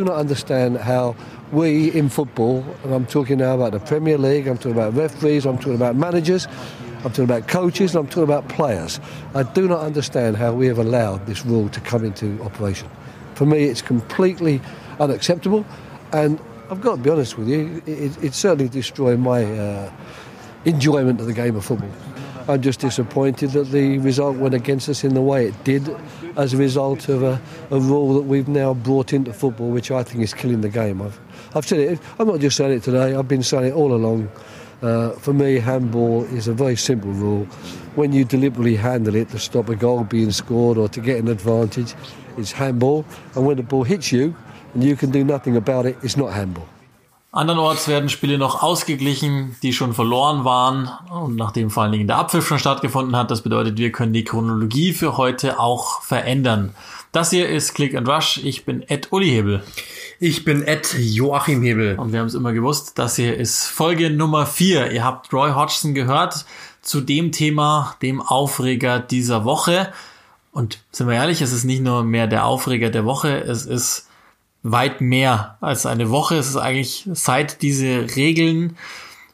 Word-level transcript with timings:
do 0.00 0.06
not 0.06 0.16
understand 0.16 0.78
how 0.78 1.14
we 1.52 1.92
in 1.92 2.08
football, 2.08 2.64
and 2.84 2.94
I'm 2.94 3.04
talking 3.04 3.38
now 3.38 3.54
about 3.54 3.72
the 3.72 3.80
Premier 3.80 4.16
League, 4.16 4.46
I'm 4.46 4.56
talking 4.56 4.72
about 4.72 4.94
referees, 4.94 5.44
I'm 5.44 5.58
talking 5.58 5.74
about 5.74 5.94
managers, 5.94 6.46
I'm 7.04 7.10
talking 7.10 7.24
about 7.24 7.48
coaches, 7.48 7.94
and 7.94 8.02
I'm 8.02 8.08
talking 8.08 8.22
about 8.22 8.48
players. 8.48 8.98
I 9.34 9.42
do 9.42 9.68
not 9.68 9.80
understand 9.80 10.38
how 10.38 10.54
we 10.54 10.66
have 10.68 10.78
allowed 10.78 11.26
this 11.26 11.44
rule 11.44 11.68
to 11.68 11.80
come 11.80 12.02
into 12.02 12.42
operation. 12.42 12.88
For 13.34 13.44
me, 13.44 13.64
it's 13.64 13.82
completely 13.82 14.62
unacceptable, 15.00 15.66
and 16.12 16.40
I've 16.70 16.80
got 16.80 16.96
to 16.96 17.02
be 17.02 17.10
honest 17.10 17.36
with 17.36 17.48
you, 17.48 17.82
it, 17.84 18.24
it 18.24 18.32
certainly 18.32 18.70
destroyed 18.70 19.18
my 19.18 19.44
uh, 19.44 19.92
enjoyment 20.64 21.20
of 21.20 21.26
the 21.26 21.34
game 21.34 21.56
of 21.56 21.64
football. 21.66 21.90
I'm 22.48 22.62
just 22.62 22.80
disappointed 22.80 23.50
that 23.50 23.70
the 23.70 23.98
result 23.98 24.36
went 24.36 24.54
against 24.54 24.88
us 24.88 25.04
in 25.04 25.12
the 25.12 25.20
way 25.20 25.46
it 25.46 25.64
did 25.64 25.94
as 26.40 26.54
a 26.54 26.56
result 26.56 27.08
of 27.10 27.22
a, 27.22 27.40
a 27.70 27.78
rule 27.78 28.14
that 28.14 28.22
we've 28.22 28.48
now 28.48 28.72
brought 28.72 29.12
into 29.12 29.30
football, 29.32 29.68
which 29.68 29.90
I 29.90 30.02
think 30.02 30.24
is 30.24 30.32
killing 30.32 30.62
the 30.62 30.70
game. 30.70 31.02
I've, 31.02 31.20
I've 31.54 31.66
said 31.66 31.80
it, 31.80 32.00
I'm 32.18 32.26
not 32.26 32.40
just 32.40 32.56
saying 32.56 32.72
it 32.72 32.82
today, 32.82 33.14
I've 33.14 33.28
been 33.28 33.42
saying 33.42 33.66
it 33.66 33.74
all 33.74 33.92
along. 33.92 34.30
Uh, 34.80 35.10
for 35.10 35.34
me, 35.34 35.58
handball 35.58 36.24
is 36.24 36.48
a 36.48 36.54
very 36.54 36.76
simple 36.76 37.10
rule. 37.10 37.44
When 37.94 38.14
you 38.14 38.24
deliberately 38.24 38.76
handle 38.76 39.14
it 39.14 39.28
to 39.30 39.38
stop 39.38 39.68
a 39.68 39.76
goal 39.76 40.04
being 40.04 40.30
scored 40.30 40.78
or 40.78 40.88
to 40.88 41.00
get 41.00 41.18
an 41.18 41.28
advantage, 41.28 41.94
it's 42.38 42.52
handball. 42.52 43.04
And 43.34 43.44
when 43.44 43.58
the 43.58 43.62
ball 43.62 43.84
hits 43.84 44.10
you 44.10 44.34
and 44.72 44.82
you 44.82 44.96
can 44.96 45.10
do 45.10 45.22
nothing 45.22 45.56
about 45.56 45.84
it, 45.84 45.98
it's 46.02 46.16
not 46.16 46.32
handball. 46.32 46.66
Andernorts 47.32 47.86
werden 47.86 48.08
Spiele 48.08 48.38
noch 48.38 48.60
ausgeglichen, 48.60 49.54
die 49.62 49.72
schon 49.72 49.94
verloren 49.94 50.44
waren 50.44 50.90
und 51.10 51.36
nachdem 51.36 51.70
vor 51.70 51.84
allen 51.84 51.92
Dingen 51.92 52.08
der 52.08 52.16
Abpfiff 52.16 52.48
schon 52.48 52.58
stattgefunden 52.58 53.14
hat. 53.14 53.30
Das 53.30 53.42
bedeutet, 53.42 53.78
wir 53.78 53.92
können 53.92 54.12
die 54.12 54.24
Chronologie 54.24 54.92
für 54.92 55.16
heute 55.16 55.60
auch 55.60 56.02
verändern. 56.02 56.74
Das 57.12 57.30
hier 57.30 57.48
ist 57.48 57.74
Click 57.74 57.94
and 57.94 58.08
Rush. 58.08 58.40
Ich 58.42 58.64
bin 58.64 58.82
Ed 58.82 59.12
Uli 59.12 59.30
Hebel. 59.30 59.62
Ich 60.18 60.44
bin 60.44 60.64
Ed 60.64 60.92
Joachim 60.98 61.62
Hebel. 61.62 61.96
Und 62.00 62.12
wir 62.12 62.18
haben 62.18 62.26
es 62.26 62.34
immer 62.34 62.52
gewusst, 62.52 62.98
das 62.98 63.14
hier 63.14 63.36
ist 63.36 63.66
Folge 63.66 64.10
Nummer 64.10 64.44
4. 64.44 64.90
Ihr 64.90 65.04
habt 65.04 65.32
Roy 65.32 65.52
Hodgson 65.52 65.94
gehört 65.94 66.44
zu 66.82 67.00
dem 67.00 67.30
Thema, 67.30 67.94
dem 68.02 68.20
Aufreger 68.20 68.98
dieser 68.98 69.44
Woche. 69.44 69.92
Und 70.50 70.80
sind 70.90 71.06
wir 71.06 71.14
ehrlich, 71.14 71.42
es 71.42 71.52
ist 71.52 71.62
nicht 71.62 71.82
nur 71.82 72.02
mehr 72.02 72.26
der 72.26 72.44
Aufreger 72.44 72.90
der 72.90 73.04
Woche, 73.04 73.38
es 73.38 73.66
ist 73.66 74.08
weit 74.62 75.00
mehr 75.00 75.56
als 75.60 75.86
eine 75.86 76.10
Woche. 76.10 76.36
Es 76.36 76.48
ist 76.48 76.56
eigentlich 76.56 77.08
seit 77.12 77.62
diese 77.62 78.16
Regeln 78.16 78.76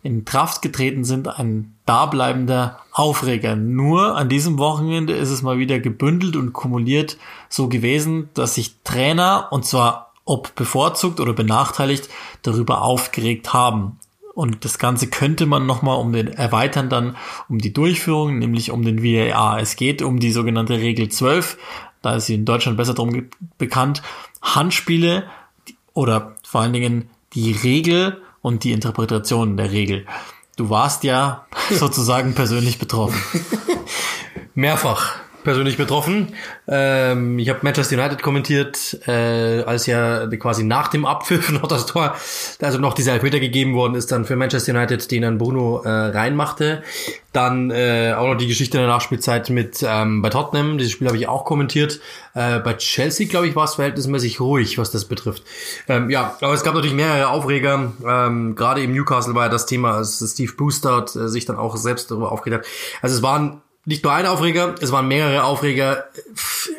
in 0.06 0.24
Kraft 0.24 0.62
getreten 0.62 1.02
sind 1.02 1.26
ein 1.26 1.74
dableibender 1.84 2.78
Aufreger. 2.92 3.56
Nur 3.56 4.16
an 4.16 4.28
diesem 4.28 4.56
Wochenende 4.56 5.14
ist 5.14 5.30
es 5.30 5.42
mal 5.42 5.58
wieder 5.58 5.80
gebündelt 5.80 6.36
und 6.36 6.52
kumuliert 6.52 7.18
so 7.48 7.68
gewesen, 7.68 8.28
dass 8.34 8.54
sich 8.54 8.76
Trainer, 8.84 9.48
und 9.50 9.66
zwar 9.66 10.12
ob 10.24 10.54
bevorzugt 10.54 11.18
oder 11.18 11.32
benachteiligt, 11.32 12.08
darüber 12.42 12.82
aufgeregt 12.82 13.52
haben. 13.52 13.98
Und 14.34 14.64
das 14.64 14.78
Ganze 14.78 15.08
könnte 15.08 15.46
man 15.46 15.66
nochmal 15.66 15.98
um 15.98 16.12
den 16.12 16.28
erweitern 16.28 16.88
dann 16.88 17.16
um 17.48 17.58
die 17.58 17.72
Durchführung, 17.72 18.38
nämlich 18.38 18.70
um 18.70 18.84
den 18.84 19.02
VAR. 19.02 19.58
Es 19.60 19.76
geht 19.76 20.02
um 20.02 20.20
die 20.20 20.30
sogenannte 20.30 20.74
Regel 20.74 21.08
12. 21.08 21.58
Da 22.06 22.14
ist 22.14 22.26
sie 22.26 22.34
in 22.34 22.44
Deutschland 22.44 22.76
besser 22.76 22.94
drum 22.94 23.30
bekannt. 23.58 24.00
Handspiele 24.40 25.24
oder 25.92 26.36
vor 26.44 26.60
allen 26.60 26.72
Dingen 26.72 27.10
die 27.32 27.50
Regel 27.50 28.22
und 28.42 28.62
die 28.62 28.70
Interpretation 28.70 29.56
der 29.56 29.72
Regel. 29.72 30.06
Du 30.54 30.70
warst 30.70 31.02
ja 31.02 31.46
sozusagen 31.70 32.36
persönlich 32.36 32.78
betroffen. 32.78 33.20
Mehrfach 34.54 35.16
persönlich 35.46 35.76
betroffen. 35.76 36.34
Ähm, 36.66 37.38
ich 37.38 37.48
habe 37.48 37.60
Manchester 37.62 37.96
United 37.96 38.20
kommentiert, 38.20 38.98
äh, 39.06 39.62
als 39.62 39.86
ja 39.86 40.26
quasi 40.26 40.64
nach 40.64 40.88
dem 40.88 41.06
Abpfiff 41.06 41.52
noch 41.52 41.68
das 41.68 41.86
Tor, 41.86 42.16
also 42.60 42.78
noch 42.78 42.94
dieser 42.94 43.12
Elfmeter 43.12 43.38
gegeben 43.38 43.74
worden 43.74 43.94
ist, 43.94 44.10
dann 44.10 44.24
für 44.24 44.34
Manchester 44.34 44.74
United, 44.74 45.08
den 45.08 45.22
dann 45.22 45.38
Bruno 45.38 45.82
äh, 45.84 45.88
reinmachte. 45.88 46.82
Dann 47.32 47.70
äh, 47.70 48.14
auch 48.16 48.26
noch 48.26 48.36
die 48.36 48.48
Geschichte 48.48 48.78
in 48.78 48.82
der 48.82 48.90
Nachspielzeit 48.90 49.48
mit 49.50 49.84
ähm, 49.86 50.20
bei 50.20 50.30
Tottenham, 50.30 50.78
dieses 50.78 50.92
Spiel 50.92 51.06
habe 51.06 51.16
ich 51.16 51.28
auch 51.28 51.44
kommentiert. 51.44 52.00
Äh, 52.34 52.58
bei 52.58 52.74
Chelsea, 52.74 53.28
glaube 53.28 53.46
ich, 53.46 53.54
war 53.54 53.64
es 53.64 53.76
verhältnismäßig 53.76 54.40
ruhig, 54.40 54.78
was 54.78 54.90
das 54.90 55.04
betrifft. 55.04 55.44
Ähm, 55.86 56.10
ja, 56.10 56.36
aber 56.40 56.54
es 56.54 56.64
gab 56.64 56.74
natürlich 56.74 56.96
mehrere 56.96 57.28
Aufreger. 57.28 57.92
Ähm, 58.04 58.56
Gerade 58.56 58.82
im 58.82 58.92
Newcastle 58.92 59.34
war 59.34 59.44
ja 59.44 59.48
das 59.48 59.66
Thema, 59.66 59.92
als 59.92 60.24
Steve 60.26 60.52
Brewster 60.56 61.04
äh, 61.04 61.28
sich 61.28 61.44
dann 61.44 61.56
auch 61.56 61.76
selbst 61.76 62.10
darüber 62.10 62.32
aufgeregt 62.32 62.64
hat. 62.64 62.72
Also 63.00 63.14
es 63.14 63.22
waren 63.22 63.60
nicht 63.86 64.04
nur 64.04 64.12
ein 64.12 64.26
Aufreger, 64.26 64.74
es 64.80 64.92
waren 64.92 65.08
mehrere 65.08 65.44
Aufreger. 65.44 66.06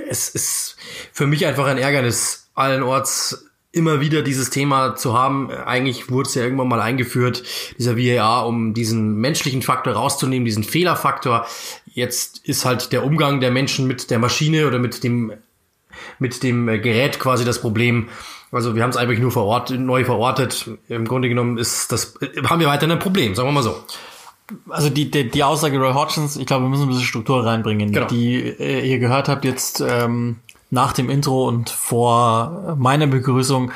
Es 0.10 0.30
ist 0.30 0.76
für 1.12 1.26
mich 1.26 1.46
einfach 1.46 1.66
ein 1.66 1.78
Ärgernis, 1.78 2.50
allenorts 2.54 3.46
immer 3.72 4.02
wieder 4.02 4.22
dieses 4.22 4.50
Thema 4.50 4.96
zu 4.96 5.18
haben. 5.18 5.52
Eigentlich 5.52 6.10
wurde 6.10 6.28
es 6.28 6.36
ja 6.36 6.44
irgendwann 6.44 6.68
mal 6.68 6.82
eingeführt, 6.82 7.44
dieser 7.78 7.98
VAR, 7.98 8.46
um 8.48 8.74
diesen 8.74 9.16
menschlichen 9.16 9.62
Faktor 9.62 9.94
rauszunehmen, 9.94 10.46
diesen 10.46 10.64
Fehlerfaktor. 10.64 11.48
Jetzt 11.86 12.46
ist 12.46 12.66
halt 12.66 12.92
der 12.92 13.06
Umgang 13.06 13.40
der 13.40 13.52
Menschen 13.52 13.88
mit 13.88 14.10
der 14.10 14.20
Maschine 14.20 14.68
oder 14.68 14.80
mit 14.80 15.04
dem 15.04 15.34
mit 16.20 16.44
dem 16.44 16.68
Gerät 16.68 17.20
quasi 17.20 17.44
das 17.44 17.60
Problem. 17.60 18.10
Also 18.52 18.76
wir 18.76 18.84
haben 18.84 18.92
es 18.92 18.98
eigentlich 18.98 19.20
nur 19.20 19.32
verortet, 19.32 19.80
neu 19.80 20.06
verortet. 20.06 20.70
Im 20.88 21.06
Grunde 21.06 21.28
genommen 21.28 21.58
ist 21.58 21.92
das, 21.92 22.16
haben 22.44 22.60
wir 22.60 22.68
weiterhin 22.68 22.92
ein 22.92 23.00
Problem, 23.00 23.36
sagen 23.36 23.48
wir 23.48 23.54
mal 23.54 23.64
so 23.64 23.84
also 24.70 24.90
die, 24.90 25.12
die, 25.12 25.30
die 25.30 25.44
Aussage 25.44 25.78
Roy 25.78 25.94
Hodgins, 25.94 26.38
ich 26.38 26.46
glaube, 26.46 26.66
wir 26.66 26.70
müssen 26.70 26.84
ein 26.84 26.90
bisschen 26.90 27.04
Struktur 27.04 27.46
reinbringen, 27.46 27.92
genau. 27.92 28.08
die 28.08 28.38
äh, 28.38 28.88
ihr 28.90 29.00
gehört 29.00 29.28
habt 29.28 29.46
jetzt 29.46 29.82
ähm, 29.82 30.38
nach 30.70 30.94
dem 30.94 31.10
Intro 31.10 31.48
und 31.48 31.70
vor 31.70 32.76
meiner 32.78 33.08
Begrüßung, 33.08 33.72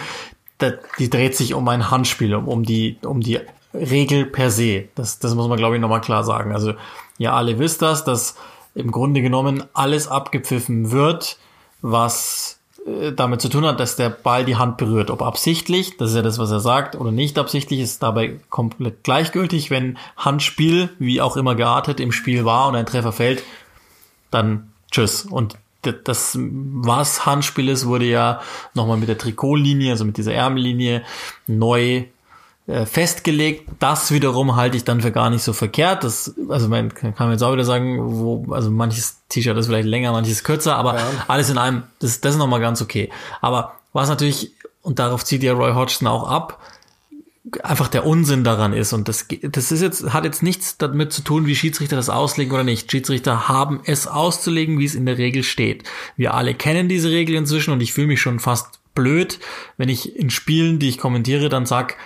da, 0.58 0.72
die 1.00 1.10
dreht 1.10 1.36
sich 1.36 1.54
um 1.54 1.68
ein 1.68 1.92
Handspiel, 1.92 2.36
um 2.36 2.64
die, 2.64 2.98
um 3.04 3.22
die 3.22 3.40
Regel 3.74 4.26
per 4.26 4.50
se. 4.50 4.86
Das, 4.96 5.20
das 5.20 5.36
muss 5.36 5.48
man, 5.48 5.58
glaube 5.58 5.76
ich, 5.76 5.82
nochmal 5.82 6.02
klar 6.02 6.24
sagen. 6.24 6.54
Also 6.54 6.74
ihr 7.18 7.34
alle 7.34 7.60
wisst 7.60 7.82
das, 7.82 8.04
dass 8.04 8.36
im 8.76 8.92
Grunde 8.92 9.22
genommen 9.22 9.64
alles 9.74 10.08
abgepfiffen 10.08 10.92
wird, 10.92 11.38
was 11.82 12.60
äh, 12.86 13.12
damit 13.12 13.42
zu 13.42 13.50
tun 13.50 13.66
hat, 13.66 13.80
dass 13.80 13.96
der 13.96 14.10
Ball 14.10 14.46
die 14.46 14.56
Hand 14.56 14.78
berührt. 14.78 15.12
Ob 15.12 15.22
absichtlich, 15.22 15.98
das 15.98 16.12
ist 16.12 16.16
ja 16.16 16.22
das, 16.22 16.40
was 16.40 16.52
er 16.52 16.60
sagt, 16.60 16.96
oder 16.96 17.12
nicht 17.12 17.38
absichtlich, 17.38 17.80
ist 17.80 18.02
dabei 18.02 18.40
komplett 18.50 19.04
gleichgültig. 19.04 19.70
Wenn 19.70 19.98
Handspiel, 20.18 20.90
wie 21.00 21.22
auch 21.22 21.38
immer 21.38 21.56
geartet, 21.56 22.00
im 22.00 22.12
Spiel 22.12 22.46
war 22.46 22.68
und 22.68 22.76
ein 22.76 22.86
Treffer 22.86 23.12
fällt, 23.12 23.44
dann 24.32 24.72
tschüss. 24.90 25.26
Und 25.26 25.58
das, 25.82 26.38
was 26.40 27.26
Handspiel 27.26 27.70
ist, 27.70 27.86
wurde 27.86 28.06
ja 28.06 28.42
nochmal 28.74 28.98
mit 28.98 29.10
der 29.10 29.18
Trikotlinie, 29.18 29.92
also 29.92 30.06
mit 30.06 30.18
dieser 30.18 30.34
Ärmellinie, 30.34 31.04
neu 31.48 32.06
festgelegt. 32.86 33.70
Das 33.80 34.12
wiederum 34.12 34.56
halte 34.56 34.78
ich 34.78 34.84
dann 34.84 35.02
für 35.02 35.12
gar 35.12 35.30
nicht 35.30 35.44
so 35.44 35.54
verkehrt. 35.54 36.04
Das, 36.04 36.36
also 36.50 36.68
man 36.70 36.94
kann 36.94 37.14
man 37.18 37.32
jetzt 37.32 37.42
auch 37.42 37.54
wieder 37.54 37.66
sagen, 37.66 37.98
wo, 38.00 38.54
also 38.54 38.72
manches 38.72 39.18
T-Shirt 39.30 39.58
ist 39.58 39.68
vielleicht 39.68 39.88
länger, 39.88 40.12
manches 40.12 40.44
kürzer, 40.44 40.76
aber 40.76 40.96
ja. 40.96 41.06
alles 41.28 41.50
in 41.50 41.58
einem, 41.58 41.84
das, 42.00 42.22
das 42.22 42.34
ist 42.34 42.40
nochmal 42.40 42.60
ganz 42.60 42.82
okay. 42.82 43.10
Aber 43.42 43.74
was 43.94 44.10
natürlich, 44.10 44.52
und 44.82 45.00
darauf 45.00 45.26
zieht 45.26 45.44
ja 45.44 45.54
Roy 45.54 45.74
Hodgson 45.74 46.08
auch 46.08 46.30
ab, 46.30 46.60
einfach 47.64 47.88
der 47.88 48.06
Unsinn 48.06 48.44
daran 48.44 48.74
ist. 48.74 48.94
Und 48.94 49.08
das, 49.08 49.26
das 49.42 49.72
ist 49.72 49.82
jetzt, 49.82 50.14
hat 50.14 50.26
jetzt 50.26 50.44
nichts 50.44 50.78
damit 50.78 51.12
zu 51.12 51.24
tun, 51.24 51.48
wie 51.48 51.56
Schiedsrichter 51.56 51.96
das 51.96 52.10
auslegen 52.10 52.54
oder 52.54 52.64
nicht. 52.64 52.92
Schiedsrichter 52.92 53.50
haben 53.50 53.82
es 53.84 54.08
auszulegen, 54.08 54.80
wie 54.80 54.86
es 54.86 54.96
in 54.96 55.06
der 55.06 55.18
Regel 55.18 55.44
steht. 55.44 55.84
Wir 56.16 56.36
alle 56.36 56.54
kennen 56.54 56.88
diese 56.88 57.10
Regel 57.10 57.36
inzwischen 57.36 57.72
und 57.72 57.82
ich 57.82 57.94
fühle 57.94 58.08
mich 58.08 58.22
schon 58.22 58.40
fast 58.40 58.80
blöd, 58.94 59.40
wenn 59.78 59.90
ich 59.90 60.16
in 60.16 60.30
Spielen, 60.30 60.78
die 60.78 60.90
ich 60.90 60.98
kommentiere, 60.98 61.50
dann 61.50 61.66
sag, 61.66 61.98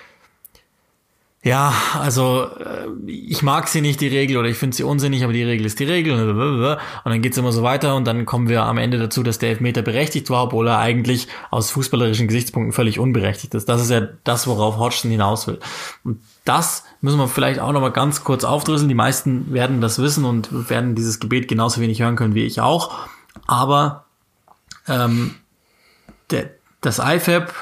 ja, 1.45 1.71
also 1.93 2.47
äh, 2.57 2.87
ich 3.05 3.43
mag 3.43 3.67
sie 3.67 3.81
nicht, 3.81 4.01
die 4.01 4.07
Regel, 4.07 4.37
oder 4.37 4.49
ich 4.49 4.57
finde 4.57 4.75
sie 4.75 4.81
unsinnig, 4.81 5.23
aber 5.23 5.31
die 5.31 5.43
Regel 5.43 5.67
ist 5.67 5.79
die 5.79 5.83
Regel. 5.83 6.31
Und 6.31 6.79
dann 7.05 7.21
geht's 7.21 7.37
immer 7.37 7.51
so 7.51 7.61
weiter 7.61 7.95
und 7.95 8.05
dann 8.05 8.25
kommen 8.25 8.49
wir 8.49 8.63
am 8.63 8.79
Ende 8.79 8.97
dazu, 8.97 9.21
dass 9.21 9.37
der 9.37 9.49
Elfmeter 9.49 9.83
berechtigt 9.83 10.31
war, 10.31 10.45
obwohl 10.45 10.67
er 10.67 10.79
eigentlich 10.79 11.27
aus 11.51 11.69
fußballerischen 11.69 12.27
Gesichtspunkten 12.27 12.73
völlig 12.73 12.97
unberechtigt 12.97 13.53
ist. 13.53 13.69
Das 13.69 13.79
ist 13.79 13.91
ja 13.91 14.01
das, 14.23 14.47
worauf 14.47 14.77
Hodgson 14.77 15.11
hinaus 15.11 15.45
will. 15.45 15.59
Und 16.03 16.19
das 16.45 16.83
müssen 17.01 17.19
wir 17.19 17.27
vielleicht 17.27 17.59
auch 17.59 17.73
nochmal 17.73 17.91
ganz 17.91 18.23
kurz 18.23 18.43
aufdrüsseln. 18.43 18.89
Die 18.89 18.95
meisten 18.95 19.53
werden 19.53 19.81
das 19.81 19.99
wissen 19.99 20.25
und 20.25 20.71
werden 20.71 20.95
dieses 20.95 21.19
Gebet 21.19 21.47
genauso 21.47 21.79
wenig 21.79 22.01
hören 22.01 22.15
können 22.15 22.33
wie 22.33 22.45
ich 22.45 22.59
auch. 22.59 22.91
Aber 23.45 24.05
ähm, 24.87 25.35
der, 26.31 26.49
das 26.81 26.97
IFAB, 26.97 27.53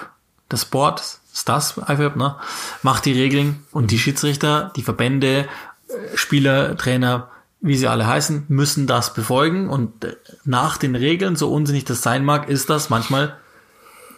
das 0.47 0.63
Board, 0.63 1.19
ist 1.33 1.49
das 1.49 1.77
IFAB, 1.77 2.15
ne? 2.15 2.35
Macht 2.83 3.05
die 3.05 3.13
Regeln 3.13 3.65
und 3.71 3.91
die 3.91 3.99
Schiedsrichter, 3.99 4.71
die 4.75 4.83
Verbände, 4.83 5.47
äh, 5.87 6.15
Spieler, 6.15 6.77
Trainer, 6.77 7.29
wie 7.59 7.75
sie 7.75 7.87
alle 7.87 8.05
heißen, 8.05 8.45
müssen 8.49 8.87
das 8.87 9.13
befolgen 9.13 9.69
und 9.69 10.03
äh, 10.03 10.15
nach 10.45 10.77
den 10.77 10.95
Regeln, 10.95 11.35
so 11.35 11.51
unsinnig 11.51 11.85
das 11.85 12.01
sein 12.01 12.23
mag, 12.23 12.49
ist 12.49 12.69
das 12.69 12.89
manchmal 12.89 13.37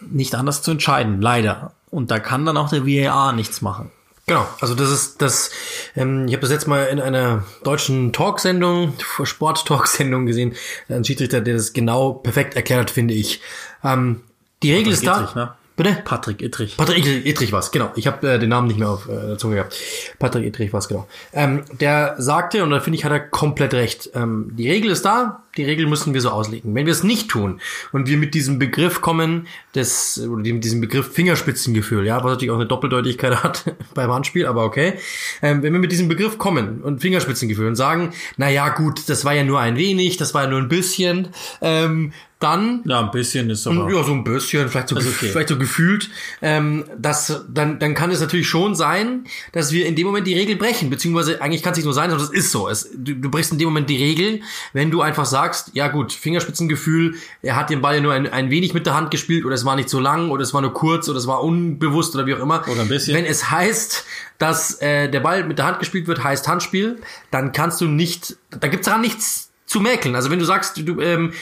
nicht 0.02 0.34
anders 0.34 0.62
zu 0.62 0.72
entscheiden, 0.72 1.22
leider. 1.22 1.72
Und 1.90 2.10
da 2.10 2.18
kann 2.18 2.44
dann 2.44 2.56
auch 2.56 2.68
der 2.68 2.86
VAR 2.86 3.32
nichts 3.32 3.62
machen. 3.62 3.90
Genau, 4.26 4.46
also 4.60 4.74
das 4.74 4.90
ist 4.90 5.22
das, 5.22 5.50
ähm, 5.94 6.26
ich 6.26 6.32
habe 6.32 6.40
das 6.40 6.50
jetzt 6.50 6.66
mal 6.66 6.86
in 6.86 7.00
einer 7.00 7.44
deutschen 7.62 8.12
Talksendung, 8.12 8.92
Sport-Talksendung 9.22 10.26
gesehen, 10.26 10.54
ein 10.88 11.04
Schiedsrichter, 11.04 11.40
der 11.40 11.54
das 11.54 11.72
genau 11.72 12.12
perfekt 12.12 12.56
erklärt, 12.56 12.90
finde 12.90 13.14
ich. 13.14 13.40
Ähm, 13.84 14.22
die 14.64 14.72
Regel 14.74 14.92
ist 14.92 15.06
da. 15.06 15.20
Nicht, 15.20 15.36
ne? 15.36 15.54
Bitte? 15.76 15.98
Patrick 16.04 16.40
Ittrich. 16.40 16.76
Patrick 16.78 16.98
Ittrich, 16.98 17.26
Ittrich 17.26 17.52
was, 17.52 17.70
genau. 17.70 17.92
Ich 17.96 18.06
habe 18.06 18.26
äh, 18.26 18.38
den 18.38 18.48
Namen 18.48 18.66
nicht 18.66 18.78
mehr 18.78 18.88
auf 18.88 19.08
äh, 19.08 19.12
der 19.12 19.38
Zunge 19.38 19.56
gehabt. 19.56 19.76
Patrick 20.18 20.46
Ittrich 20.46 20.72
was, 20.72 20.88
genau. 20.88 21.06
Ähm, 21.34 21.64
der 21.80 22.14
sagte, 22.18 22.62
und 22.64 22.70
da 22.70 22.80
finde 22.80 22.98
ich, 22.98 23.04
hat 23.04 23.12
er 23.12 23.20
komplett 23.20 23.74
recht, 23.74 24.10
ähm, 24.14 24.52
die 24.54 24.70
Regel 24.70 24.90
ist 24.90 25.04
da, 25.04 25.44
die 25.56 25.64
Regel 25.64 25.86
müssen 25.86 26.14
wir 26.14 26.20
so 26.20 26.30
auslegen. 26.30 26.74
Wenn 26.74 26.86
wir 26.86 26.92
es 26.92 27.02
nicht 27.02 27.28
tun 27.28 27.60
und 27.92 28.08
wir 28.08 28.16
mit 28.16 28.34
diesem 28.34 28.58
Begriff 28.58 29.00
kommen, 29.00 29.46
des, 29.74 30.18
oder 30.18 30.42
mit 30.42 30.64
diesem 30.64 30.80
Begriff 30.80 31.12
Fingerspitzengefühl, 31.12 32.06
ja, 32.06 32.16
was 32.16 32.32
natürlich 32.32 32.50
auch 32.50 32.56
eine 32.56 32.66
Doppeldeutigkeit 32.66 33.36
hat 33.42 33.74
beim 33.94 34.10
Handspiel, 34.10 34.46
aber 34.46 34.64
okay. 34.64 34.94
Ähm, 35.42 35.62
wenn 35.62 35.72
wir 35.72 35.80
mit 35.80 35.92
diesem 35.92 36.08
Begriff 36.08 36.38
kommen 36.38 36.82
und 36.82 37.00
Fingerspitzengefühl 37.00 37.66
und 37.66 37.76
sagen, 37.76 38.12
na 38.36 38.50
ja, 38.50 38.70
gut, 38.70 39.08
das 39.08 39.24
war 39.24 39.34
ja 39.34 39.44
nur 39.44 39.60
ein 39.60 39.76
wenig, 39.76 40.16
das 40.16 40.34
war 40.34 40.44
ja 40.44 40.50
nur 40.50 40.60
ein 40.60 40.68
bisschen, 40.68 41.28
ähm, 41.60 42.12
dann 42.38 42.82
ja 42.84 43.00
ein 43.00 43.10
bisschen 43.10 43.48
ist 43.48 43.66
aber 43.66 43.90
ja 43.90 44.04
so 44.04 44.12
ein 44.12 44.22
bisschen 44.22 44.68
vielleicht 44.68 44.90
so 44.90 44.96
okay. 44.96 45.30
vielleicht 45.30 45.48
so 45.48 45.56
gefühlt 45.56 46.10
ähm, 46.42 46.84
dass 46.98 47.44
dann 47.48 47.78
dann 47.78 47.94
kann 47.94 48.10
es 48.10 48.20
natürlich 48.20 48.46
schon 48.46 48.74
sein 48.74 49.24
dass 49.52 49.72
wir 49.72 49.86
in 49.86 49.96
dem 49.96 50.06
Moment 50.06 50.26
die 50.26 50.34
Regel 50.34 50.56
brechen 50.56 50.90
beziehungsweise 50.90 51.40
eigentlich 51.40 51.62
kann 51.62 51.72
es 51.72 51.78
nicht 51.78 51.86
nur 51.86 51.94
sein 51.94 52.10
sondern 52.10 52.28
es 52.28 52.34
ist 52.34 52.50
so 52.50 52.68
es, 52.68 52.90
du, 52.94 53.14
du 53.14 53.30
brichst 53.30 53.52
in 53.52 53.58
dem 53.58 53.68
Moment 53.68 53.88
die 53.88 53.96
Regel 53.96 54.42
wenn 54.74 54.90
du 54.90 55.00
einfach 55.00 55.24
sagst 55.24 55.45
ja 55.72 55.88
gut 55.88 56.12
Fingerspitzengefühl 56.12 57.14
er 57.42 57.56
hat 57.56 57.70
den 57.70 57.80
Ball 57.80 57.96
ja 57.96 58.00
nur 58.00 58.12
ein, 58.12 58.26
ein 58.32 58.50
wenig 58.50 58.74
mit 58.74 58.86
der 58.86 58.94
Hand 58.94 59.10
gespielt 59.10 59.44
oder 59.44 59.54
es 59.54 59.64
war 59.64 59.76
nicht 59.76 59.88
so 59.88 60.00
lang 60.00 60.30
oder 60.30 60.42
es 60.42 60.54
war 60.54 60.60
nur 60.60 60.72
kurz 60.72 61.08
oder 61.08 61.18
es 61.18 61.26
war 61.26 61.42
unbewusst 61.42 62.14
oder 62.14 62.26
wie 62.26 62.34
auch 62.34 62.40
immer. 62.40 62.66
Oder 62.68 62.82
ein 62.82 62.88
bisschen. 62.88 63.14
Wenn 63.14 63.24
es 63.24 63.50
heißt 63.50 64.04
dass 64.38 64.80
äh, 64.82 65.08
der 65.08 65.20
Ball 65.20 65.44
mit 65.44 65.58
der 65.58 65.66
Hand 65.66 65.78
gespielt 65.78 66.06
wird 66.06 66.22
heißt 66.22 66.46
Handspiel 66.46 67.00
dann 67.30 67.52
kannst 67.52 67.80
du 67.80 67.86
nicht 67.86 68.36
da 68.50 68.68
gibt's 68.68 68.86
daran 68.86 69.00
nichts 69.00 69.50
zu 69.66 69.80
mäkeln. 69.80 70.14
Also 70.14 70.30
wenn 70.30 70.38
du 70.38 70.44
sagst, 70.44 70.76
du, 70.78 71.00
ähm, 71.00 71.32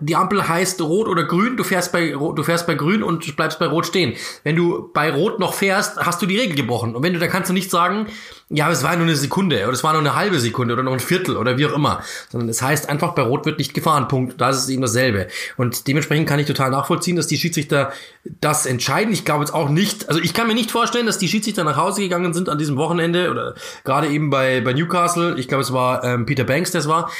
die 0.00 0.16
Ampel 0.16 0.48
heißt 0.48 0.80
rot 0.82 1.06
oder 1.06 1.24
grün, 1.24 1.56
du 1.56 1.62
fährst 1.62 1.92
bei 1.92 2.10
du 2.10 2.42
fährst 2.42 2.66
bei 2.66 2.74
grün 2.74 3.04
und 3.04 3.36
bleibst 3.36 3.60
bei 3.60 3.66
rot 3.66 3.86
stehen. 3.86 4.14
Wenn 4.42 4.56
du 4.56 4.90
bei 4.92 5.12
rot 5.12 5.38
noch 5.38 5.54
fährst, 5.54 5.96
hast 5.96 6.20
du 6.20 6.26
die 6.26 6.36
Regel 6.36 6.56
gebrochen. 6.56 6.96
Und 6.96 7.02
wenn 7.04 7.12
du, 7.12 7.20
da 7.20 7.28
kannst 7.28 7.50
du 7.50 7.54
nicht 7.54 7.70
sagen, 7.70 8.08
ja, 8.50 8.70
es 8.70 8.82
war 8.82 8.96
nur 8.96 9.04
eine 9.04 9.14
Sekunde 9.14 9.62
oder 9.64 9.72
es 9.72 9.84
war 9.84 9.92
nur 9.92 10.00
eine 10.00 10.16
halbe 10.16 10.40
Sekunde 10.40 10.74
oder 10.74 10.82
noch 10.82 10.92
ein 10.92 11.00
Viertel 11.00 11.36
oder 11.36 11.56
wie 11.56 11.66
auch 11.66 11.74
immer. 11.74 12.02
Sondern 12.30 12.48
es 12.48 12.62
heißt 12.62 12.88
einfach, 12.88 13.14
bei 13.14 13.22
rot 13.22 13.46
wird 13.46 13.58
nicht 13.58 13.74
gefahren. 13.74 14.08
Punkt. 14.08 14.40
Da 14.40 14.50
ist 14.50 14.56
es 14.56 14.68
eben 14.68 14.82
dasselbe. 14.82 15.28
Und 15.56 15.86
dementsprechend 15.86 16.28
kann 16.28 16.40
ich 16.40 16.46
total 16.46 16.70
nachvollziehen, 16.70 17.14
dass 17.14 17.28
die 17.28 17.38
Schiedsrichter 17.38 17.92
das 18.40 18.66
entscheiden. 18.66 19.12
Ich 19.12 19.24
glaube 19.24 19.44
jetzt 19.44 19.52
auch 19.52 19.68
nicht, 19.68 20.08
also 20.08 20.20
ich 20.20 20.34
kann 20.34 20.48
mir 20.48 20.54
nicht 20.54 20.72
vorstellen, 20.72 21.06
dass 21.06 21.18
die 21.18 21.28
Schiedsrichter 21.28 21.62
nach 21.62 21.76
Hause 21.76 22.00
gegangen 22.00 22.34
sind 22.34 22.48
an 22.48 22.58
diesem 22.58 22.76
Wochenende 22.76 23.30
oder 23.30 23.54
gerade 23.84 24.08
eben 24.08 24.30
bei, 24.30 24.62
bei 24.62 24.72
Newcastle. 24.72 25.38
Ich 25.38 25.46
glaube, 25.46 25.62
es 25.62 25.72
war 25.72 26.02
ähm, 26.02 26.26
Peter 26.26 26.44
Banks, 26.44 26.72
das 26.72 26.88
war 26.88 27.10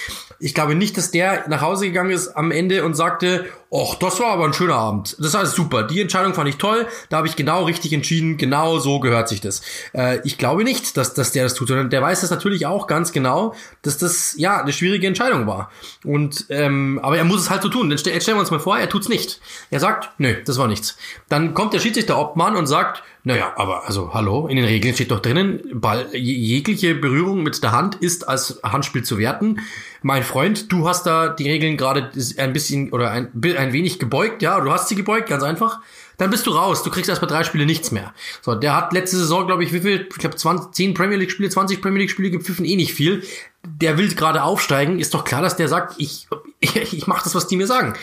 ich 0.41 0.55
glaube 0.55 0.75
nicht, 0.75 0.97
dass 0.97 1.11
der 1.11 1.49
nach 1.49 1.63
Hause 1.63 1.87
gegangen 1.87 2.11
ist 2.11 2.37
am 2.37 2.53
Ende 2.53 2.85
und 2.85 2.95
sagte, 2.95 3.47
ach, 3.75 3.97
das 3.97 4.21
war 4.21 4.29
aber 4.29 4.45
ein 4.45 4.53
schöner 4.53 4.77
Abend. 4.77 5.17
Das 5.19 5.35
war 5.35 5.45
super. 5.47 5.83
Die 5.83 6.01
Entscheidung 6.01 6.33
fand 6.33 6.49
ich 6.49 6.57
toll. 6.57 6.87
Da 7.09 7.17
habe 7.17 7.27
ich 7.27 7.35
genau 7.35 7.65
richtig 7.65 7.93
entschieden. 7.93 8.37
Genau 8.37 8.79
so 8.79 9.01
gehört 9.01 9.29
sich 9.29 9.41
das. 9.41 9.63
Äh, 9.95 10.21
ich 10.25 10.39
glaube 10.39 10.63
nicht, 10.63 10.97
dass, 10.97 11.15
dass 11.15 11.33
der 11.33 11.43
das 11.43 11.55
tut, 11.55 11.69
sondern 11.69 11.91
der 11.91 12.03
weiß 12.03 12.21
das 12.21 12.31
natürlich 12.31 12.67
auch 12.67 12.87
ganz 12.87 13.13
genau, 13.13 13.55
dass 13.83 13.99
das 13.99 14.35
ja 14.39 14.63
eine 14.63 14.73
schwierige 14.73 15.09
Entscheidung 15.09 15.49
war. 15.49 15.71
Und 16.05 16.47
ähm, 16.51 17.01
aber 17.03 17.19
er 17.19 17.25
muss 17.25 17.41
es 17.41 17.51
halt 17.51 17.63
so 17.63 17.69
tun. 17.69 17.91
Jetzt 17.91 18.01
stellen 18.01 18.37
wir 18.37 18.41
uns 18.41 18.53
mal 18.53 18.61
vor, 18.61 18.79
er 18.79 18.89
tut's 18.89 19.09
nicht. 19.09 19.41
Er 19.71 19.81
sagt, 19.81 20.11
nö, 20.19 20.35
das 20.45 20.57
war 20.57 20.69
nichts. 20.69 20.97
Dann 21.29 21.53
kommt 21.53 21.73
der 21.73 21.81
Schiedsrichter 21.81 22.19
Obmann 22.19 22.55
und 22.55 22.69
sagt, 22.69 23.03
naja, 23.25 23.53
aber 23.57 23.87
also 23.87 24.15
hallo, 24.15 24.47
in 24.47 24.57
den 24.57 24.65
Regeln 24.65 24.95
steht 24.95 25.11
doch 25.11 25.21
drinnen, 25.21 25.61
Ball, 25.73 26.07
jegliche 26.13 26.95
Berührung 26.95 27.43
mit 27.43 27.63
der 27.63 27.73
Hand 27.73 27.97
ist 27.97 28.29
als 28.29 28.61
Handspiel 28.63 29.03
zu 29.03 29.19
werten. 29.19 29.61
Mein 30.03 30.23
Freund, 30.23 30.71
du 30.73 30.89
hast 30.89 31.05
da 31.05 31.29
die 31.29 31.51
Regeln 31.51 31.77
gerade 31.77 32.11
ein 32.37 32.53
bisschen 32.53 32.93
oder 32.93 33.11
ein, 33.11 33.31
ein 33.57 33.73
wenig 33.73 33.99
gebeugt, 33.99 34.43
ja, 34.43 34.61
du 34.61 34.71
hast 34.71 34.89
sie 34.89 34.95
gebeugt, 34.95 35.29
ganz 35.29 35.43
einfach. 35.43 35.81
Dann 36.17 36.31
bist 36.31 36.47
du 36.47 36.51
raus, 36.51 36.83
du 36.83 36.91
kriegst 36.91 37.09
erst 37.09 37.21
bei 37.21 37.29
drei 37.29 37.45
Spiele 37.45 37.67
nichts 37.67 37.93
mehr. 37.93 38.13
So, 38.43 38.55
der 38.55 38.75
hat 38.75 38.93
letzte 38.93 39.17
Saison, 39.17 39.47
glaube 39.47 39.63
ich, 39.63 39.73
wie 39.73 39.81
viel, 39.81 40.09
ich 40.11 40.19
glaube 40.19 40.37
10 40.37 40.95
Premier 40.95 41.17
League 41.17 41.31
Spiele, 41.31 41.49
20 41.49 41.81
Premier 41.81 42.01
League 42.01 42.11
Spiele 42.11 42.31
gepfiffen, 42.31 42.65
eh 42.65 42.77
nicht 42.77 42.93
viel. 42.93 43.23
Der 43.65 43.99
will 43.99 44.13
gerade 44.15 44.43
aufsteigen, 44.43 44.99
ist 44.99 45.15
doch 45.15 45.25
klar, 45.25 45.43
dass 45.43 45.57
der 45.57 45.69
sagt, 45.69 45.95
ich, 45.99 46.27
ich, 46.61 46.93
ich 46.93 47.07
mache 47.07 47.25
das, 47.25 47.35
was 47.35 47.47
die 47.47 47.57
mir 47.57 47.67
sagen 47.67 47.95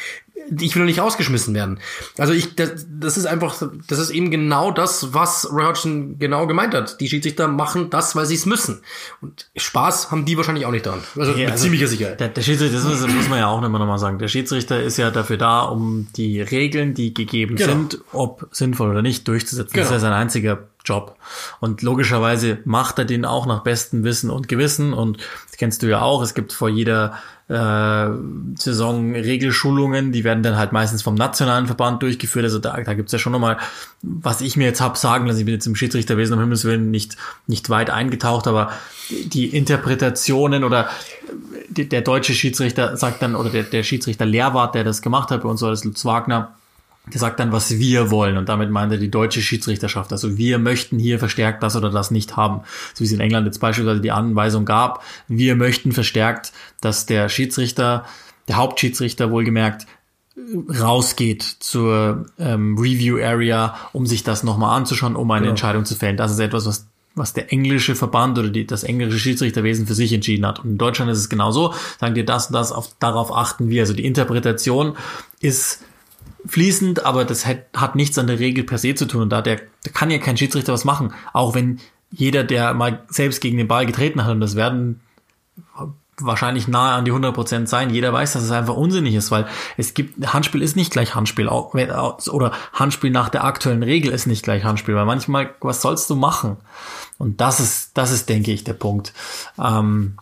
ich 0.60 0.76
will 0.76 0.82
noch 0.82 0.88
nicht 0.88 1.00
rausgeschmissen 1.00 1.54
werden. 1.54 1.80
Also 2.18 2.34
ich, 2.34 2.56
das, 2.56 2.86
das 2.90 3.18
ist 3.18 3.26
einfach, 3.26 3.62
das 3.88 4.00
ist 4.00 4.10
eben 4.10 4.32
genau 4.32 4.72
das, 4.72 5.14
was 5.14 5.52
Roy 5.52 5.64
Hodgson 5.64 6.20
genau 6.20 6.46
gemeint 6.48 6.74
hat. 6.74 7.00
Die 7.00 7.08
Schiedsrichter 7.08 7.48
machen 7.48 7.90
das, 7.90 8.16
weil 8.16 8.26
sie 8.26 8.36
es 8.36 8.46
müssen. 8.46 8.82
Und 9.22 9.50
Spaß 9.56 10.12
haben 10.12 10.26
die 10.26 10.38
wahrscheinlich 10.38 10.66
auch 10.66 10.72
nicht 10.72 10.86
dran. 10.86 11.00
Also 11.16 11.32
ja, 11.32 11.38
mit 11.38 11.52
also 11.52 11.64
ziemlicher 11.64 11.88
Sicherheit. 11.88 12.20
Der, 12.20 12.30
der 12.30 12.42
Schiedsrichter, 12.42 12.76
das 12.76 12.86
muss, 12.86 13.02
muss 13.02 13.30
man 13.30 13.40
ja 13.40 13.48
auch 13.48 13.62
immer 13.64 13.80
noch 13.80 13.88
mal 13.88 13.98
sagen. 13.98 14.20
Der 14.20 14.28
Schiedsrichter 14.28 14.82
ist 14.82 14.98
ja 14.98 15.12
dafür 15.12 15.38
da, 15.38 15.62
um 15.62 16.08
die 16.16 16.42
Regeln, 16.42 16.94
die 16.94 17.14
gegeben 17.14 17.56
genau. 17.56 17.72
sind, 17.72 18.00
ob 18.12 18.48
sinnvoll 18.52 18.92
oder 18.92 19.02
nicht, 19.02 19.28
durchzusetzen. 19.28 19.74
Genau. 19.74 19.84
Das 19.84 19.90
ist 19.90 19.94
ja 19.94 20.00
sein 20.00 20.14
einziger 20.14 20.68
Job. 20.86 21.18
Und 21.60 21.82
logischerweise 21.82 22.60
macht 22.66 23.00
er 23.00 23.06
den 23.06 23.26
auch 23.26 23.46
nach 23.46 23.64
bestem 23.64 24.04
Wissen 24.04 24.30
und 24.30 24.48
Gewissen. 24.48 24.94
Und 24.94 25.18
das 25.48 25.58
kennst 25.58 25.84
du 25.84 25.88
ja 25.88 26.02
auch. 26.02 26.22
Es 26.22 26.34
gibt 26.34 26.54
vor 26.54 26.70
jeder 26.70 27.18
äh, 27.48 28.08
Saison 28.58 29.14
Regelschulungen, 29.14 30.12
die 30.12 30.24
werden 30.24 30.42
dann 30.42 30.58
halt 30.58 30.72
meistens 30.72 31.04
vom 31.04 31.16
nationalen 31.16 31.68
Verband 31.68 32.02
durchgeführt. 32.02 32.46
Also 32.46 32.60
da, 32.60 32.76
da 32.82 32.94
gibt's 32.94 33.12
ja 33.12 33.20
schon 33.20 33.34
nochmal, 33.34 33.58
was 34.02 34.42
ich 34.42 34.58
mir 34.58 34.66
jetzt 34.66 34.82
hab 34.82 34.98
sagen 34.98 35.28
lassen, 35.28 35.40
ich 35.40 35.46
bin 35.46 35.54
jetzt 35.54 35.68
im 35.68 35.76
Schiedsrichterwesen 35.76 36.34
um 36.34 36.40
Himmels 36.40 36.66
Willen 36.66 36.90
nicht, 36.90 37.18
nicht 37.46 37.70
weit 37.70 37.90
eingetaucht, 37.90 38.48
aber 38.48 38.72
die 39.10 39.48
Interpretationen 39.48 40.64
oder 40.64 40.90
der 41.70 42.02
deutsche 42.02 42.34
Schiedsrichter 42.34 42.98
sagt 42.98 43.22
dann, 43.22 43.36
oder 43.36 43.50
der, 43.50 43.64
der 43.64 43.84
Schiedsrichter 43.84 44.26
Lehrwart, 44.26 44.74
der 44.76 44.84
das 44.84 45.02
gemacht 45.02 45.30
hat 45.30 45.44
bei 45.44 45.50
uns, 45.50 45.62
war 45.62 45.70
das 45.70 45.84
Lutz 45.84 46.04
Wagner, 46.06 46.56
der 47.14 47.20
sagt 47.20 47.40
dann, 47.40 47.52
was 47.52 47.78
wir 47.78 48.10
wollen. 48.12 48.38
Und 48.38 48.50
damit 48.50 48.72
meint 48.72 48.92
er 48.92 48.98
die 48.98 49.12
deutsche 49.12 49.42
Schiedsrichterschaft. 49.42 50.12
Also 50.12 50.38
wir 50.38 50.58
möchten 50.58 50.98
hier 50.98 51.20
verstärkt 51.20 51.62
das 51.64 51.76
oder 51.76 51.90
das 51.90 52.12
nicht 52.12 52.36
haben. 52.36 52.62
So 52.94 53.02
wie 53.02 53.06
es 53.06 53.12
in 53.12 53.20
England 53.20 53.46
jetzt 53.46 53.60
beispielsweise 53.60 54.02
die 54.02 54.12
Anweisung 54.12 54.66
gab. 54.66 55.04
Wir 55.28 55.56
möchten 55.56 55.92
verstärkt, 55.92 56.52
dass 56.82 57.06
der 57.06 57.30
Schiedsrichter, 57.30 58.06
der 58.48 58.58
Hauptschiedsrichter 58.58 59.32
wohlgemerkt, 59.32 59.86
rausgeht 60.80 61.44
zur 61.44 62.26
ähm, 62.38 62.78
Review 62.78 63.18
Area, 63.18 63.76
um 63.94 64.06
sich 64.06 64.24
das 64.24 64.44
nochmal 64.44 64.76
anzuschauen, 64.78 65.16
um 65.16 65.32
eine 65.32 65.42
genau. 65.42 65.52
Entscheidung 65.52 65.86
zu 65.86 65.96
fällen. 65.96 66.18
Das 66.18 66.32
ist 66.32 66.40
etwas, 66.40 66.66
was 66.66 66.88
was 67.16 67.32
der 67.32 67.52
englische 67.52 67.96
Verband 67.96 68.38
oder 68.38 68.50
die, 68.50 68.68
das 68.68 68.84
englische 68.84 69.18
Schiedsrichterwesen 69.18 69.88
für 69.88 69.94
sich 69.94 70.12
entschieden 70.12 70.46
hat. 70.46 70.60
Und 70.60 70.72
in 70.72 70.78
Deutschland 70.78 71.10
ist 71.10 71.20
es 71.20 71.30
genauso. 71.30 71.74
Sagen 71.98 72.14
dir 72.14 72.26
das 72.26 72.48
und 72.48 72.54
das, 72.54 72.74
auf, 72.74 72.94
darauf 73.00 73.34
achten 73.34 73.70
wir. 73.70 73.84
Also 73.84 73.94
die 73.94 74.06
Interpretation 74.06 74.98
ist 75.40 75.82
fließend, 76.48 77.06
aber 77.06 77.26
das 77.26 77.46
hat, 77.46 77.66
hat 77.76 77.96
nichts 77.96 78.18
an 78.18 78.28
der 78.28 78.40
Regel 78.40 78.64
per 78.64 78.78
se 78.78 78.96
zu 78.96 79.06
tun. 79.06 79.24
Und 79.24 79.30
da, 79.30 79.42
der, 79.42 79.58
da 79.84 79.92
kann 79.94 80.12
ja 80.12 80.18
kein 80.18 80.38
Schiedsrichter 80.38 80.74
was 80.74 80.86
machen. 80.86 81.14
Auch 81.34 81.56
wenn 81.56 81.80
jeder, 82.12 82.44
der 82.44 82.74
mal 82.74 83.04
selbst 83.08 83.42
gegen 83.42 83.58
den 83.58 83.68
Ball 83.68 83.86
getreten 83.86 84.24
hat, 84.24 84.32
und 84.32 84.40
das 84.40 84.56
werden 84.56 85.02
wahrscheinlich 86.18 86.68
nahe 86.68 86.94
an 86.94 87.06
die 87.06 87.12
100% 87.12 87.68
sein. 87.68 87.90
Jeder 87.90 88.14
weiß, 88.14 88.34
dass 88.34 88.44
es 88.44 88.52
einfach 88.52 88.76
unsinnig 88.76 89.16
ist, 89.16 89.32
weil 89.32 89.48
es 89.78 89.94
gibt, 89.94 90.26
Handspiel 90.34 90.62
ist 90.62 90.76
nicht 90.76 90.92
gleich 90.92 91.16
Handspiel, 91.16 91.50
oder 91.50 92.52
Handspiel 92.74 93.12
nach 93.12 93.30
der 93.30 93.44
aktuellen 93.44 93.84
Regel 93.84 94.14
ist 94.14 94.26
nicht 94.26 94.44
gleich 94.44 94.64
Handspiel, 94.64 94.96
weil 94.96 95.06
manchmal, 95.06 95.54
was 95.60 95.82
sollst 95.82 96.10
du 96.10 96.16
machen? 96.16 96.58
Und 97.18 97.42
das 97.42 97.60
ist, 97.60 97.98
das 97.98 98.12
ist, 98.12 98.30
denke 98.30 98.52
ich, 98.52 98.64
der 98.64 98.74
Punkt. 98.74 99.14
Ähm, 99.62 100.18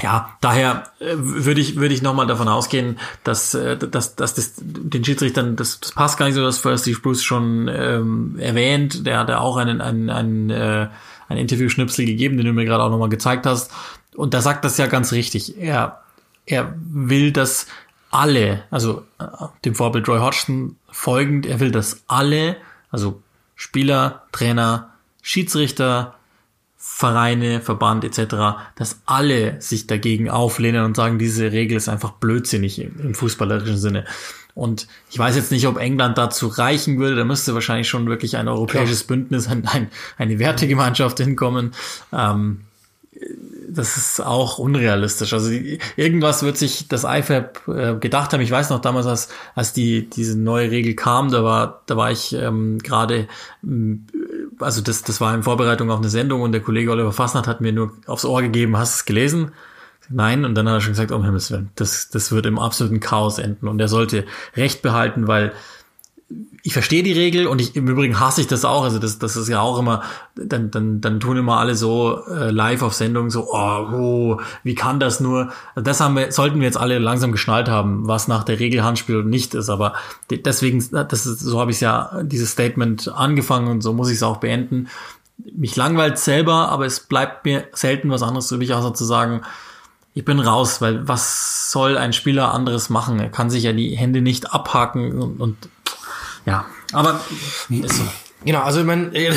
ja, 0.00 0.36
daher 0.40 0.84
äh, 1.00 1.14
würde 1.16 1.60
ich 1.60 1.76
würde 1.76 1.94
ich 1.94 2.02
nochmal 2.02 2.26
davon 2.26 2.48
ausgehen, 2.48 2.98
dass, 3.24 3.54
äh, 3.54 3.76
dass, 3.76 4.14
dass 4.16 4.34
das 4.34 4.54
den 4.56 5.04
Schiedsrichtern, 5.04 5.56
das, 5.56 5.80
das 5.80 5.92
passt 5.92 6.18
gar 6.18 6.26
nicht 6.26 6.34
so, 6.34 6.42
dass 6.42 6.58
First 6.58 6.84
Steve 6.84 7.00
Bruce 7.00 7.22
schon 7.22 7.68
ähm, 7.68 8.36
erwähnt, 8.38 9.06
der 9.06 9.18
hat 9.18 9.28
ja 9.28 9.40
auch 9.40 9.56
einen, 9.56 9.80
einen, 9.80 10.10
einen, 10.10 10.50
äh, 10.50 10.88
ein 11.28 11.36
Interview-Schnipsel 11.36 12.06
gegeben, 12.06 12.36
den 12.36 12.46
du 12.46 12.52
mir 12.52 12.64
gerade 12.64 12.84
auch 12.84 12.90
nochmal 12.90 13.08
gezeigt 13.08 13.44
hast. 13.44 13.72
Und 14.14 14.34
da 14.34 14.40
sagt 14.40 14.64
das 14.64 14.78
ja 14.78 14.86
ganz 14.86 15.12
richtig. 15.12 15.58
Er, 15.58 16.02
er 16.46 16.74
will, 16.76 17.32
dass 17.32 17.66
alle, 18.10 18.64
also 18.70 19.04
äh, 19.18 19.24
dem 19.64 19.74
Vorbild 19.74 20.08
Roy 20.08 20.20
Hodgson 20.20 20.76
folgend, 20.90 21.44
er 21.46 21.60
will, 21.60 21.70
dass 21.70 22.02
alle, 22.06 22.56
also 22.90 23.20
Spieler, 23.56 24.22
Trainer, 24.32 24.90
Schiedsrichter, 25.22 26.14
Vereine, 26.80 27.60
Verband 27.60 28.04
etc., 28.04 28.36
dass 28.76 29.00
alle 29.04 29.60
sich 29.60 29.88
dagegen 29.88 30.30
auflehnen 30.30 30.84
und 30.84 30.96
sagen, 30.96 31.18
diese 31.18 31.50
Regel 31.50 31.76
ist 31.76 31.88
einfach 31.88 32.12
blödsinnig 32.12 32.80
im, 32.80 33.14
fußballerischen 33.14 33.76
Sinne. 33.76 34.04
Und 34.54 34.86
ich 35.10 35.18
weiß 35.18 35.36
jetzt 35.36 35.50
nicht, 35.50 35.66
ob 35.66 35.76
England 35.78 36.18
dazu 36.18 36.46
reichen 36.46 36.98
würde. 36.98 37.16
Da 37.16 37.24
müsste 37.24 37.54
wahrscheinlich 37.54 37.88
schon 37.88 38.08
wirklich 38.08 38.36
ein 38.36 38.48
europäisches 38.48 39.06
Klar. 39.06 39.16
Bündnis, 39.16 39.48
ein, 39.48 39.66
ein, 39.66 39.90
eine 40.16 40.38
Wertegemeinschaft 40.38 41.18
hinkommen. 41.18 41.72
Ähm, 42.12 42.60
das 43.68 43.96
ist 43.96 44.20
auch 44.20 44.58
unrealistisch. 44.58 45.32
Also 45.32 45.50
irgendwas 45.96 46.42
wird 46.42 46.56
sich 46.56 46.88
das 46.88 47.04
IFAB 47.04 47.68
äh, 47.68 47.94
gedacht 47.96 48.32
haben. 48.32 48.40
Ich 48.40 48.50
weiß 48.50 48.70
noch 48.70 48.80
damals, 48.80 49.06
als, 49.06 49.28
als 49.54 49.72
die 49.72 50.08
diese 50.08 50.38
neue 50.38 50.70
Regel 50.70 50.94
kam, 50.94 51.30
da 51.30 51.44
war 51.44 51.82
da 51.86 51.96
war 51.96 52.10
ich 52.10 52.32
ähm, 52.32 52.78
gerade 52.78 53.28
also 54.60 54.80
das, 54.80 55.02
das 55.02 55.20
war 55.20 55.34
in 55.34 55.42
Vorbereitung 55.42 55.90
auf 55.90 55.98
eine 55.98 56.08
Sendung 56.08 56.42
und 56.42 56.52
der 56.52 56.60
Kollege 56.60 56.90
Oliver 56.90 57.12
Fassnacht 57.12 57.46
hat 57.46 57.60
mir 57.60 57.72
nur 57.72 57.92
aufs 58.06 58.24
Ohr 58.24 58.42
gegeben, 58.42 58.76
hast 58.76 58.94
du 58.94 58.98
es 59.00 59.04
gelesen? 59.04 59.52
Nein, 60.10 60.44
und 60.44 60.54
dann 60.54 60.66
hat 60.68 60.76
er 60.76 60.80
schon 60.80 60.92
gesagt, 60.92 61.12
um 61.12 61.24
Himmels 61.24 61.50
Willen, 61.50 61.70
das, 61.74 62.08
das 62.08 62.32
wird 62.32 62.46
im 62.46 62.58
absoluten 62.58 63.00
Chaos 63.00 63.38
enden 63.38 63.68
und 63.68 63.78
er 63.78 63.88
sollte 63.88 64.24
Recht 64.56 64.80
behalten, 64.80 65.28
weil 65.28 65.52
ich 66.62 66.72
verstehe 66.72 67.02
die 67.02 67.12
Regel 67.12 67.46
und 67.46 67.60
ich 67.60 67.76
im 67.76 67.86
Übrigen 67.86 68.18
hasse 68.18 68.40
ich 68.40 68.46
das 68.46 68.64
auch. 68.64 68.82
Also 68.82 68.98
das, 68.98 69.18
das 69.18 69.36
ist 69.36 69.48
ja 69.48 69.60
auch 69.60 69.78
immer, 69.78 70.02
dann, 70.34 70.70
dann, 70.70 71.00
dann 71.00 71.20
tun 71.20 71.36
immer 71.36 71.58
alle 71.58 71.74
so 71.74 72.24
äh, 72.26 72.50
live 72.50 72.82
auf 72.82 72.94
Sendung 72.94 73.30
so, 73.30 73.48
oh, 73.52 73.88
oh, 73.92 74.40
wie 74.64 74.74
kann 74.74 74.98
das 74.98 75.20
nur? 75.20 75.50
Also 75.74 75.84
das 75.84 76.00
haben 76.00 76.16
wir, 76.16 76.32
sollten 76.32 76.58
wir 76.58 76.66
jetzt 76.66 76.76
alle 76.76 76.98
langsam 76.98 77.32
geschnallt 77.32 77.68
haben, 77.68 78.08
was 78.08 78.28
nach 78.28 78.44
der 78.44 78.58
Regel 78.58 78.82
Handspiel 78.82 79.18
und 79.18 79.28
nicht 79.28 79.54
ist. 79.54 79.68
Aber 79.68 79.94
deswegen, 80.30 80.84
das 80.90 81.26
ist, 81.26 81.40
so 81.40 81.60
habe 81.60 81.70
ich 81.70 81.80
ja 81.80 82.22
dieses 82.22 82.50
Statement 82.50 83.08
angefangen 83.08 83.68
und 83.68 83.80
so 83.82 83.92
muss 83.92 84.08
ich 84.08 84.16
es 84.16 84.22
auch 84.22 84.38
beenden. 84.38 84.88
Mich 85.54 85.76
langweilt 85.76 86.18
selber, 86.18 86.68
aber 86.68 86.86
es 86.86 87.00
bleibt 87.00 87.44
mir 87.44 87.64
selten 87.72 88.10
was 88.10 88.22
anderes 88.22 88.50
übrig, 88.50 88.74
außer 88.74 88.94
zu 88.94 89.04
sagen, 89.04 89.42
ich 90.14 90.24
bin 90.24 90.40
raus, 90.40 90.80
weil 90.80 91.06
was 91.06 91.70
soll 91.70 91.96
ein 91.96 92.12
Spieler 92.12 92.52
anderes 92.52 92.90
machen? 92.90 93.20
Er 93.20 93.28
kann 93.28 93.50
sich 93.50 93.62
ja 93.62 93.72
die 93.72 93.96
Hände 93.96 94.20
nicht 94.20 94.52
abhaken 94.52 95.12
und, 95.12 95.40
und 95.40 95.56
ja, 96.48 96.66
aber 96.92 97.20
ist 97.68 97.96
so. 97.96 98.04
Genau, 98.44 98.62
also 98.62 98.80
ich 98.80 98.86
meine, 98.86 99.10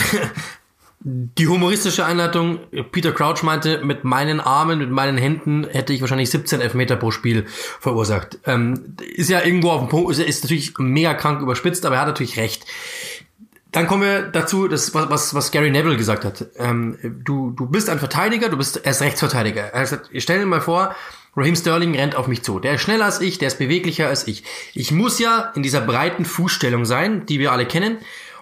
die 1.03 1.47
humoristische 1.47 2.05
Einleitung, 2.05 2.59
Peter 2.91 3.11
Crouch 3.11 3.41
meinte, 3.41 3.83
mit 3.83 4.03
meinen 4.03 4.39
Armen, 4.39 4.79
mit 4.79 4.91
meinen 4.91 5.17
Händen 5.17 5.67
hätte 5.67 5.93
ich 5.93 6.01
wahrscheinlich 6.01 6.29
17 6.29 6.61
Elfmeter 6.61 6.95
pro 6.95 7.11
Spiel 7.11 7.45
verursacht. 7.79 8.39
Ähm, 8.45 8.95
ist 9.15 9.29
ja 9.29 9.43
irgendwo 9.43 9.71
auf 9.71 9.81
dem 9.81 9.89
Punkt, 9.89 10.11
ist, 10.11 10.19
ist 10.19 10.43
natürlich 10.43 10.77
mega 10.77 11.13
krank 11.15 11.41
überspitzt, 11.41 11.85
aber 11.85 11.95
er 11.95 12.01
hat 12.01 12.07
natürlich 12.07 12.37
recht. 12.37 12.65
Dann 13.71 13.87
kommen 13.87 14.03
wir 14.03 14.21
dazu, 14.23 14.67
das, 14.67 14.93
was, 14.93 15.33
was, 15.33 15.51
Gary 15.51 15.71
Neville 15.71 15.97
gesagt 15.97 16.25
hat. 16.25 16.45
Ähm, 16.57 16.97
du, 17.23 17.51
du 17.51 17.65
bist 17.65 17.89
ein 17.89 17.99
Verteidiger, 17.99 18.49
du 18.49 18.57
bist 18.57 18.81
erst 18.83 19.01
Rechtsverteidiger. 19.01 19.61
Er 19.61 19.79
hat 19.79 19.89
gesagt, 19.89 20.09
stell 20.17 20.39
dir 20.39 20.45
mal 20.45 20.61
vor, 20.61 20.93
Raheem 21.35 21.55
Sterling 21.55 21.95
rennt 21.95 22.15
auf 22.15 22.27
mich 22.27 22.41
zu. 22.41 22.59
Der 22.59 22.73
ist 22.73 22.81
schneller 22.81 23.05
als 23.05 23.21
ich, 23.21 23.37
der 23.37 23.47
ist 23.47 23.57
beweglicher 23.57 24.07
als 24.07 24.27
ich. 24.27 24.43
Ich 24.73 24.91
muss 24.91 25.17
ja 25.17 25.51
in 25.55 25.63
dieser 25.63 25.79
breiten 25.79 26.25
Fußstellung 26.25 26.83
sein, 26.83 27.25
die 27.25 27.39
wir 27.39 27.53
alle 27.53 27.65
kennen. 27.65 27.97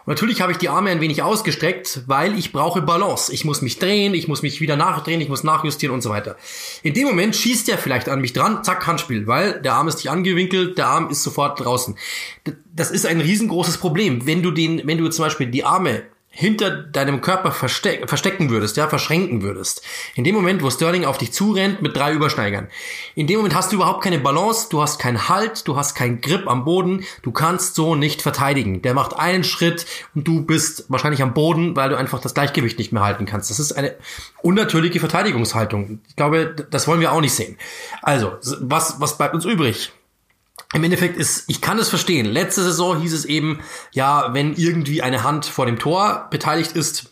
Und 0.05 0.15
natürlich 0.15 0.41
habe 0.41 0.51
ich 0.51 0.57
die 0.57 0.69
Arme 0.69 0.89
ein 0.89 1.01
wenig 1.01 1.21
ausgestreckt, 1.21 2.01
weil 2.07 2.35
ich 2.35 2.51
brauche 2.51 2.81
Balance. 2.81 3.31
Ich 3.31 3.45
muss 3.45 3.61
mich 3.61 3.77
drehen, 3.77 4.15
ich 4.15 4.27
muss 4.27 4.41
mich 4.41 4.59
wieder 4.59 4.75
nachdrehen, 4.75 5.21
ich 5.21 5.29
muss 5.29 5.43
nachjustieren 5.43 5.93
und 5.93 6.01
so 6.01 6.09
weiter. 6.09 6.35
In 6.81 6.95
dem 6.95 7.07
Moment 7.07 7.35
schießt 7.35 7.69
er 7.69 7.77
vielleicht 7.77 8.09
an 8.09 8.21
mich 8.21 8.33
dran, 8.33 8.63
zack, 8.63 8.87
Handspiel, 8.87 9.27
weil 9.27 9.61
der 9.61 9.73
Arm 9.73 9.87
ist 9.87 9.97
nicht 9.97 10.09
angewinkelt, 10.09 10.79
der 10.79 10.87
Arm 10.87 11.11
ist 11.11 11.21
sofort 11.21 11.59
draußen. 11.59 11.95
Das 12.73 12.89
ist 12.89 13.05
ein 13.05 13.21
riesengroßes 13.21 13.77
Problem. 13.77 14.25
Wenn 14.25 14.41
du 14.41 14.49
den, 14.49 14.81
wenn 14.87 14.97
du 14.97 15.07
zum 15.09 15.25
Beispiel 15.25 15.45
die 15.47 15.63
Arme 15.63 16.01
hinter 16.31 16.69
deinem 16.69 17.21
Körper 17.21 17.51
versteck, 17.51 18.07
verstecken 18.07 18.49
würdest, 18.49 18.77
ja, 18.77 18.87
verschränken 18.87 19.41
würdest. 19.41 19.81
In 20.15 20.23
dem 20.23 20.35
Moment, 20.35 20.61
wo 20.61 20.69
Sterling 20.69 21.05
auf 21.05 21.17
dich 21.17 21.33
zurennt 21.33 21.81
mit 21.81 21.97
drei 21.97 22.13
Übersteigern. 22.13 22.69
In 23.15 23.27
dem 23.27 23.37
Moment 23.37 23.55
hast 23.55 23.71
du 23.71 23.77
überhaupt 23.77 24.03
keine 24.03 24.19
Balance, 24.19 24.67
du 24.69 24.81
hast 24.81 24.99
keinen 24.99 25.27
Halt, 25.27 25.67
du 25.67 25.75
hast 25.75 25.95
keinen 25.95 26.21
Grip 26.21 26.47
am 26.47 26.65
Boden, 26.65 27.03
du 27.23 27.31
kannst 27.31 27.75
so 27.75 27.95
nicht 27.95 28.21
verteidigen. 28.21 28.81
Der 28.83 28.93
macht 28.93 29.17
einen 29.17 29.43
Schritt 29.43 29.85
und 30.13 30.27
du 30.27 30.45
bist 30.45 30.85
wahrscheinlich 30.87 31.23
am 31.23 31.33
Boden, 31.33 31.75
weil 31.75 31.89
du 31.89 31.97
einfach 31.97 32.21
das 32.21 32.35
Gleichgewicht 32.35 32.77
nicht 32.77 32.93
mehr 32.93 33.03
halten 33.03 33.25
kannst. 33.25 33.49
Das 33.49 33.59
ist 33.59 33.73
eine 33.73 33.95
unnatürliche 34.41 34.99
Verteidigungshaltung. 34.99 35.99
Ich 36.07 36.15
glaube, 36.15 36.55
das 36.69 36.87
wollen 36.87 37.01
wir 37.01 37.11
auch 37.11 37.21
nicht 37.21 37.33
sehen. 37.33 37.57
Also, 38.03 38.37
was, 38.61 39.01
was 39.01 39.17
bleibt 39.17 39.33
uns 39.33 39.45
übrig? 39.45 39.91
Im 40.73 40.83
Endeffekt 40.83 41.17
ist, 41.17 41.45
ich 41.47 41.61
kann 41.61 41.79
es 41.79 41.89
verstehen. 41.89 42.25
Letzte 42.25 42.63
Saison 42.63 42.99
hieß 43.01 43.13
es 43.13 43.25
eben, 43.25 43.59
ja, 43.91 44.33
wenn 44.33 44.55
irgendwie 44.55 45.01
eine 45.01 45.23
Hand 45.23 45.45
vor 45.45 45.65
dem 45.65 45.79
Tor 45.79 46.27
beteiligt 46.29 46.73
ist, 46.73 47.09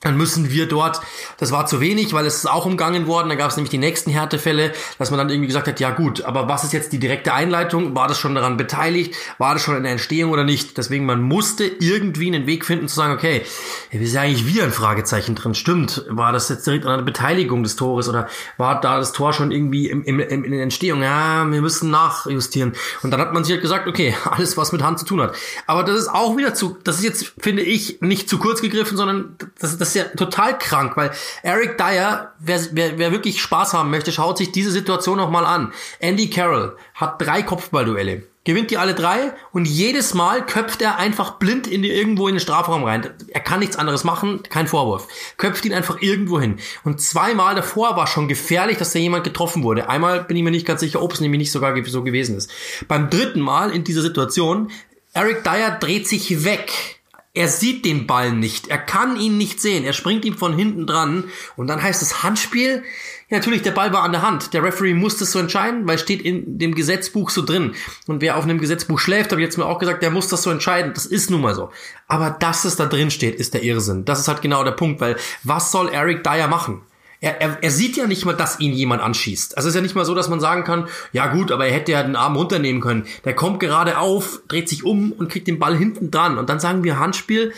dann 0.00 0.16
müssen 0.16 0.50
wir 0.50 0.66
dort, 0.66 1.00
das 1.36 1.52
war 1.52 1.66
zu 1.66 1.78
wenig, 1.80 2.14
weil 2.14 2.24
es 2.24 2.36
ist 2.36 2.46
auch 2.46 2.64
umgangen 2.64 3.06
worden, 3.06 3.28
da 3.28 3.34
gab 3.34 3.50
es 3.50 3.56
nämlich 3.56 3.70
die 3.70 3.78
nächsten 3.78 4.10
Härtefälle, 4.10 4.72
dass 4.98 5.10
man 5.10 5.18
dann 5.18 5.28
irgendwie 5.28 5.48
gesagt 5.48 5.68
hat, 5.68 5.78
ja 5.78 5.90
gut, 5.90 6.22
aber 6.22 6.48
was 6.48 6.64
ist 6.64 6.72
jetzt 6.72 6.94
die 6.94 6.98
direkte 6.98 7.34
Einleitung? 7.34 7.94
War 7.94 8.08
das 8.08 8.18
schon 8.18 8.34
daran 8.34 8.56
beteiligt? 8.56 9.14
War 9.36 9.52
das 9.52 9.62
schon 9.62 9.76
in 9.76 9.82
der 9.82 9.92
Entstehung 9.92 10.32
oder 10.32 10.44
nicht? 10.44 10.78
Deswegen, 10.78 11.04
man 11.04 11.20
musste 11.20 11.64
irgendwie 11.64 12.28
einen 12.28 12.46
Weg 12.46 12.64
finden 12.64 12.88
zu 12.88 12.96
sagen, 12.96 13.12
okay, 13.12 13.42
wir 13.90 14.08
sind 14.08 14.18
eigentlich 14.18 14.46
wieder 14.46 14.64
ein 14.64 14.72
Fragezeichen 14.72 15.34
drin. 15.34 15.54
Stimmt, 15.54 16.06
war 16.08 16.32
das 16.32 16.48
jetzt 16.48 16.66
direkt 16.66 16.86
an 16.86 16.96
der 16.96 17.04
Beteiligung 17.04 17.62
des 17.62 17.76
Tores 17.76 18.08
oder 18.08 18.26
war 18.56 18.80
da 18.80 18.96
das 18.96 19.12
Tor 19.12 19.34
schon 19.34 19.50
irgendwie 19.50 19.90
im, 19.90 20.02
im, 20.04 20.18
im, 20.18 20.44
in 20.44 20.52
der 20.52 20.62
Entstehung? 20.62 21.02
Ja, 21.02 21.44
wir 21.44 21.60
müssen 21.60 21.90
nachjustieren. 21.90 22.72
Und 23.02 23.10
dann 23.10 23.20
hat 23.20 23.34
man 23.34 23.44
sich 23.44 23.52
halt 23.52 23.62
gesagt, 23.62 23.86
okay, 23.86 24.16
alles, 24.24 24.56
was 24.56 24.72
mit 24.72 24.82
Hand 24.82 24.98
zu 24.98 25.04
tun 25.04 25.20
hat. 25.20 25.34
Aber 25.66 25.84
das 25.84 25.98
ist 25.98 26.08
auch 26.08 26.38
wieder 26.38 26.54
zu, 26.54 26.78
das 26.84 26.96
ist 26.96 27.04
jetzt, 27.04 27.32
finde 27.38 27.60
ich, 27.60 28.00
nicht 28.00 28.30
zu 28.30 28.38
kurz 28.38 28.62
gegriffen, 28.62 28.96
sondern 28.96 29.36
das, 29.58 29.76
das 29.76 29.89
ist 29.94 30.02
ja 30.02 30.04
total 30.16 30.58
krank, 30.58 30.96
weil 30.96 31.10
Eric 31.42 31.78
Dyer, 31.78 32.32
wer, 32.38 32.60
wer, 32.72 32.98
wer 32.98 33.12
wirklich 33.12 33.40
Spaß 33.40 33.74
haben 33.74 33.90
möchte, 33.90 34.12
schaut 34.12 34.38
sich 34.38 34.52
diese 34.52 34.70
Situation 34.70 35.18
noch 35.18 35.30
mal 35.30 35.44
an. 35.44 35.72
Andy 35.98 36.30
Carroll 36.30 36.76
hat 36.94 37.20
drei 37.20 37.42
Kopfballduelle 37.42 38.22
gewinnt 38.44 38.70
die 38.70 38.78
alle 38.78 38.94
drei 38.94 39.32
und 39.52 39.66
jedes 39.66 40.14
Mal 40.14 40.44
köpft 40.44 40.80
er 40.80 40.98
einfach 40.98 41.32
blind 41.32 41.66
in 41.66 41.82
die, 41.82 41.90
irgendwo 41.90 42.26
in 42.26 42.34
den 42.34 42.40
Strafraum 42.40 42.84
rein. 42.84 43.08
Er 43.28 43.40
kann 43.40 43.60
nichts 43.60 43.76
anderes 43.76 44.04
machen, 44.04 44.42
kein 44.48 44.66
Vorwurf. 44.66 45.08
Köpft 45.36 45.64
ihn 45.66 45.74
einfach 45.74 46.00
irgendwo 46.00 46.40
hin. 46.40 46.58
Und 46.82 47.00
zweimal 47.00 47.54
davor 47.54 47.96
war 47.96 48.06
schon 48.06 48.28
gefährlich, 48.28 48.78
dass 48.78 48.92
da 48.92 48.98
jemand 48.98 49.24
getroffen 49.24 49.62
wurde. 49.62 49.88
Einmal 49.88 50.24
bin 50.24 50.36
ich 50.36 50.42
mir 50.42 50.50
nicht 50.50 50.66
ganz 50.66 50.80
sicher, 50.80 51.02
ob 51.02 51.12
es 51.12 51.20
nämlich 51.20 51.38
nicht 51.38 51.52
sogar 51.52 51.74
so 51.84 52.02
gewesen 52.02 52.36
ist. 52.36 52.50
Beim 52.88 53.10
dritten 53.10 53.40
Mal 53.40 53.70
in 53.70 53.84
dieser 53.84 54.02
Situation, 54.02 54.70
Eric 55.12 55.44
Dyer 55.44 55.72
dreht 55.78 56.08
sich 56.08 56.44
weg 56.44 56.99
er 57.32 57.46
sieht 57.46 57.84
den 57.84 58.08
Ball 58.08 58.32
nicht. 58.32 58.68
Er 58.68 58.78
kann 58.78 59.16
ihn 59.16 59.38
nicht 59.38 59.60
sehen. 59.60 59.84
Er 59.84 59.92
springt 59.92 60.24
ihm 60.24 60.36
von 60.36 60.56
hinten 60.56 60.86
dran. 60.86 61.24
Und 61.56 61.68
dann 61.68 61.80
heißt 61.80 62.02
es 62.02 62.24
Handspiel. 62.24 62.82
Ja, 63.28 63.36
natürlich, 63.36 63.62
der 63.62 63.70
Ball 63.70 63.92
war 63.92 64.02
an 64.02 64.10
der 64.10 64.22
Hand. 64.22 64.52
Der 64.52 64.64
Referee 64.64 64.94
muss 64.94 65.16
das 65.16 65.30
so 65.30 65.38
entscheiden, 65.38 65.86
weil 65.86 65.98
steht 65.98 66.22
in 66.22 66.58
dem 66.58 66.74
Gesetzbuch 66.74 67.30
so 67.30 67.42
drin. 67.42 67.74
Und 68.08 68.20
wer 68.20 68.36
auf 68.36 68.42
einem 68.42 68.58
Gesetzbuch 68.58 68.98
schläft, 68.98 69.30
habe 69.30 69.40
ich 69.40 69.46
jetzt 69.46 69.58
mir 69.58 69.66
auch 69.66 69.78
gesagt, 69.78 70.02
der 70.02 70.10
muss 70.10 70.26
das 70.26 70.42
so 70.42 70.50
entscheiden. 70.50 70.92
Das 70.92 71.06
ist 71.06 71.30
nun 71.30 71.40
mal 71.40 71.54
so. 71.54 71.70
Aber 72.08 72.30
dass 72.30 72.64
es 72.64 72.74
da 72.74 72.86
drin 72.86 73.12
steht, 73.12 73.36
ist 73.36 73.54
der 73.54 73.62
Irrsinn. 73.62 74.04
Das 74.04 74.18
ist 74.18 74.26
halt 74.26 74.42
genau 74.42 74.64
der 74.64 74.72
Punkt, 74.72 75.00
weil 75.00 75.16
was 75.44 75.70
soll 75.70 75.88
Eric 75.88 76.24
Dyer 76.24 76.48
machen? 76.48 76.82
Er, 77.20 77.40
er, 77.40 77.58
er 77.60 77.70
sieht 77.70 77.96
ja 77.96 78.06
nicht 78.06 78.24
mal, 78.24 78.34
dass 78.34 78.60
ihn 78.60 78.72
jemand 78.72 79.02
anschießt. 79.02 79.56
Also 79.56 79.68
es 79.68 79.74
ist 79.74 79.76
ja 79.76 79.82
nicht 79.82 79.94
mal 79.94 80.04
so, 80.04 80.14
dass 80.14 80.28
man 80.28 80.40
sagen 80.40 80.64
kann, 80.64 80.88
ja 81.12 81.26
gut, 81.26 81.52
aber 81.52 81.66
er 81.66 81.74
hätte 81.74 81.92
ja 81.92 82.02
den 82.02 82.16
Arm 82.16 82.36
runternehmen 82.36 82.80
können. 82.80 83.06
Der 83.24 83.34
kommt 83.34 83.60
gerade 83.60 83.98
auf, 83.98 84.40
dreht 84.48 84.68
sich 84.68 84.84
um 84.84 85.12
und 85.12 85.28
kriegt 85.28 85.46
den 85.46 85.58
Ball 85.58 85.76
hinten 85.76 86.10
dran. 86.10 86.38
Und 86.38 86.48
dann 86.48 86.60
sagen 86.60 86.82
wir 86.82 86.98
Handspiel. 86.98 87.52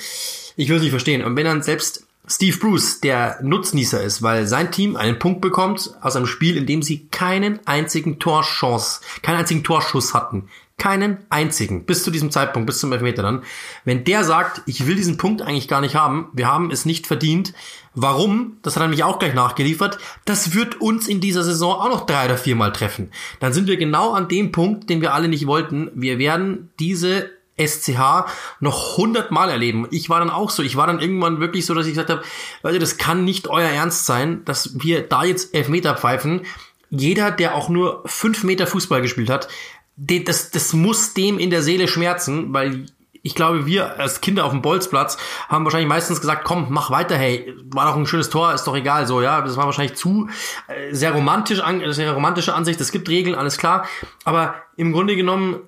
Ich 0.57 0.69
will 0.69 0.77
es 0.77 0.83
nicht 0.83 0.91
verstehen. 0.91 1.25
Und 1.25 1.37
wenn 1.37 1.45
dann 1.45 1.63
selbst 1.63 2.07
Steve 2.27 2.57
Bruce 2.57 3.01
der 3.01 3.39
Nutznießer 3.43 4.03
ist, 4.03 4.23
weil 4.23 4.47
sein 4.47 4.71
Team 4.71 4.97
einen 4.97 5.19
Punkt 5.19 5.41
bekommt 5.41 5.91
aus 6.01 6.17
einem 6.17 6.27
Spiel, 6.27 6.57
in 6.57 6.67
dem 6.67 6.83
sie 6.83 7.07
keinen 7.11 7.65
einzigen 7.67 8.19
Torchance, 8.19 9.01
keinen 9.23 9.39
einzigen 9.39 9.65
Torschuss 9.65 10.15
hatten. 10.15 10.49
Keinen 10.79 11.19
einzigen. 11.31 11.85
Bis 11.85 12.03
zu 12.03 12.11
diesem 12.11 12.31
Zeitpunkt, 12.31 12.67
bis 12.67 12.79
zum 12.81 12.93
Elfmeter 12.93 13.23
dann. 13.23 13.43
Wenn 13.85 14.05
der 14.05 14.25
sagt, 14.25 14.63
ich 14.67 14.87
will 14.87 14.97
diesen 14.97 15.17
Punkt 15.17 15.43
eigentlich 15.43 15.69
gar 15.69 15.81
nicht 15.81 15.95
haben, 15.95 16.29
wir 16.33 16.49
haben 16.49 16.71
es 16.71 16.85
nicht 16.85 17.07
verdient, 17.07 17.53
Warum? 17.95 18.59
Das 18.63 18.75
hat 18.75 18.83
er 18.83 18.87
nämlich 18.87 19.05
auch 19.05 19.19
gleich 19.19 19.35
nachgeliefert. 19.35 19.99
Das 20.25 20.55
wird 20.55 20.81
uns 20.81 21.09
in 21.09 21.21
dieser 21.21 21.45
Saison 21.45 21.75
auch 21.75 21.91
noch 21.91 22.07
drei 22.07 22.25
oder 22.25 22.39
viermal 22.39 22.73
treffen. 22.73 23.11
Dann 23.39 23.53
sind 23.53 23.67
wir 23.67 23.77
genau 23.77 24.13
an 24.13 24.29
dem 24.29 24.51
Punkt, 24.51 24.89
den 24.89 25.03
wir 25.03 25.13
alle 25.13 25.29
nicht 25.29 25.47
wollten. 25.47 25.91
Wir 25.95 26.19
werden 26.19 26.71
diese 26.79 27.31
SCH 27.61 28.25
noch 28.61 28.97
hundertmal 28.97 29.51
erleben. 29.51 29.87
Ich 29.91 30.09
war 30.09 30.21
dann 30.21 30.31
auch 30.31 30.49
so. 30.49 30.63
Ich 30.63 30.77
war 30.77 30.87
dann 30.87 31.01
irgendwann 31.01 31.41
wirklich 31.41 31.67
so, 31.67 31.75
dass 31.75 31.87
ich 31.87 31.93
gesagt 31.93 32.09
habe, 32.09 32.23
Leute, 32.63 32.79
das 32.79 32.97
kann 32.97 33.25
nicht 33.25 33.49
euer 33.49 33.69
Ernst 33.69 34.07
sein, 34.07 34.43
dass 34.47 34.83
wir 34.83 35.03
da 35.03 35.25
jetzt 35.25 35.55
Elfmeter 35.55 35.95
pfeifen. 35.95 36.47
Jeder, 36.89 37.31
der 37.31 37.55
auch 37.55 37.69
nur 37.69 38.03
fünf 38.07 38.43
Meter 38.43 38.67
Fußball 38.67 39.03
gespielt 39.03 39.29
hat, 39.29 39.49
das, 40.07 40.51
das 40.51 40.73
muss 40.73 41.15
dem 41.15 41.39
in 41.39 41.51
der 41.51 41.63
Seele 41.63 41.89
schmerzen, 41.89 42.53
weil 42.53 42.87
ich 43.23 43.35
glaube, 43.35 43.67
wir 43.67 44.01
als 44.01 44.21
Kinder 44.21 44.45
auf 44.45 44.51
dem 44.51 44.63
Bolzplatz 44.63 45.17
haben 45.49 45.65
wahrscheinlich 45.65 45.89
meistens 45.89 46.21
gesagt, 46.21 46.45
komm, 46.45 46.67
mach 46.71 46.91
weiter, 46.91 47.17
hey, 47.17 47.55
war 47.71 47.87
doch 47.87 47.97
ein 47.97 48.07
schönes 48.07 48.31
Tor, 48.31 48.53
ist 48.53 48.65
doch 48.65 48.77
egal, 48.77 49.07
so, 49.07 49.23
ja. 49.23 49.41
Das 49.43 49.57
war 49.57 49.67
wahrscheinlich 49.67 49.97
zu 49.97 50.29
äh, 50.67 50.93
sehr 50.93 51.13
romantisch, 51.13 51.61
an, 51.61 51.81
sehr 51.93 52.13
romantische 52.13 52.55
Ansicht. 52.55 52.81
Es 52.81 52.91
gibt 52.91 53.09
Regeln, 53.09 53.37
alles 53.37 53.59
klar. 53.59 53.87
Aber 54.25 54.57
im 54.77 54.93
Grunde 54.93 55.15
genommen 55.15 55.61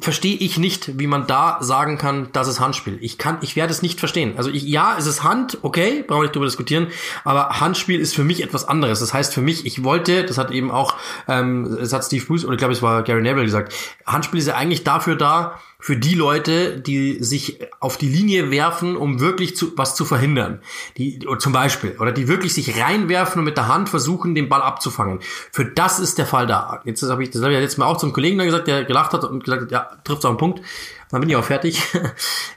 verstehe 0.00 0.36
ich 0.36 0.58
nicht, 0.58 0.98
wie 0.98 1.06
man 1.06 1.28
da 1.28 1.58
sagen 1.60 1.98
kann, 1.98 2.28
das 2.32 2.48
ist 2.48 2.58
Handspiel. 2.58 2.98
Ich 3.00 3.16
kann, 3.16 3.38
ich 3.42 3.54
werde 3.54 3.72
es 3.72 3.80
nicht 3.80 4.00
verstehen. 4.00 4.34
Also 4.36 4.50
ich, 4.50 4.64
ja, 4.64 4.96
es 4.98 5.06
ist 5.06 5.22
Hand, 5.22 5.58
okay, 5.62 6.02
brauchen 6.02 6.20
wir 6.20 6.22
nicht 6.24 6.34
drüber 6.34 6.46
diskutieren, 6.46 6.88
aber 7.22 7.60
Handspiel 7.60 8.00
ist 8.00 8.14
für 8.14 8.24
mich 8.24 8.42
etwas 8.42 8.66
anderes. 8.66 8.98
Das 8.98 9.14
heißt 9.14 9.32
für 9.32 9.40
mich, 9.40 9.64
ich 9.66 9.84
wollte, 9.84 10.24
das 10.24 10.36
hat 10.36 10.50
eben 10.50 10.72
auch, 10.72 10.96
ähm, 11.28 11.76
das 11.78 11.92
hat 11.92 12.04
Steve 12.04 12.24
Bruce 12.24 12.44
oder 12.44 12.54
ich 12.54 12.58
glaube, 12.58 12.74
es 12.74 12.82
war 12.82 13.04
Gary 13.04 13.22
Neville 13.22 13.44
gesagt, 13.44 13.72
Handspiel 14.04 14.40
ist 14.40 14.48
ja 14.48 14.56
eigentlich 14.56 14.82
dafür 14.82 15.14
da, 15.14 15.60
für 15.84 15.98
die 15.98 16.14
Leute, 16.14 16.80
die 16.80 17.22
sich 17.22 17.58
auf 17.78 17.98
die 17.98 18.08
Linie 18.08 18.50
werfen, 18.50 18.96
um 18.96 19.20
wirklich 19.20 19.54
zu, 19.54 19.76
was 19.76 19.94
zu 19.94 20.06
verhindern. 20.06 20.60
Die, 20.96 21.18
zum 21.38 21.52
Beispiel. 21.52 21.98
Oder 22.00 22.10
die 22.10 22.26
wirklich 22.26 22.54
sich 22.54 22.80
reinwerfen 22.80 23.40
und 23.40 23.44
mit 23.44 23.58
der 23.58 23.68
Hand 23.68 23.90
versuchen, 23.90 24.34
den 24.34 24.48
Ball 24.48 24.62
abzufangen. 24.62 25.20
Für 25.52 25.66
das 25.66 25.98
ist 25.98 26.16
der 26.16 26.24
Fall 26.24 26.46
da. 26.46 26.80
Jetzt 26.86 27.02
habe 27.02 27.22
ich, 27.22 27.32
das 27.32 27.42
habe 27.42 27.52
ich 27.52 27.60
jetzt 27.60 27.76
mal 27.76 27.84
auch 27.84 27.98
zum 27.98 28.14
Kollegen 28.14 28.38
dann 28.38 28.46
gesagt, 28.46 28.66
der 28.66 28.84
gelacht 28.84 29.12
hat 29.12 29.24
und 29.24 29.44
gesagt 29.44 29.64
hat, 29.64 29.70
ja, 29.72 29.90
trifft 30.04 30.24
auf 30.24 30.30
einen 30.30 30.38
Punkt. 30.38 30.62
Dann 31.10 31.20
bin 31.20 31.28
ich 31.28 31.36
auch 31.36 31.44
fertig. 31.44 31.82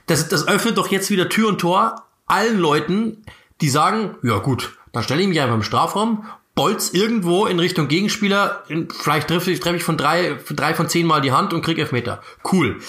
Das, 0.05 0.29
das 0.29 0.47
öffnet 0.47 0.77
doch 0.77 0.87
jetzt 0.87 1.11
wieder 1.11 1.27
Tür 1.27 1.49
und 1.49 1.59
Tor 1.59 2.05
allen 2.27 2.57
Leuten, 2.59 3.23
die 3.59 3.67
sagen, 3.67 4.15
ja 4.23 4.37
gut, 4.37 4.77
dann 4.93 5.03
stelle 5.03 5.21
ich 5.21 5.27
mich 5.27 5.41
einfach 5.41 5.55
im 5.55 5.63
Strafraum 5.63 6.23
Bolz 6.55 6.91
irgendwo 6.93 7.45
in 7.45 7.59
Richtung 7.59 7.89
Gegenspieler, 7.89 8.63
vielleicht 9.01 9.27
treffe 9.27 9.51
ich, 9.51 9.59
treffe 9.59 9.75
ich 9.75 9.83
von 9.83 9.97
drei, 9.97 10.39
drei 10.49 10.73
von 10.73 10.87
zehn 10.87 11.05
Mal 11.05 11.19
die 11.19 11.33
Hand 11.33 11.53
und 11.53 11.61
krieg 11.61 11.77
Elfmeter. 11.77 12.21
Cool 12.49 12.79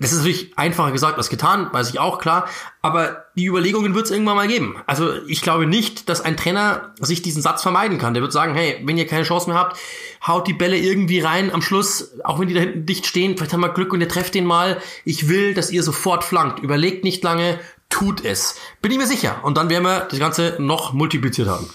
Das 0.00 0.12
ist 0.12 0.18
natürlich 0.18 0.56
einfacher 0.56 0.92
gesagt 0.92 1.18
als 1.18 1.28
getan, 1.28 1.68
weiß 1.72 1.90
ich 1.90 2.00
auch, 2.00 2.18
klar. 2.18 2.48
Aber 2.80 3.26
die 3.36 3.44
Überlegungen 3.44 3.94
wird 3.94 4.06
es 4.06 4.10
irgendwann 4.10 4.36
mal 4.36 4.48
geben. 4.48 4.76
Also 4.86 5.12
ich 5.26 5.42
glaube 5.42 5.66
nicht, 5.66 6.08
dass 6.08 6.22
ein 6.22 6.38
Trainer 6.38 6.94
sich 6.98 7.20
diesen 7.20 7.42
Satz 7.42 7.60
vermeiden 7.62 7.98
kann. 7.98 8.14
Der 8.14 8.22
wird 8.22 8.32
sagen, 8.32 8.54
hey, 8.54 8.80
wenn 8.84 8.96
ihr 8.96 9.06
keine 9.06 9.24
Chance 9.24 9.50
mehr 9.50 9.58
habt, 9.58 9.78
haut 10.26 10.48
die 10.48 10.54
Bälle 10.54 10.78
irgendwie 10.78 11.20
rein 11.20 11.52
am 11.52 11.60
Schluss, 11.60 12.12
auch 12.24 12.40
wenn 12.40 12.48
die 12.48 12.54
da 12.54 12.60
hinten 12.60 12.86
dicht 12.86 13.06
stehen, 13.06 13.36
vielleicht 13.36 13.52
haben 13.52 13.60
wir 13.60 13.68
Glück 13.68 13.92
und 13.92 14.00
ihr 14.00 14.08
trefft 14.08 14.34
den 14.34 14.46
mal. 14.46 14.80
Ich 15.04 15.28
will, 15.28 15.52
dass 15.52 15.70
ihr 15.70 15.82
sofort 15.82 16.24
flankt. 16.24 16.60
Überlegt 16.60 17.04
nicht 17.04 17.22
lange, 17.22 17.60
tut 17.90 18.24
es. 18.24 18.56
Bin 18.80 18.90
ich 18.92 18.98
mir 18.98 19.06
sicher. 19.06 19.40
Und 19.42 19.58
dann 19.58 19.68
werden 19.68 19.84
wir 19.84 20.08
das 20.10 20.18
Ganze 20.18 20.56
noch 20.58 20.94
multipliziert 20.94 21.48
haben. 21.48 21.68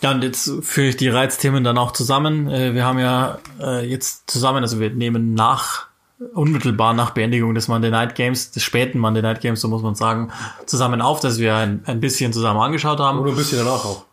Ja, 0.00 0.10
und 0.10 0.24
jetzt 0.24 0.50
führe 0.62 0.88
ich 0.88 0.96
die 0.96 1.08
Reizthemen 1.08 1.62
dann 1.62 1.78
auch 1.78 1.92
zusammen. 1.92 2.48
Äh, 2.48 2.74
wir 2.74 2.84
haben 2.84 2.98
ja 2.98 3.38
äh, 3.60 3.86
jetzt 3.86 4.28
zusammen, 4.28 4.62
also 4.64 4.80
wir 4.80 4.90
nehmen 4.90 5.34
nach 5.34 5.86
unmittelbar 6.32 6.94
nach 6.94 7.10
Beendigung 7.10 7.54
des 7.54 7.68
Monday 7.68 7.90
Night 7.90 8.14
Games, 8.14 8.50
des 8.50 8.62
späten 8.62 8.98
Monday 8.98 9.22
Night 9.22 9.40
Games, 9.40 9.60
so 9.60 9.68
muss 9.68 9.82
man 9.82 9.94
sagen, 9.94 10.30
zusammen 10.66 11.00
auf, 11.00 11.20
dass 11.20 11.38
wir 11.38 11.56
ein, 11.56 11.82
ein 11.86 12.00
bisschen 12.00 12.32
zusammen 12.32 12.60
angeschaut 12.60 13.00
haben. 13.00 13.18
Oder 13.18 13.30
ein 13.30 13.36
bisschen 13.36 13.58
danach 13.58 13.84
auch. 13.84 14.04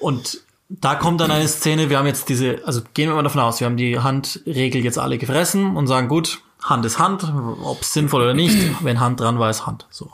Und 0.00 0.40
da 0.68 0.94
kommt 0.94 1.20
dann 1.20 1.30
eine 1.30 1.48
Szene, 1.48 1.90
wir 1.90 1.98
haben 1.98 2.06
jetzt 2.06 2.28
diese, 2.28 2.60
also 2.64 2.82
gehen 2.94 3.08
wir 3.08 3.14
mal 3.14 3.22
davon 3.22 3.40
aus, 3.40 3.60
wir 3.60 3.66
haben 3.66 3.76
die 3.76 3.98
Handregel 3.98 4.82
jetzt 4.82 4.98
alle 4.98 5.18
gefressen 5.18 5.76
und 5.76 5.86
sagen, 5.86 6.08
gut, 6.08 6.40
Hand 6.62 6.84
ist 6.84 6.98
Hand, 6.98 7.32
ob 7.62 7.82
es 7.82 7.92
sinnvoll 7.92 8.22
oder 8.22 8.34
nicht, 8.34 8.84
wenn 8.84 9.00
Hand 9.00 9.20
dran 9.20 9.38
war, 9.38 9.50
ist 9.50 9.66
Hand. 9.66 9.86
So. 9.90 10.10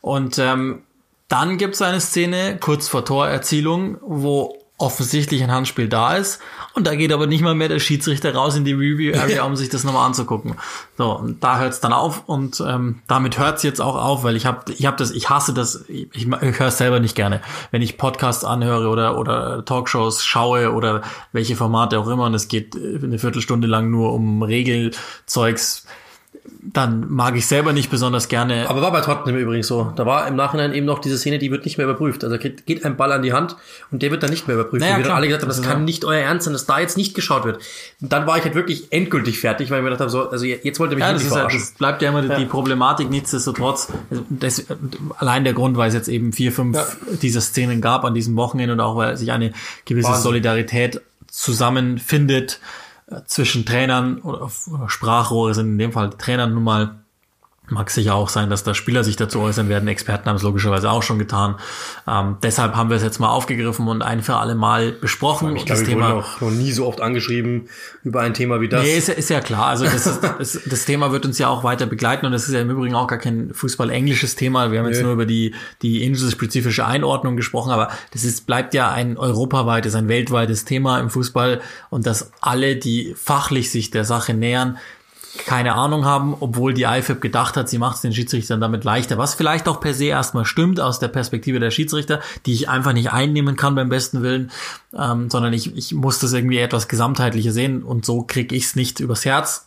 Und 0.00 0.38
ähm, 0.38 0.82
dann 1.28 1.58
gibt 1.58 1.74
es 1.74 1.82
eine 1.82 2.00
Szene 2.00 2.58
kurz 2.58 2.88
vor 2.88 3.04
Torerzielung, 3.04 3.98
wo 4.00 4.56
offensichtlich 4.78 5.42
ein 5.42 5.50
Handspiel 5.50 5.88
da 5.88 6.14
ist. 6.14 6.40
Und 6.72 6.86
da 6.86 6.94
geht 6.94 7.12
aber 7.12 7.26
nicht 7.26 7.42
mal 7.42 7.56
mehr 7.56 7.68
der 7.68 7.80
Schiedsrichter 7.80 8.32
raus 8.32 8.56
in 8.56 8.64
die 8.64 8.72
Review-Area, 8.72 9.42
um 9.46 9.56
sich 9.56 9.68
das 9.68 9.82
nochmal 9.82 10.06
anzugucken. 10.06 10.54
So, 10.96 11.10
und 11.18 11.42
da 11.42 11.58
hört 11.58 11.72
es 11.72 11.80
dann 11.80 11.92
auf 11.92 12.28
und 12.28 12.62
ähm, 12.66 13.00
damit 13.08 13.38
hört 13.38 13.56
es 13.56 13.64
jetzt 13.64 13.80
auch 13.80 13.96
auf, 13.96 14.22
weil 14.22 14.36
ich 14.36 14.46
habe 14.46 14.72
ich 14.72 14.86
hab 14.86 14.96
das, 14.96 15.10
ich 15.10 15.28
hasse 15.28 15.52
das, 15.52 15.84
ich, 15.88 16.08
ich 16.14 16.28
höre 16.28 16.68
es 16.68 16.78
selber 16.78 17.00
nicht 17.00 17.16
gerne. 17.16 17.40
Wenn 17.72 17.82
ich 17.82 17.98
Podcasts 17.98 18.44
anhöre 18.44 18.88
oder, 18.88 19.18
oder 19.18 19.64
Talkshows 19.64 20.24
schaue 20.24 20.72
oder 20.72 21.02
welche 21.32 21.56
Formate 21.56 21.98
auch 21.98 22.06
immer 22.06 22.26
und 22.26 22.34
es 22.34 22.46
geht 22.46 22.76
eine 22.76 23.18
Viertelstunde 23.18 23.66
lang 23.66 23.90
nur 23.90 24.12
um 24.12 24.42
Regelzeugs, 24.42 25.86
dann 26.60 27.10
mag 27.10 27.36
ich 27.36 27.46
selber 27.46 27.72
nicht 27.72 27.90
besonders 27.90 28.28
gerne. 28.28 28.68
Aber 28.68 28.82
war 28.82 28.90
bei 28.90 29.00
Tottenham 29.00 29.36
übrigens 29.36 29.68
so. 29.68 29.92
Da 29.94 30.06
war 30.06 30.26
im 30.26 30.34
Nachhinein 30.34 30.72
eben 30.74 30.86
noch 30.86 30.98
diese 30.98 31.16
Szene, 31.16 31.38
die 31.38 31.50
wird 31.50 31.64
nicht 31.64 31.78
mehr 31.78 31.86
überprüft. 31.86 32.24
Also 32.24 32.36
geht 32.38 32.84
ein 32.84 32.96
Ball 32.96 33.12
an 33.12 33.22
die 33.22 33.32
Hand 33.32 33.56
und 33.90 34.02
der 34.02 34.10
wird 34.10 34.22
dann 34.22 34.30
nicht 34.30 34.48
mehr 34.48 34.56
überprüft. 34.56 34.84
Naja, 34.84 34.98
wir 34.98 35.14
alle 35.14 35.26
gesagt 35.28 35.42
haben, 35.42 35.48
das, 35.48 35.62
kann 35.62 35.84
nicht 35.84 36.04
euer 36.04 36.20
Ernst 36.20 36.44
sein, 36.44 36.52
dass 36.52 36.66
da 36.66 36.80
jetzt 36.80 36.96
nicht 36.96 37.14
geschaut 37.14 37.44
wird. 37.44 37.58
Und 38.00 38.12
dann 38.12 38.26
war 38.26 38.38
ich 38.38 38.44
halt 38.44 38.54
wirklich 38.54 38.92
endgültig 38.92 39.38
fertig, 39.38 39.70
weil 39.70 39.78
ich 39.78 39.84
mir 39.84 39.90
gedacht 39.90 40.00
habe, 40.00 40.10
so, 40.10 40.28
also 40.30 40.44
jetzt 40.44 40.80
wollte 40.80 40.96
mich 40.96 41.04
ja, 41.04 41.12
das, 41.12 41.24
ist 41.24 41.34
halt, 41.34 41.54
das 41.54 41.72
bleibt 41.72 42.02
ja 42.02 42.08
immer 42.10 42.24
ja. 42.24 42.36
die 42.36 42.46
Problematik, 42.46 43.08
nichtsdestotrotz. 43.08 43.88
Das, 44.28 44.66
allein 45.16 45.44
der 45.44 45.52
Grund, 45.52 45.76
weil 45.76 45.88
es 45.88 45.94
jetzt 45.94 46.08
eben 46.08 46.32
vier, 46.32 46.52
fünf 46.52 46.76
ja. 46.76 46.86
dieser 47.22 47.40
Szenen 47.40 47.80
gab 47.80 48.04
an 48.04 48.14
diesem 48.14 48.36
Wochenende 48.36 48.72
und 48.72 48.80
auch 48.80 48.96
weil 48.96 49.16
sich 49.16 49.30
eine 49.30 49.52
gewisse 49.84 50.08
Wahnsinn. 50.08 50.22
Solidarität 50.22 51.00
zusammenfindet 51.28 52.60
zwischen 53.26 53.64
Trainern 53.64 54.18
oder 54.20 54.50
Sprachrohre 54.88 55.54
sind 55.54 55.72
in 55.72 55.78
dem 55.78 55.92
Fall 55.92 56.10
Trainern 56.10 56.54
nun 56.54 56.64
mal 56.64 57.04
Mag 57.70 57.90
sicher 57.90 58.14
auch 58.14 58.28
sein, 58.28 58.48
dass 58.48 58.64
da 58.64 58.74
Spieler 58.74 59.04
sich 59.04 59.16
dazu 59.16 59.40
äußern 59.40 59.68
werden. 59.68 59.88
Experten 59.88 60.28
haben 60.28 60.36
es 60.36 60.42
logischerweise 60.42 60.90
auch 60.90 61.02
schon 61.02 61.18
getan. 61.18 61.56
Ähm, 62.06 62.36
deshalb 62.42 62.74
haben 62.74 62.88
wir 62.88 62.96
es 62.96 63.02
jetzt 63.02 63.18
mal 63.18 63.28
aufgegriffen 63.28 63.88
und 63.88 64.02
ein 64.02 64.22
für 64.22 64.36
alle 64.36 64.54
Mal 64.54 64.92
besprochen. 64.92 65.56
Ich 65.56 65.66
glaube, 65.66 65.80
das 65.80 65.88
Thema 65.88 66.08
noch, 66.10 66.40
noch 66.40 66.50
nie 66.50 66.72
so 66.72 66.86
oft 66.86 67.00
angeschrieben 67.00 67.68
über 68.04 68.22
ein 68.22 68.32
Thema 68.32 68.60
wie 68.60 68.68
das. 68.68 68.82
Nee, 68.82 68.96
ist, 68.96 69.08
ist 69.10 69.28
ja 69.28 69.40
klar. 69.40 69.66
Also 69.66 69.84
das, 69.84 70.06
ist, 70.06 70.20
das, 70.22 70.60
das, 70.64 70.84
Thema 70.86 71.12
wird 71.12 71.26
uns 71.26 71.38
ja 71.38 71.48
auch 71.48 71.62
weiter 71.62 71.86
begleiten 71.86 72.24
und 72.26 72.32
das 72.32 72.48
ist 72.48 72.54
ja 72.54 72.60
im 72.60 72.70
Übrigen 72.70 72.94
auch 72.94 73.06
gar 73.06 73.18
kein 73.18 73.52
Fußball-englisches 73.52 74.34
Thema. 74.34 74.72
Wir 74.72 74.78
haben 74.78 74.86
nee. 74.86 74.92
jetzt 74.92 75.02
nur 75.02 75.12
über 75.12 75.26
die, 75.26 75.54
die 75.82 76.04
inselspezifische 76.04 76.86
Einordnung 76.86 77.36
gesprochen, 77.36 77.70
aber 77.70 77.90
das 78.12 78.24
ist, 78.24 78.46
bleibt 78.46 78.72
ja 78.74 78.90
ein 78.90 79.18
europaweites, 79.18 79.94
ein 79.94 80.08
weltweites 80.08 80.64
Thema 80.64 81.00
im 81.00 81.10
Fußball 81.10 81.60
und 81.90 82.06
dass 82.06 82.32
alle, 82.40 82.76
die 82.76 83.14
fachlich 83.16 83.70
sich 83.70 83.90
der 83.90 84.04
Sache 84.04 84.32
nähern, 84.32 84.78
keine 85.46 85.74
Ahnung 85.74 86.04
haben, 86.04 86.36
obwohl 86.40 86.74
die 86.74 86.84
IFAB 86.84 87.20
gedacht 87.20 87.56
hat, 87.56 87.68
sie 87.68 87.78
macht 87.78 87.96
es 87.96 88.02
den 88.02 88.12
Schiedsrichtern 88.12 88.60
damit 88.60 88.84
leichter, 88.84 89.18
was 89.18 89.34
vielleicht 89.34 89.68
auch 89.68 89.80
per 89.80 89.94
se 89.94 90.06
erstmal 90.06 90.44
stimmt 90.44 90.80
aus 90.80 90.98
der 90.98 91.08
Perspektive 91.08 91.60
der 91.60 91.70
Schiedsrichter, 91.70 92.20
die 92.46 92.52
ich 92.54 92.68
einfach 92.68 92.92
nicht 92.92 93.12
einnehmen 93.12 93.56
kann 93.56 93.74
beim 93.74 93.88
besten 93.88 94.22
Willen, 94.22 94.50
ähm, 94.96 95.30
sondern 95.30 95.52
ich, 95.52 95.76
ich 95.76 95.94
muss 95.94 96.18
das 96.18 96.32
irgendwie 96.32 96.58
etwas 96.58 96.88
gesamtheitlicher 96.88 97.52
sehen 97.52 97.82
und 97.82 98.04
so 98.04 98.22
kriege 98.22 98.54
ich 98.54 98.64
es 98.64 98.76
nicht 98.76 99.00
übers 99.00 99.24
Herz. 99.24 99.66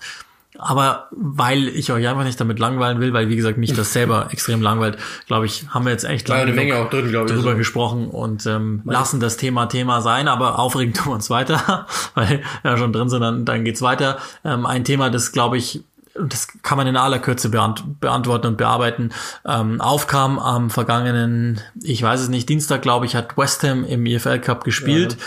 Aber 0.57 1.07
weil 1.11 1.69
ich 1.69 1.91
euch 1.91 2.07
einfach 2.07 2.25
nicht 2.25 2.39
damit 2.39 2.59
langweilen 2.59 2.99
will, 2.99 3.13
weil 3.13 3.29
wie 3.29 3.35
gesagt 3.35 3.57
mich 3.57 3.73
das 3.73 3.93
selber 3.93 4.27
extrem 4.31 4.61
langweilt, 4.61 4.97
glaube 5.27 5.45
ich, 5.45 5.65
haben 5.69 5.85
wir 5.85 5.91
jetzt 5.91 6.03
echt 6.03 6.27
lange 6.27 6.51
Menge 6.51 6.77
auch 6.77 6.89
drin, 6.89 7.05
ich, 7.07 7.11
drüber 7.13 7.55
gesprochen 7.55 8.09
und 8.09 8.45
ähm, 8.45 8.81
lassen 8.85 9.19
das 9.19 9.37
Thema 9.37 9.67
Thema 9.67 10.01
sein, 10.01 10.27
aber 10.27 10.59
aufregend 10.59 10.97
tun 10.97 11.07
wir 11.07 11.15
uns 11.15 11.29
weiter, 11.29 11.87
weil 12.15 12.43
ja 12.63 12.77
schon 12.77 12.91
drin 12.91 13.09
sind, 13.09 13.21
dann, 13.21 13.45
dann 13.45 13.63
geht's 13.63 13.81
weiter. 13.81 14.19
Ähm, 14.43 14.65
ein 14.65 14.83
Thema, 14.83 15.09
das 15.09 15.31
glaube 15.31 15.57
ich 15.57 15.83
das 16.13 16.49
kann 16.61 16.77
man 16.77 16.87
in 16.87 16.97
aller 16.97 17.19
Kürze 17.19 17.49
beant 17.49 18.01
beantworten 18.01 18.47
und 18.47 18.57
bearbeiten, 18.57 19.11
ähm, 19.45 19.79
aufkam 19.79 20.39
am 20.39 20.69
vergangenen, 20.69 21.61
ich 21.81 22.03
weiß 22.03 22.19
es 22.19 22.29
nicht, 22.29 22.49
Dienstag, 22.49 22.81
glaube 22.81 23.05
ich, 23.05 23.15
hat 23.15 23.37
West 23.37 23.63
Ham 23.63 23.85
im 23.85 24.05
EFL 24.05 24.39
Cup 24.39 24.63
gespielt. 24.65 25.13
Ja. 25.13 25.25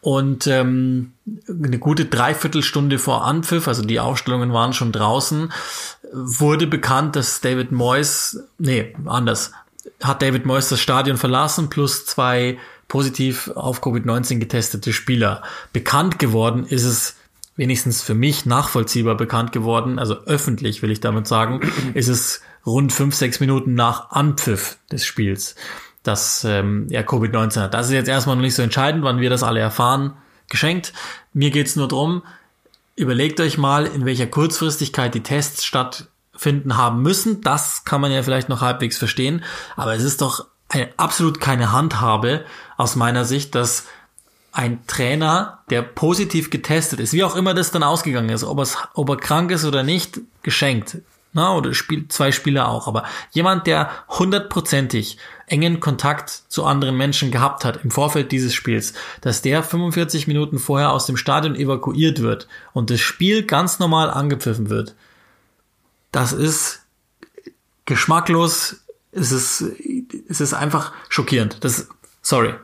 Und 0.00 0.46
ähm, 0.46 1.12
eine 1.48 1.78
gute 1.78 2.04
Dreiviertelstunde 2.04 2.98
vor 2.98 3.24
Anpfiff, 3.24 3.66
also 3.66 3.82
die 3.82 4.00
Aufstellungen 4.00 4.52
waren 4.52 4.72
schon 4.72 4.92
draußen, 4.92 5.52
wurde 6.12 6.66
bekannt, 6.66 7.16
dass 7.16 7.40
David 7.40 7.72
Moyes, 7.72 8.40
nee, 8.58 8.94
anders, 9.06 9.52
hat 10.02 10.22
David 10.22 10.46
Moyes 10.46 10.68
das 10.68 10.80
Stadion 10.80 11.16
verlassen, 11.16 11.68
plus 11.68 12.06
zwei 12.06 12.58
positiv 12.86 13.48
auf 13.54 13.82
Covid-19 13.82 14.38
getestete 14.38 14.92
Spieler. 14.92 15.42
Bekannt 15.72 16.18
geworden 16.18 16.64
ist 16.64 16.84
es 16.84 17.16
wenigstens 17.56 18.00
für 18.00 18.14
mich 18.14 18.46
nachvollziehbar 18.46 19.16
bekannt 19.16 19.50
geworden, 19.50 19.98
also 19.98 20.14
öffentlich 20.26 20.80
will 20.80 20.92
ich 20.92 21.00
damit 21.00 21.26
sagen, 21.26 21.60
ist 21.94 22.08
es 22.08 22.40
rund 22.64 22.92
fünf, 22.92 23.16
sechs 23.16 23.40
Minuten 23.40 23.74
nach 23.74 24.10
Anpfiff 24.10 24.78
des 24.92 25.04
Spiels 25.04 25.56
dass 26.08 26.42
ähm, 26.44 26.86
er 26.90 27.06
Covid-19 27.06 27.60
hat. 27.60 27.74
Das 27.74 27.86
ist 27.86 27.92
jetzt 27.92 28.08
erstmal 28.08 28.34
noch 28.36 28.42
nicht 28.42 28.54
so 28.54 28.62
entscheidend, 28.62 29.04
wann 29.04 29.20
wir 29.20 29.30
das 29.30 29.42
alle 29.42 29.60
erfahren, 29.60 30.14
geschenkt. 30.48 30.94
Mir 31.34 31.50
geht's 31.50 31.76
nur 31.76 31.86
drum, 31.86 32.22
überlegt 32.96 33.40
euch 33.40 33.58
mal, 33.58 33.86
in 33.86 34.06
welcher 34.06 34.26
Kurzfristigkeit 34.26 35.14
die 35.14 35.22
Tests 35.22 35.64
stattfinden 35.64 36.76
haben 36.76 37.02
müssen. 37.02 37.42
Das 37.42 37.84
kann 37.84 38.00
man 38.00 38.10
ja 38.10 38.22
vielleicht 38.22 38.48
noch 38.48 38.62
halbwegs 38.62 38.96
verstehen, 38.96 39.44
aber 39.76 39.94
es 39.94 40.02
ist 40.02 40.22
doch 40.22 40.46
eine, 40.70 40.88
absolut 40.96 41.40
keine 41.40 41.72
Handhabe 41.72 42.44
aus 42.76 42.96
meiner 42.96 43.24
Sicht, 43.24 43.54
dass 43.54 43.86
ein 44.52 44.86
Trainer, 44.86 45.62
der 45.68 45.82
positiv 45.82 46.48
getestet 46.50 47.00
ist, 47.00 47.12
wie 47.12 47.22
auch 47.22 47.36
immer 47.36 47.52
das 47.52 47.70
dann 47.70 47.82
ausgegangen 47.82 48.30
ist, 48.30 48.44
ob, 48.44 48.66
ob 48.94 49.08
er 49.10 49.16
krank 49.16 49.50
ist 49.50 49.66
oder 49.66 49.82
nicht, 49.82 50.20
geschenkt. 50.42 50.98
Na, 51.34 51.54
oder 51.54 51.74
spielt 51.74 52.12
zwei 52.12 52.32
Spieler 52.32 52.68
auch, 52.68 52.88
aber 52.88 53.04
jemand, 53.32 53.66
der 53.66 53.90
hundertprozentig 54.08 55.18
engen 55.50 55.80
Kontakt 55.80 56.42
zu 56.48 56.64
anderen 56.64 56.96
Menschen 56.96 57.30
gehabt 57.30 57.64
hat 57.64 57.84
im 57.84 57.90
Vorfeld 57.90 58.32
dieses 58.32 58.54
Spiels, 58.54 58.92
dass 59.20 59.42
der 59.42 59.62
45 59.62 60.26
Minuten 60.26 60.58
vorher 60.58 60.92
aus 60.92 61.06
dem 61.06 61.16
Stadion 61.16 61.54
evakuiert 61.54 62.20
wird 62.22 62.48
und 62.72 62.90
das 62.90 63.00
Spiel 63.00 63.44
ganz 63.44 63.78
normal 63.78 64.10
angepfiffen 64.10 64.70
wird, 64.70 64.94
das 66.12 66.32
ist 66.32 66.82
geschmacklos, 67.84 68.84
es 69.12 69.32
ist, 69.32 69.64
es 70.28 70.40
ist 70.40 70.54
einfach 70.54 70.92
schockierend. 71.08 71.64
Das, 71.64 71.88
sorry, 72.22 72.54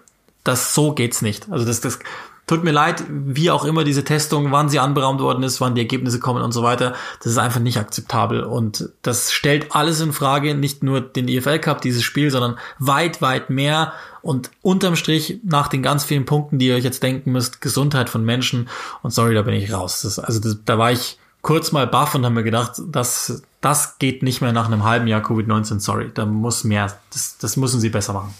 das 0.44 0.74
so 0.74 0.92
geht's 0.92 1.22
nicht. 1.22 1.50
Also 1.50 1.64
das, 1.64 1.80
das, 1.80 1.98
Tut 2.46 2.62
mir 2.62 2.72
leid, 2.72 3.04
wie 3.08 3.50
auch 3.50 3.64
immer 3.64 3.84
diese 3.84 4.04
Testung, 4.04 4.52
wann 4.52 4.68
sie 4.68 4.78
anberaumt 4.78 5.20
worden 5.20 5.42
ist, 5.42 5.62
wann 5.62 5.74
die 5.74 5.80
Ergebnisse 5.80 6.20
kommen 6.20 6.42
und 6.42 6.52
so 6.52 6.62
weiter, 6.62 6.94
das 7.20 7.32
ist 7.32 7.38
einfach 7.38 7.60
nicht 7.60 7.78
akzeptabel. 7.78 8.42
Und 8.42 8.90
das 9.00 9.32
stellt 9.32 9.74
alles 9.74 10.00
in 10.00 10.12
Frage, 10.12 10.54
nicht 10.54 10.82
nur 10.82 11.00
den 11.00 11.26
EFL 11.28 11.58
Cup, 11.58 11.80
dieses 11.80 12.02
Spiel, 12.02 12.30
sondern 12.30 12.58
weit, 12.78 13.22
weit 13.22 13.48
mehr. 13.48 13.94
Und 14.20 14.50
unterm 14.60 14.94
Strich, 14.94 15.40
nach 15.42 15.68
den 15.68 15.82
ganz 15.82 16.04
vielen 16.04 16.26
Punkten, 16.26 16.58
die 16.58 16.66
ihr 16.66 16.74
euch 16.74 16.84
jetzt 16.84 17.02
denken 17.02 17.32
müsst, 17.32 17.62
Gesundheit 17.62 18.10
von 18.10 18.22
Menschen. 18.24 18.68
Und 19.02 19.12
sorry, 19.12 19.34
da 19.34 19.40
bin 19.40 19.54
ich 19.54 19.72
raus. 19.72 20.02
Das, 20.02 20.18
also 20.18 20.38
das, 20.38 20.58
da 20.66 20.76
war 20.76 20.92
ich 20.92 21.18
kurz 21.40 21.72
mal 21.72 21.86
baff 21.86 22.14
und 22.14 22.26
habe 22.26 22.34
mir 22.34 22.42
gedacht, 22.42 22.72
das, 22.88 23.42
das 23.62 23.98
geht 23.98 24.22
nicht 24.22 24.42
mehr 24.42 24.52
nach 24.52 24.66
einem 24.66 24.84
halben 24.84 25.06
Jahr 25.06 25.22
Covid-19, 25.22 25.80
sorry. 25.80 26.10
Da 26.12 26.26
muss 26.26 26.64
mehr, 26.64 26.92
das, 27.10 27.38
das 27.38 27.56
müssen 27.56 27.80
sie 27.80 27.88
besser 27.88 28.12
machen. 28.12 28.34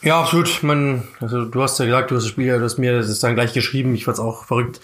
Ja, 0.00 0.20
absolut. 0.20 0.62
Man, 0.62 1.02
also 1.20 1.44
du 1.44 1.60
hast 1.60 1.78
ja 1.80 1.84
gesagt, 1.84 2.10
du 2.10 2.16
hast 2.16 2.22
das 2.22 2.30
Spiel, 2.30 2.56
du 2.56 2.64
hast 2.64 2.78
mir 2.78 2.98
das 2.98 3.18
dann 3.18 3.34
gleich 3.34 3.52
geschrieben. 3.52 3.94
Ich 3.94 4.04
fand's 4.04 4.20
auch 4.20 4.44
verrückt. 4.44 4.80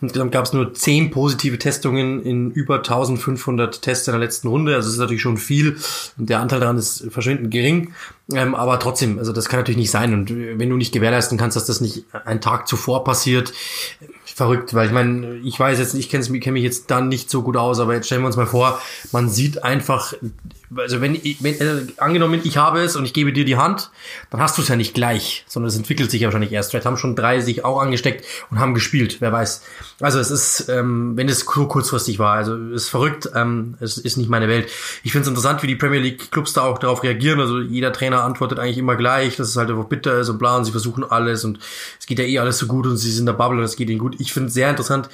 Insgesamt 0.00 0.30
gab 0.30 0.44
es 0.44 0.52
nur 0.52 0.72
zehn 0.72 1.10
positive 1.10 1.58
Testungen 1.58 2.22
in 2.22 2.52
über 2.52 2.76
1500 2.76 3.82
Tests 3.82 4.06
in 4.06 4.12
der 4.12 4.20
letzten 4.20 4.46
Runde. 4.48 4.76
Also 4.76 4.86
das 4.86 4.94
ist 4.94 5.00
natürlich 5.00 5.22
schon 5.22 5.36
viel. 5.36 5.76
Und 6.16 6.30
der 6.30 6.40
Anteil 6.40 6.60
daran 6.60 6.78
ist 6.78 7.04
verschwindend 7.10 7.50
gering. 7.50 7.92
Ähm, 8.32 8.54
aber 8.54 8.78
trotzdem, 8.78 9.18
also 9.18 9.32
das 9.32 9.48
kann 9.48 9.58
natürlich 9.58 9.78
nicht 9.78 9.90
sein. 9.90 10.14
Und 10.14 10.30
wenn 10.30 10.70
du 10.70 10.76
nicht 10.76 10.92
gewährleisten 10.92 11.38
kannst, 11.38 11.56
dass 11.56 11.66
das 11.66 11.80
nicht 11.80 12.04
einen 12.24 12.40
Tag 12.40 12.68
zuvor 12.68 13.02
passiert, 13.02 13.52
verrückt, 14.34 14.74
weil 14.74 14.86
ich 14.86 14.92
meine, 14.92 15.36
ich 15.44 15.58
weiß 15.58 15.78
jetzt, 15.78 15.94
ich 15.94 16.08
kenne 16.08 16.40
kenn 16.40 16.54
mich 16.54 16.62
jetzt 16.62 16.90
dann 16.90 17.08
nicht 17.08 17.30
so 17.30 17.42
gut 17.42 17.56
aus, 17.56 17.80
aber 17.80 17.94
jetzt 17.94 18.06
stellen 18.06 18.22
wir 18.22 18.26
uns 18.28 18.36
mal 18.36 18.46
vor, 18.46 18.80
man 19.10 19.28
sieht 19.28 19.62
einfach, 19.62 20.14
also 20.76 21.00
wenn, 21.00 21.14
wenn 21.40 21.54
äh, 21.60 21.86
angenommen, 21.98 22.40
ich 22.44 22.56
habe 22.56 22.80
es 22.80 22.96
und 22.96 23.04
ich 23.04 23.12
gebe 23.12 23.32
dir 23.32 23.44
die 23.44 23.56
Hand, 23.56 23.90
dann 24.30 24.40
hast 24.40 24.58
du 24.58 24.62
es 24.62 24.68
ja 24.68 24.76
nicht 24.76 24.94
gleich, 24.94 25.44
sondern 25.48 25.68
es 25.68 25.76
entwickelt 25.76 26.10
sich 26.10 26.22
ja 26.22 26.28
wahrscheinlich 26.28 26.52
erst. 26.52 26.70
Vielleicht 26.70 26.86
haben 26.86 26.96
schon 26.96 27.16
drei 27.16 27.40
sich 27.40 27.64
auch 27.64 27.80
angesteckt 27.80 28.24
und 28.50 28.58
haben 28.58 28.74
gespielt, 28.74 29.16
wer 29.20 29.32
weiß. 29.32 29.62
Also 30.00 30.18
es 30.18 30.30
ist, 30.30 30.68
ähm, 30.68 31.16
wenn 31.16 31.28
es 31.28 31.40
so 31.40 31.66
kurzfristig 31.66 32.18
war, 32.18 32.34
also 32.34 32.56
es 32.56 32.84
ist 32.84 32.88
verrückt, 32.88 33.30
ähm, 33.34 33.76
es 33.80 33.98
ist 33.98 34.16
nicht 34.16 34.30
meine 34.30 34.48
Welt. 34.48 34.68
Ich 35.02 35.12
finde 35.12 35.22
es 35.22 35.28
interessant, 35.28 35.62
wie 35.62 35.66
die 35.66 35.76
Premier 35.76 36.00
League 36.00 36.30
Clubs 36.30 36.52
da 36.52 36.62
auch 36.62 36.78
darauf 36.78 37.02
reagieren. 37.02 37.40
Also 37.40 37.60
jeder 37.60 37.92
Trainer 37.92 38.24
antwortet 38.24 38.58
eigentlich 38.58 38.78
immer 38.78 38.96
gleich, 38.96 39.36
dass 39.36 39.48
es 39.48 39.56
halt 39.56 39.70
einfach 39.70 39.84
bitter 39.84 40.18
ist 40.18 40.28
und 40.28 40.38
bla 40.38 40.56
und 40.56 40.64
sie 40.64 40.72
versuchen 40.72 41.04
alles 41.04 41.44
und 41.44 41.58
es 41.98 42.06
geht 42.06 42.18
ja 42.18 42.24
eh 42.24 42.38
alles 42.38 42.58
so 42.58 42.66
gut 42.66 42.86
und 42.86 42.96
sie 42.96 43.10
sind 43.10 43.22
in 43.22 43.26
der 43.26 43.32
Bubble 43.34 43.58
und 43.58 43.64
es 43.64 43.76
geht 43.76 43.90
ihnen 43.90 43.98
gut. 43.98 44.16
Ich 44.18 44.32
finde 44.32 44.48
es 44.48 44.54
sehr 44.54 44.70
interessant, 44.70 45.08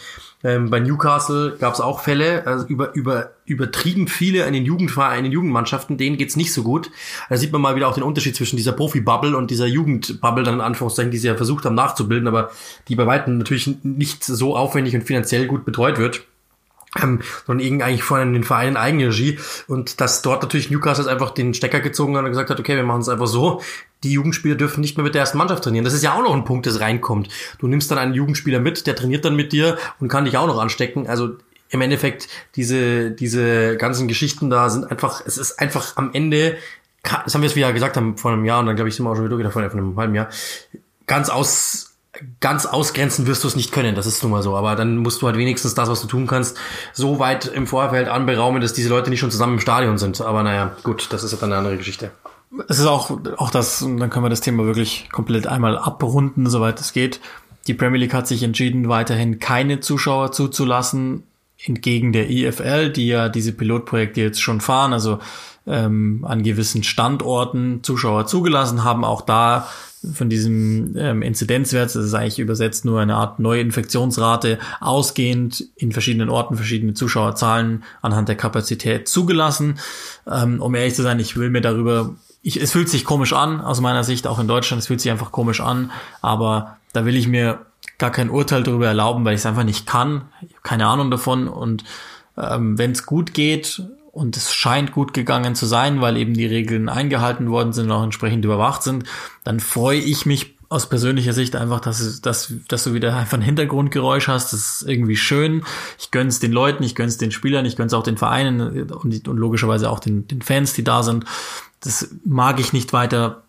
ähm, 0.45 0.71
bei 0.71 0.79
Newcastle 0.79 1.57
gab 1.59 1.75
es 1.75 1.81
auch 1.81 2.01
Fälle, 2.01 2.47
also 2.47 2.67
über, 2.67 2.95
über, 2.95 3.33
übertrieben 3.45 4.07
viele 4.07 4.45
in 4.45 4.53
den 4.53 4.65
Jugendvereinen, 4.65 5.19
in 5.19 5.25
den 5.25 5.33
Jugendmannschaften, 5.33 5.99
denen 5.99 6.17
geht's 6.17 6.37
nicht 6.37 6.53
so 6.53 6.63
gut. 6.63 6.91
Da 7.29 7.37
sieht 7.37 7.53
man 7.53 7.61
mal 7.61 7.75
wieder 7.75 7.89
auch 7.89 7.95
den 7.95 8.05
Unterschied 8.05 8.37
zwischen 8.37 8.57
dieser 8.57 8.73
Profi-Bubble 8.73 9.37
und 9.37 9.51
dieser 9.51 9.67
Jugendbubble, 9.67 10.45
dann 10.45 10.55
in 10.55 10.61
Anführungszeichen, 10.61 11.11
die 11.11 11.19
sie 11.19 11.27
ja 11.27 11.35
versucht 11.35 11.65
haben 11.65 11.75
nachzubilden, 11.75 12.29
aber 12.29 12.51
die 12.87 12.95
bei 12.95 13.07
weitem 13.07 13.39
natürlich 13.39 13.69
nicht 13.83 14.23
so 14.23 14.57
aufwendig 14.57 14.95
und 14.95 15.03
finanziell 15.03 15.47
gut 15.47 15.65
betreut 15.65 15.99
wird 15.99 16.23
ähm, 17.03 17.21
sondern 17.47 17.65
irgendwie 17.65 17.85
eigentlich 17.85 18.03
von 18.03 18.33
den 18.33 18.45
Vereinen 18.45 18.77
Eigenregie 18.77 19.39
und 19.67 20.01
dass 20.01 20.23
dort 20.23 20.43
natürlich 20.43 20.71
Newcastle 20.71 21.11
einfach 21.11 21.31
den 21.31 21.55
Stecker 21.55 21.81
gezogen 21.81 22.17
hat 22.17 22.25
und 22.25 22.31
gesagt 22.31 22.51
hat, 22.51 22.59
okay, 22.59 22.77
wir 22.77 22.83
machen 22.83 23.03
es 23.03 23.09
einfach 23.09 23.27
so, 23.27 23.61
die 24.03 24.13
Jugendspieler 24.13 24.55
dürfen 24.55 24.81
nicht 24.81 24.97
mehr 24.97 25.05
mit 25.05 25.15
der 25.15 25.21
ersten 25.21 25.39
Mannschaft 25.39 25.65
trainieren. 25.65 25.85
Das 25.85 25.95
ist 25.95 26.03
ja 26.03 26.15
auch 26.15 26.23
noch 26.23 26.35
ein 26.35 26.45
Punkt, 26.45 26.67
das 26.67 26.81
reinkommt. 26.81 27.29
Du 27.59 27.67
nimmst 27.67 27.91
dann 27.91 27.99
einen 27.99 28.15
Jugendspieler 28.15 28.61
mit, 28.61 28.87
der 28.87 28.97
trainiert 28.97 29.25
dann 29.25 29.37
mit 29.37 29.53
dir 29.53 29.77
und 30.01 30.09
kann 30.09 30.25
dich 30.25 30.37
auch 30.37 30.47
noch 30.47 30.59
anstecken. 30.59 31.09
Also 31.09 31.37
im 31.71 31.81
Endeffekt, 31.81 32.29
diese, 32.57 33.11
diese 33.11 33.77
ganzen 33.77 34.09
Geschichten 34.09 34.51
da 34.51 34.71
sind 34.71 34.91
einfach, 34.91 35.23
es 35.27 35.37
ist 35.37 35.59
einfach 35.59 35.97
am 35.97 36.11
Ende, 36.13 36.57
das 37.03 37.35
haben 37.35 37.43
wir 37.43 37.49
es 37.49 37.57
wieder 37.57 37.73
gesagt 37.73 37.97
haben 37.97 38.17
vor 38.17 38.33
einem 38.33 38.45
Jahr 38.45 38.61
und 38.61 38.67
dann 38.67 38.77
glaube 38.77 38.89
ich 38.89 38.97
sind 38.97 39.05
wir 39.05 39.11
auch 39.11 39.17
schon 39.17 39.39
wieder 39.39 39.51
vor 39.51 39.63
einem 39.63 39.97
halben 39.97 40.15
Jahr, 40.15 40.29
ganz 41.07 41.29
aus, 41.29 41.88
ganz 42.41 42.67
ausgrenzen 42.67 43.27
wirst 43.27 43.45
du 43.45 43.49
es 43.49 43.57
nicht 43.57 43.73
können, 43.73 43.95
das 43.95 44.07
ist 44.07 44.23
nun 44.23 44.33
mal 44.33 44.43
so. 44.43 44.57
Aber 44.57 44.77
dann 44.77 44.97
musst 44.99 45.23
du 45.23 45.27
halt 45.27 45.37
wenigstens 45.37 45.75
das, 45.75 45.89
was 45.89 46.01
du 46.01 46.07
tun 46.07 46.27
kannst, 46.27 46.57
so 46.93 47.19
weit 47.19 47.47
im 47.47 47.67
Vorfeld 47.67 48.09
anberaumen, 48.09 48.61
dass 48.61 48.73
diese 48.73 48.89
Leute 48.89 49.11
nicht 49.11 49.21
schon 49.21 49.31
zusammen 49.31 49.55
im 49.55 49.61
Stadion 49.61 49.99
sind. 49.99 50.21
Aber 50.21 50.43
naja, 50.43 50.77
gut, 50.83 51.09
das 51.13 51.25
ist 51.25 51.41
dann 51.41 51.53
eine 51.53 51.59
andere 51.59 51.77
Geschichte. 51.77 52.11
Es 52.69 52.79
ist 52.79 52.87
auch, 52.87 53.19
auch 53.37 53.51
das, 53.51 53.83
und 53.83 53.99
dann 53.99 54.11
können 54.11 54.25
wir 54.25 54.31
das 54.31 54.41
Thema 54.41 54.65
wirklich 54.65 55.09
komplett 55.13 55.47
einmal 55.47 55.77
abrunden, 55.77 56.49
soweit 56.49 56.81
es 56.81 56.93
geht. 56.93 57.21
Die 57.67 57.75
Premier 57.75 58.01
League 58.01 58.15
hat 58.15 58.27
sich 58.27 58.43
entschieden, 58.43 58.89
weiterhin 58.89 59.39
keine 59.39 59.81
Zuschauer 59.81 60.33
zuzulassen, 60.33 61.25
entgegen 61.63 62.13
der 62.13 62.31
EFL, 62.31 62.91
die 62.91 63.09
ja 63.09 63.29
diese 63.29 63.53
Pilotprojekte 63.53 64.21
jetzt 64.21 64.41
schon 64.41 64.61
fahren, 64.61 64.93
also 64.93 65.19
ähm, 65.67 66.25
an 66.27 66.43
gewissen 66.43 66.83
Standorten 66.83 67.83
Zuschauer 67.83 68.27
zugelassen 68.27 68.85
haben. 68.85 69.05
Auch 69.05 69.21
da 69.21 69.69
von 70.13 70.29
diesem 70.29 70.97
ähm, 70.97 71.23
Inzidenzwert, 71.23 71.95
das 71.95 72.05
ist 72.05 72.15
eigentlich 72.15 72.39
übersetzt 72.39 72.85
nur 72.85 73.01
eine 73.01 73.17
Art 73.17 73.39
neue 73.39 73.61
Infektionsrate, 73.61 74.59
ausgehend 74.81 75.65
in 75.77 75.93
verschiedenen 75.93 76.29
Orten 76.29 76.57
verschiedene 76.57 76.95
Zuschauerzahlen 76.95 77.85
anhand 78.03 78.29
der 78.29 78.37
Kapazität 78.37 79.09
zugelassen. 79.09 79.79
Ähm, 80.31 80.61
um 80.61 80.75
ehrlich 80.75 80.95
zu 80.95 81.03
sein, 81.03 81.19
ich 81.19 81.37
will 81.37 81.51
mir 81.51 81.61
darüber, 81.61 82.15
ich, 82.43 82.61
es 82.61 82.73
fühlt 82.73 82.89
sich 82.89 83.05
komisch 83.05 83.33
an, 83.33 83.61
aus 83.61 83.81
meiner 83.81 84.05
Sicht, 84.05 84.27
auch 84.27 84.39
in 84.39 84.49
Deutschland, 84.49 84.81
es 84.81 84.87
fühlt 84.87 85.01
sich 85.01 85.11
einfach 85.11 85.33
komisch 85.33 85.61
an, 85.61 85.91
aber 86.23 86.77
da 86.93 87.05
will 87.05 87.17
ich 87.17 87.27
mir 87.27 87.67
gar 87.99 88.11
kein 88.11 88.31
Urteil 88.31 88.63
darüber 88.63 88.87
erlauben, 88.87 89.25
weil 89.25 89.35
ich 89.35 89.41
es 89.41 89.47
einfach 89.47 89.65
nicht 89.65 89.87
kann, 89.87 90.23
keine 90.63 90.87
Ahnung 90.87 91.11
davon 91.11 91.49
und 91.49 91.85
ähm, 92.37 92.79
wenn 92.79 92.93
es 92.93 93.05
gut 93.05 93.35
geht 93.35 93.83
und 94.19 94.37
es 94.37 94.53
scheint 94.53 94.91
gut 94.93 95.15
gegangen 95.15 95.55
zu 95.55 95.65
sein, 95.65 96.01
weil 96.01 96.17
eben 96.17 96.35
die 96.35 96.47
Regeln 96.47 96.89
eingehalten 96.89 97.51
worden 97.51 97.73
sind 97.73 97.87
und 97.87 97.93
auch 97.93 98.03
entsprechend 98.03 98.45
überwacht 98.45 98.83
sind, 98.83 99.05
dann 99.45 99.61
freue 99.61 100.01
ich 100.01 100.27
mich 100.27 100.57
aus 100.69 100.89
persönlicher 100.89 101.33
Sicht 101.33 101.55
einfach, 101.55 101.81
dass, 101.81 102.21
dass, 102.21 102.53
dass 102.67 102.85
du 102.85 102.93
wieder 102.93 103.17
einfach 103.17 103.39
ein 103.39 103.43
Hintergrundgeräusch 103.43 104.29
hast. 104.29 104.53
Das 104.53 104.83
ist 104.83 104.89
irgendwie 104.89 105.17
schön. 105.17 105.63
Ich 105.99 106.11
gönn's 106.11 106.41
den 106.41 106.53
Leuten, 106.53 106.83
ich 106.83 106.95
gönn's 106.97 107.17
den 107.17 107.31
Spielern, 107.31 107.65
ich 107.65 107.77
gönn's 107.77 107.95
auch 107.95 108.03
den 108.03 108.19
Vereinen 108.19 108.91
und, 108.91 109.29
und 109.29 109.37
logischerweise 109.37 109.89
auch 109.89 110.01
den, 110.01 110.27
den 110.27 110.43
Fans, 110.43 110.75
die 110.75 110.85
da 110.85 111.03
sind. 111.03 111.25
Das 111.81 112.11
mag 112.25 112.59
ich 112.59 112.73
nicht 112.73 112.93
weiter 112.93 113.45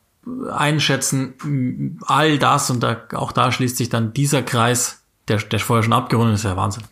einschätzen. 0.51 1.97
All 2.05 2.37
das 2.37 2.69
und 2.69 2.81
da, 2.81 3.01
auch 3.13 3.31
da 3.31 3.51
schließt 3.51 3.75
sich 3.75 3.89
dann 3.89 4.13
dieser 4.13 4.43
Kreis, 4.43 5.01
der, 5.27 5.37
der 5.37 5.59
vorher 5.59 5.83
schon 5.83 5.93
abgerundet 5.93 6.35
ist, 6.35 6.43
ja 6.43 6.55
Wahnsinn. 6.55 6.83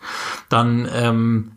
Dann 0.50 0.90
ähm, 0.92 1.52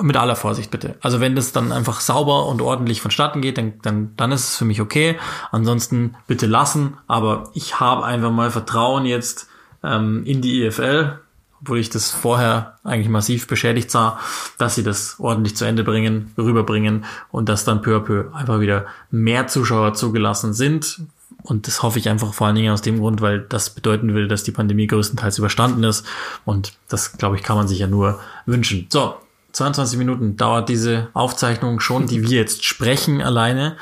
mit 0.00 0.16
aller 0.16 0.36
Vorsicht 0.36 0.70
bitte. 0.70 0.96
Also 1.00 1.20
wenn 1.20 1.36
das 1.36 1.52
dann 1.52 1.70
einfach 1.70 2.00
sauber 2.00 2.46
und 2.46 2.62
ordentlich 2.62 3.00
vonstatten 3.00 3.42
geht, 3.42 3.58
dann, 3.58 3.74
dann, 3.82 4.16
dann 4.16 4.32
ist 4.32 4.48
es 4.48 4.56
für 4.56 4.64
mich 4.64 4.80
okay. 4.80 5.18
Ansonsten 5.50 6.14
bitte 6.26 6.46
lassen. 6.46 6.96
Aber 7.06 7.50
ich 7.54 7.78
habe 7.78 8.04
einfach 8.04 8.30
mal 8.30 8.50
Vertrauen 8.50 9.04
jetzt 9.04 9.48
ähm, 9.84 10.24
in 10.24 10.40
die 10.40 10.64
EFL, 10.64 11.18
obwohl 11.60 11.78
ich 11.78 11.90
das 11.90 12.10
vorher 12.10 12.78
eigentlich 12.84 13.08
massiv 13.08 13.46
beschädigt 13.46 13.90
sah, 13.90 14.18
dass 14.58 14.74
sie 14.74 14.82
das 14.82 15.16
ordentlich 15.20 15.56
zu 15.56 15.64
Ende 15.64 15.84
bringen, 15.84 16.32
rüberbringen 16.38 17.04
und 17.30 17.48
dass 17.48 17.64
dann 17.64 17.82
peu 17.82 17.96
à 17.96 18.00
peu 18.00 18.32
einfach 18.32 18.60
wieder 18.60 18.86
mehr 19.10 19.46
Zuschauer 19.46 19.94
zugelassen 19.94 20.54
sind. 20.54 21.02
Und 21.44 21.66
das 21.66 21.82
hoffe 21.82 21.98
ich 21.98 22.08
einfach 22.08 22.34
vor 22.34 22.46
allen 22.46 22.56
Dingen 22.56 22.72
aus 22.72 22.82
dem 22.82 22.98
Grund, 22.98 23.20
weil 23.20 23.40
das 23.40 23.70
bedeuten 23.70 24.14
will, 24.14 24.28
dass 24.28 24.44
die 24.44 24.52
Pandemie 24.52 24.86
größtenteils 24.86 25.38
überstanden 25.38 25.82
ist. 25.84 26.06
Und 26.44 26.72
das, 26.88 27.18
glaube 27.18 27.36
ich, 27.36 27.42
kann 27.42 27.56
man 27.56 27.68
sich 27.68 27.80
ja 27.80 27.88
nur 27.88 28.20
wünschen. 28.46 28.86
So, 28.90 29.16
22 29.52 29.98
Minuten 29.98 30.36
dauert 30.36 30.68
diese 30.68 31.08
Aufzeichnung 31.12 31.80
schon, 31.80 32.06
die 32.06 32.22
wir 32.22 32.38
jetzt 32.38 32.64
sprechen 32.64 33.22
alleine, 33.22 33.76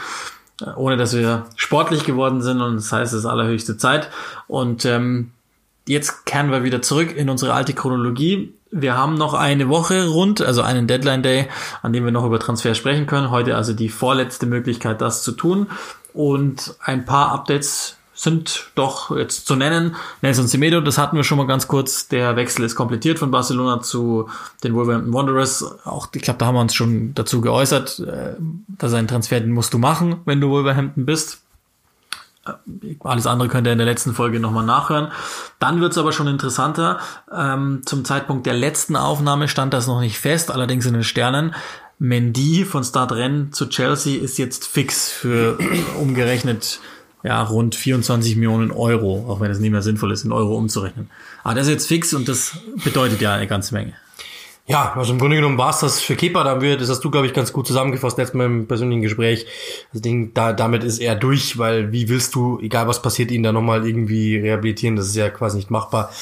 äh, 0.61 0.70
ohne 0.76 0.96
dass 0.96 1.16
wir 1.16 1.46
sportlich 1.56 2.04
geworden 2.04 2.42
sind 2.42 2.61
und 2.61 2.76
das 2.76 2.92
heißt, 2.92 3.12
es 3.12 3.20
ist 3.20 3.26
allerhöchste 3.26 3.76
Zeit. 3.76 4.11
Und 4.48 4.85
ähm, 4.85 5.30
jetzt 5.87 6.26
kehren 6.26 6.50
wir 6.50 6.64
wieder 6.64 6.83
zurück 6.83 7.14
in 7.16 7.30
unsere 7.30 7.54
alte 7.54 7.72
Chronologie. 7.72 8.54
Wir 8.72 8.96
haben 8.96 9.14
noch 9.14 9.35
eine 9.35 9.68
Woche 9.68 10.06
rund, 10.09 10.40
also 10.40 10.62
einen 10.62 10.87
Deadline 10.87 11.22
Day, 11.22 11.48
an 11.83 11.92
dem 11.92 12.04
wir 12.04 12.12
noch 12.12 12.24
über 12.24 12.38
Transfer 12.38 12.74
sprechen 12.74 13.06
können. 13.06 13.30
Heute 13.30 13.56
also 13.56 13.72
die 13.72 13.88
vorletzte 13.88 14.46
Möglichkeit, 14.46 15.00
das 15.00 15.22
zu 15.22 15.33
tun. 15.33 15.66
Und 16.12 16.74
ein 16.80 17.04
paar 17.04 17.33
Updates 17.33 17.96
sind 18.22 18.70
doch 18.74 19.16
jetzt 19.16 19.46
zu 19.46 19.56
nennen. 19.56 19.96
Nelson 20.20 20.46
Semedo, 20.46 20.83
das 20.83 20.98
hatten 20.98 21.16
wir 21.16 21.24
schon 21.24 21.38
mal 21.38 21.46
ganz 21.46 21.68
kurz. 21.68 22.06
Der 22.09 22.37
Wechsel 22.37 22.66
ist 22.66 22.74
komplettiert 22.74 23.18
von 23.18 23.30
Barcelona 23.30 23.80
zu 23.80 24.28
den 24.62 24.74
Wolverhampton 24.74 25.14
Wanderers. 25.14 25.64
Auch, 25.87 26.09
ich 26.14 26.20
glaube, 26.20 26.37
da 26.37 26.44
haben 26.44 26.54
wir 26.54 26.61
uns 26.61 26.74
schon 26.74 27.14
dazu 27.14 27.40
geäußert, 27.40 28.00
äh, 28.00 28.35
dass 28.68 28.92
ein 28.92 29.09
Transfer, 29.09 29.40
den 29.40 29.52
musst 29.52 29.72
du 29.72 29.78
machen, 29.78 30.16
wenn 30.26 30.38
du 30.38 30.50
Wolverhampton 30.50 31.06
bist. 31.06 31.40
Äh, 32.44 32.96
alles 33.00 33.26
andere 33.26 33.48
könnt 33.48 33.66
ihr 33.66 33.72
in 33.72 33.78
der 33.78 33.87
letzten 33.87 34.12
Folge 34.12 34.38
nochmal 34.38 34.66
nachhören. 34.66 35.12
Dann 35.59 35.80
wird's 35.80 35.96
aber 35.96 36.12
schon 36.12 36.26
interessanter. 36.26 37.00
Ähm, 37.33 37.80
zum 37.87 38.04
Zeitpunkt 38.04 38.44
der 38.44 38.54
letzten 38.54 38.96
Aufnahme 38.96 39.48
stand 39.48 39.72
das 39.72 39.87
noch 39.87 40.00
nicht 40.00 40.18
fest, 40.18 40.50
allerdings 40.50 40.85
in 40.85 40.92
den 40.92 41.04
Sternen. 41.04 41.54
Mendy 41.98 42.66
von 42.66 42.85
Start 42.85 43.12
Rennes 43.12 43.56
zu 43.56 43.66
Chelsea 43.66 44.20
ist 44.20 44.37
jetzt 44.37 44.66
fix 44.66 45.09
für 45.11 45.59
umgerechnet 45.98 46.80
ja, 47.22 47.42
rund 47.42 47.74
24 47.74 48.37
Millionen 48.37 48.70
Euro, 48.70 49.26
auch 49.28 49.40
wenn 49.40 49.50
es 49.50 49.59
nicht 49.59 49.70
mehr 49.70 49.83
sinnvoll 49.83 50.12
ist, 50.12 50.24
in 50.24 50.33
Euro 50.33 50.56
umzurechnen. 50.56 51.11
Aber 51.42 51.54
das 51.54 51.66
ist 51.66 51.72
jetzt 51.72 51.88
fix 51.88 52.14
und 52.14 52.28
das 52.28 52.59
bedeutet 52.85 53.20
ja 53.20 53.35
eine 53.35 53.46
ganze 53.46 53.74
Menge. 53.74 53.94
Ja, 54.66 54.92
also 54.94 55.12
im 55.12 55.18
Grunde 55.18 55.35
genommen 55.35 55.59
war 55.59 55.70
es 55.70 55.80
das 55.80 56.00
für 56.00 56.14
Kepa, 56.14 56.44
da 56.44 56.61
wir, 56.61 56.76
das 56.76 56.88
hast 56.88 57.00
du, 57.00 57.11
glaube 57.11 57.26
ich, 57.26 57.35
ganz 57.35 57.52
gut 57.52 57.66
zusammengefasst 57.66 58.18
letztes 58.18 58.35
Mal 58.35 58.46
im 58.46 58.68
persönlichen 58.68 59.02
Gespräch. 59.02 59.46
Das 59.92 60.00
Ding, 60.00 60.33
da, 60.33 60.52
damit 60.52 60.85
ist 60.85 61.00
er 61.00 61.16
durch, 61.16 61.59
weil 61.59 61.90
wie 61.90 62.09
willst 62.09 62.37
du, 62.37 62.61
egal 62.61 62.87
was 62.87 63.02
passiert, 63.02 63.33
ihn 63.33 63.42
da 63.42 63.50
nochmal 63.50 63.85
irgendwie 63.85 64.37
rehabilitieren, 64.37 64.94
das 64.94 65.09
ist 65.09 65.16
ja 65.16 65.28
quasi 65.28 65.56
nicht 65.56 65.70
machbar. 65.72 66.12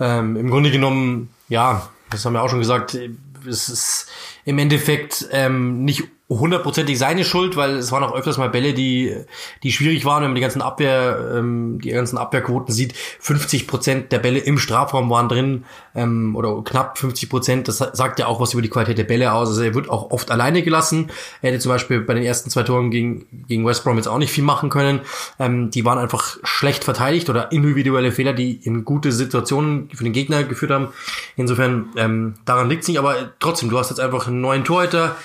Ähm, 0.00 0.36
Im 0.36 0.48
Grunde 0.48 0.70
genommen, 0.70 1.28
ja, 1.50 1.90
das 2.08 2.24
haben 2.24 2.32
wir 2.32 2.42
auch 2.42 2.48
schon 2.48 2.60
gesagt, 2.60 2.98
es 3.46 3.68
ist 3.68 4.06
im 4.46 4.58
Endeffekt 4.58 5.28
ähm, 5.30 5.84
nicht 5.84 6.04
hundertprozentig 6.38 6.98
seine 6.98 7.24
Schuld, 7.24 7.56
weil 7.56 7.76
es 7.76 7.92
waren 7.92 8.02
auch 8.04 8.14
öfters 8.14 8.38
mal 8.38 8.48
Bälle, 8.48 8.74
die, 8.74 9.16
die 9.62 9.72
schwierig 9.72 10.04
waren, 10.04 10.22
wenn 10.22 10.30
man 10.30 10.36
die 10.36 10.40
ganzen 10.40 10.62
Abwehr, 10.62 11.32
ähm, 11.36 11.80
die 11.82 11.90
ganzen 11.90 12.18
Abwehrquoten 12.18 12.72
sieht. 12.72 12.94
50 13.20 13.66
Prozent 13.66 14.12
der 14.12 14.18
Bälle 14.18 14.38
im 14.38 14.58
Strafraum 14.58 15.10
waren 15.10 15.28
drin, 15.28 15.64
ähm, 15.94 16.36
oder 16.36 16.62
knapp 16.64 16.98
50 16.98 17.28
Prozent. 17.28 17.68
Das 17.68 17.78
sagt 17.78 18.18
ja 18.18 18.26
auch 18.26 18.40
was 18.40 18.52
über 18.52 18.62
die 18.62 18.68
Qualität 18.68 18.98
der 18.98 19.04
Bälle 19.04 19.32
aus. 19.32 19.48
Also 19.48 19.62
er 19.62 19.74
wird 19.74 19.88
auch 19.88 20.10
oft 20.10 20.30
alleine 20.30 20.62
gelassen. 20.62 21.10
Er 21.40 21.50
hätte 21.50 21.60
zum 21.60 21.70
Beispiel 21.70 22.00
bei 22.00 22.14
den 22.14 22.22
ersten 22.22 22.50
zwei 22.50 22.62
Toren 22.62 22.90
gegen, 22.90 23.26
gegen 23.48 23.66
West 23.66 23.84
Brom 23.84 23.96
jetzt 23.96 24.08
auch 24.08 24.18
nicht 24.18 24.32
viel 24.32 24.44
machen 24.44 24.70
können. 24.70 25.00
Ähm, 25.38 25.70
die 25.70 25.84
waren 25.84 25.98
einfach 25.98 26.38
schlecht 26.42 26.84
verteidigt 26.84 27.28
oder 27.30 27.52
individuelle 27.52 28.12
Fehler, 28.12 28.32
die 28.32 28.54
in 28.54 28.84
gute 28.84 29.12
Situationen 29.12 29.90
für 29.92 30.04
den 30.04 30.12
Gegner 30.12 30.44
geführt 30.44 30.70
haben. 30.70 30.88
Insofern, 31.36 31.90
ähm, 31.96 32.34
daran 32.44 32.68
liegt 32.68 32.82
es 32.82 32.88
nicht, 32.88 32.98
aber 32.98 33.32
trotzdem, 33.38 33.70
du 33.70 33.78
hast 33.78 33.90
jetzt 33.90 34.00
einfach 34.00 34.26
einen 34.26 34.40
neuen 34.40 34.64
Torhüter, 34.64 35.16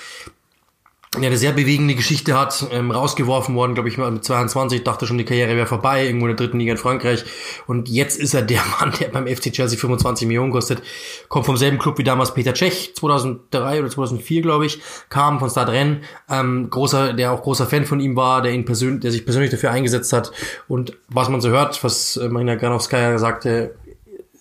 ja, 1.14 1.26
eine 1.26 1.38
sehr 1.38 1.52
bewegende 1.52 1.94
Geschichte 1.94 2.38
hat, 2.38 2.66
ähm, 2.70 2.90
rausgeworfen 2.90 3.54
worden, 3.54 3.74
glaube 3.74 3.88
ich, 3.88 3.96
mit 3.96 4.24
22, 4.24 4.84
dachte 4.84 5.06
schon, 5.06 5.16
die 5.16 5.24
Karriere 5.24 5.56
wäre 5.56 5.66
vorbei, 5.66 6.04
irgendwo 6.04 6.26
in 6.26 6.36
der 6.36 6.46
dritten 6.46 6.58
Liga 6.58 6.72
in 6.72 6.78
Frankreich. 6.78 7.24
Und 7.66 7.88
jetzt 7.88 8.18
ist 8.18 8.34
er 8.34 8.42
der 8.42 8.62
Mann, 8.80 8.92
der 9.00 9.08
beim 9.08 9.26
FC 9.26 9.50
Chelsea 9.52 9.78
25 9.78 10.26
Millionen 10.26 10.52
kostet, 10.52 10.82
kommt 11.28 11.46
vom 11.46 11.56
selben 11.56 11.78
Club 11.78 11.96
wie 11.96 12.04
damals 12.04 12.34
Peter 12.34 12.54
Cech, 12.54 12.94
2003 12.94 13.80
oder 13.80 13.90
2004, 13.90 14.42
glaube 14.42 14.66
ich, 14.66 14.80
kam 15.08 15.38
von 15.38 15.48
Stade 15.48 15.72
Rennes, 15.72 16.04
ähm, 16.28 16.68
großer, 16.68 17.14
der 17.14 17.32
auch 17.32 17.42
großer 17.42 17.66
Fan 17.66 17.86
von 17.86 18.00
ihm 18.00 18.14
war, 18.14 18.42
der 18.42 18.52
ihn 18.52 18.66
persönlich, 18.66 19.00
der 19.00 19.10
sich 19.10 19.24
persönlich 19.24 19.50
dafür 19.50 19.70
eingesetzt 19.70 20.12
hat. 20.12 20.30
Und 20.68 20.96
was 21.08 21.30
man 21.30 21.40
so 21.40 21.48
hört, 21.48 21.82
was 21.82 22.18
äh, 22.18 22.28
Marina 22.28 22.56
Granowskaja 22.56 23.18
sagte, 23.18 23.74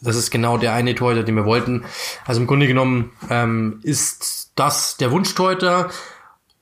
das 0.02 0.16
ist 0.16 0.32
genau 0.32 0.58
der 0.58 0.74
eine 0.74 0.96
Torhüter, 0.96 1.24
den 1.24 1.36
wir 1.36 1.46
wollten. 1.46 1.86
Also 2.26 2.42
im 2.42 2.48
Grunde 2.48 2.68
genommen 2.68 3.12
ähm, 3.30 3.80
ist 3.84 4.52
das 4.56 4.98
der 4.98 5.12
Wunschtorhüter. 5.12 5.90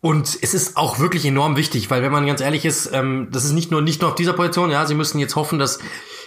Und 0.06 0.38
es 0.40 0.54
ist 0.54 0.78
auch 0.78 1.00
wirklich 1.00 1.26
enorm 1.26 1.58
wichtig, 1.58 1.90
weil 1.90 2.04
wenn 2.04 2.12
man 2.12 2.28
ganz 2.28 2.40
ehrlich 2.40 2.64
ist, 2.64 2.92
ähm, 2.94 3.30
das 3.32 3.44
ist 3.44 3.54
nicht 3.54 3.72
nur 3.72 3.82
nicht 3.82 4.02
nur 4.02 4.12
auf 4.12 4.16
dieser 4.16 4.34
Position, 4.34 4.70
ja, 4.70 4.86
sie 4.86 4.94
müssen 4.94 5.18
jetzt 5.18 5.36
hoffen, 5.36 5.58
dass 5.58 5.80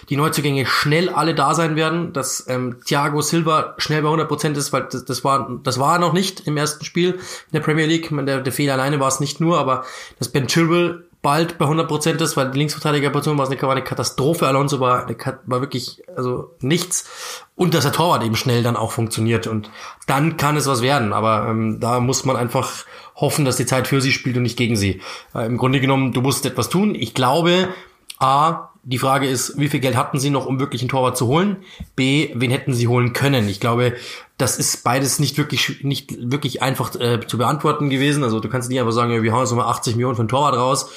die 0.09 0.17
Neuzugänge 0.17 0.65
schnell 0.65 1.07
alle 1.07 1.33
da 1.33 1.55
sein 1.55 1.77
werden, 1.77 2.11
dass 2.11 2.45
ähm, 2.49 2.81
Thiago 2.83 3.21
Silva 3.21 3.75
schnell 3.77 4.01
bei 4.01 4.09
100% 4.09 4.57
ist, 4.57 4.73
weil 4.73 4.89
das, 4.91 5.05
das 5.05 5.23
war 5.23 5.61
das 5.63 5.79
war 5.79 5.97
noch 5.97 6.11
nicht 6.11 6.45
im 6.45 6.57
ersten 6.57 6.83
Spiel 6.83 7.13
in 7.13 7.19
der 7.53 7.61
Premier 7.61 7.85
League. 7.85 8.09
Der, 8.11 8.41
der 8.41 8.51
Fehler 8.51 8.73
alleine 8.73 8.99
war 8.99 9.07
es 9.07 9.21
nicht 9.21 9.39
nur, 9.39 9.57
aber 9.57 9.85
dass 10.17 10.27
Ben 10.27 10.47
Chilwell 10.47 11.05
bald 11.21 11.57
bei 11.57 11.65
100% 11.65 12.21
ist, 12.21 12.37
weil 12.37 12.51
die 12.51 12.59
Linksverteidigerposition 12.59 13.37
war 13.37 13.49
eine, 13.49 13.61
war 13.61 13.71
eine 13.71 13.83
Katastrophe. 13.83 14.47
Alonso 14.47 14.79
war, 14.79 15.05
eine, 15.05 15.17
war 15.45 15.61
wirklich 15.61 16.01
also 16.15 16.55
nichts. 16.61 17.45
Und 17.55 17.73
dass 17.73 17.83
der 17.83 17.91
Torwart 17.91 18.23
eben 18.23 18.35
schnell 18.35 18.63
dann 18.63 18.77
auch 18.77 18.91
funktioniert. 18.91 19.47
Und 19.47 19.69
dann 20.07 20.37
kann 20.37 20.55
es 20.55 20.67
was 20.67 20.81
werden. 20.81 21.11
Aber 21.11 21.47
ähm, 21.49 21.79
da 21.79 21.99
muss 21.99 22.23
man 22.23 22.37
einfach 22.37 22.85
hoffen, 23.15 23.43
dass 23.43 23.57
die 23.57 23.65
Zeit 23.65 23.87
für 23.87 23.99
sie 23.99 24.13
spielt 24.13 24.37
und 24.37 24.43
nicht 24.43 24.57
gegen 24.57 24.77
sie. 24.77 25.01
Äh, 25.35 25.45
Im 25.45 25.57
Grunde 25.57 25.81
genommen, 25.81 26.13
du 26.13 26.21
musst 26.21 26.45
etwas 26.45 26.69
tun. 26.69 26.95
Ich 26.95 27.13
glaube, 27.13 27.67
A, 28.17 28.69
die 28.83 28.97
Frage 28.97 29.27
ist, 29.27 29.59
wie 29.59 29.67
viel 29.67 29.81
Geld 29.81 29.97
hatten 29.97 30.19
sie 30.19 30.29
noch, 30.29 30.45
um 30.45 30.59
wirklich 30.59 30.81
einen 30.81 30.89
Torwart 30.89 31.17
zu 31.17 31.27
holen? 31.27 31.57
B, 31.95 32.31
wen 32.33 32.49
hätten 32.49 32.73
sie 32.73 32.87
holen 32.87 33.11
können? 33.11 33.49
Ich 33.49 33.59
glaube, 33.59 33.93
das 34.39 34.57
ist 34.57 34.85
beides 34.85 35.19
nicht 35.19 35.37
wirklich 35.37 35.83
nicht 35.83 36.31
wirklich 36.31 36.61
einfach 36.63 36.95
äh, 36.95 37.19
zu 37.27 37.37
beantworten 37.37 37.89
gewesen. 37.89 38.23
Also 38.23 38.39
du 38.39 38.47
kannst 38.47 38.69
nicht 38.69 38.79
einfach 38.79 38.93
sagen, 38.93 39.11
ja, 39.11 39.21
wir 39.21 39.33
hauen 39.33 39.41
jetzt 39.41 39.51
nochmal 39.51 39.67
80 39.67 39.95
Millionen 39.95 40.15
für 40.15 40.21
einen 40.21 40.29
Torwart 40.29 40.55
raus. 40.55 40.89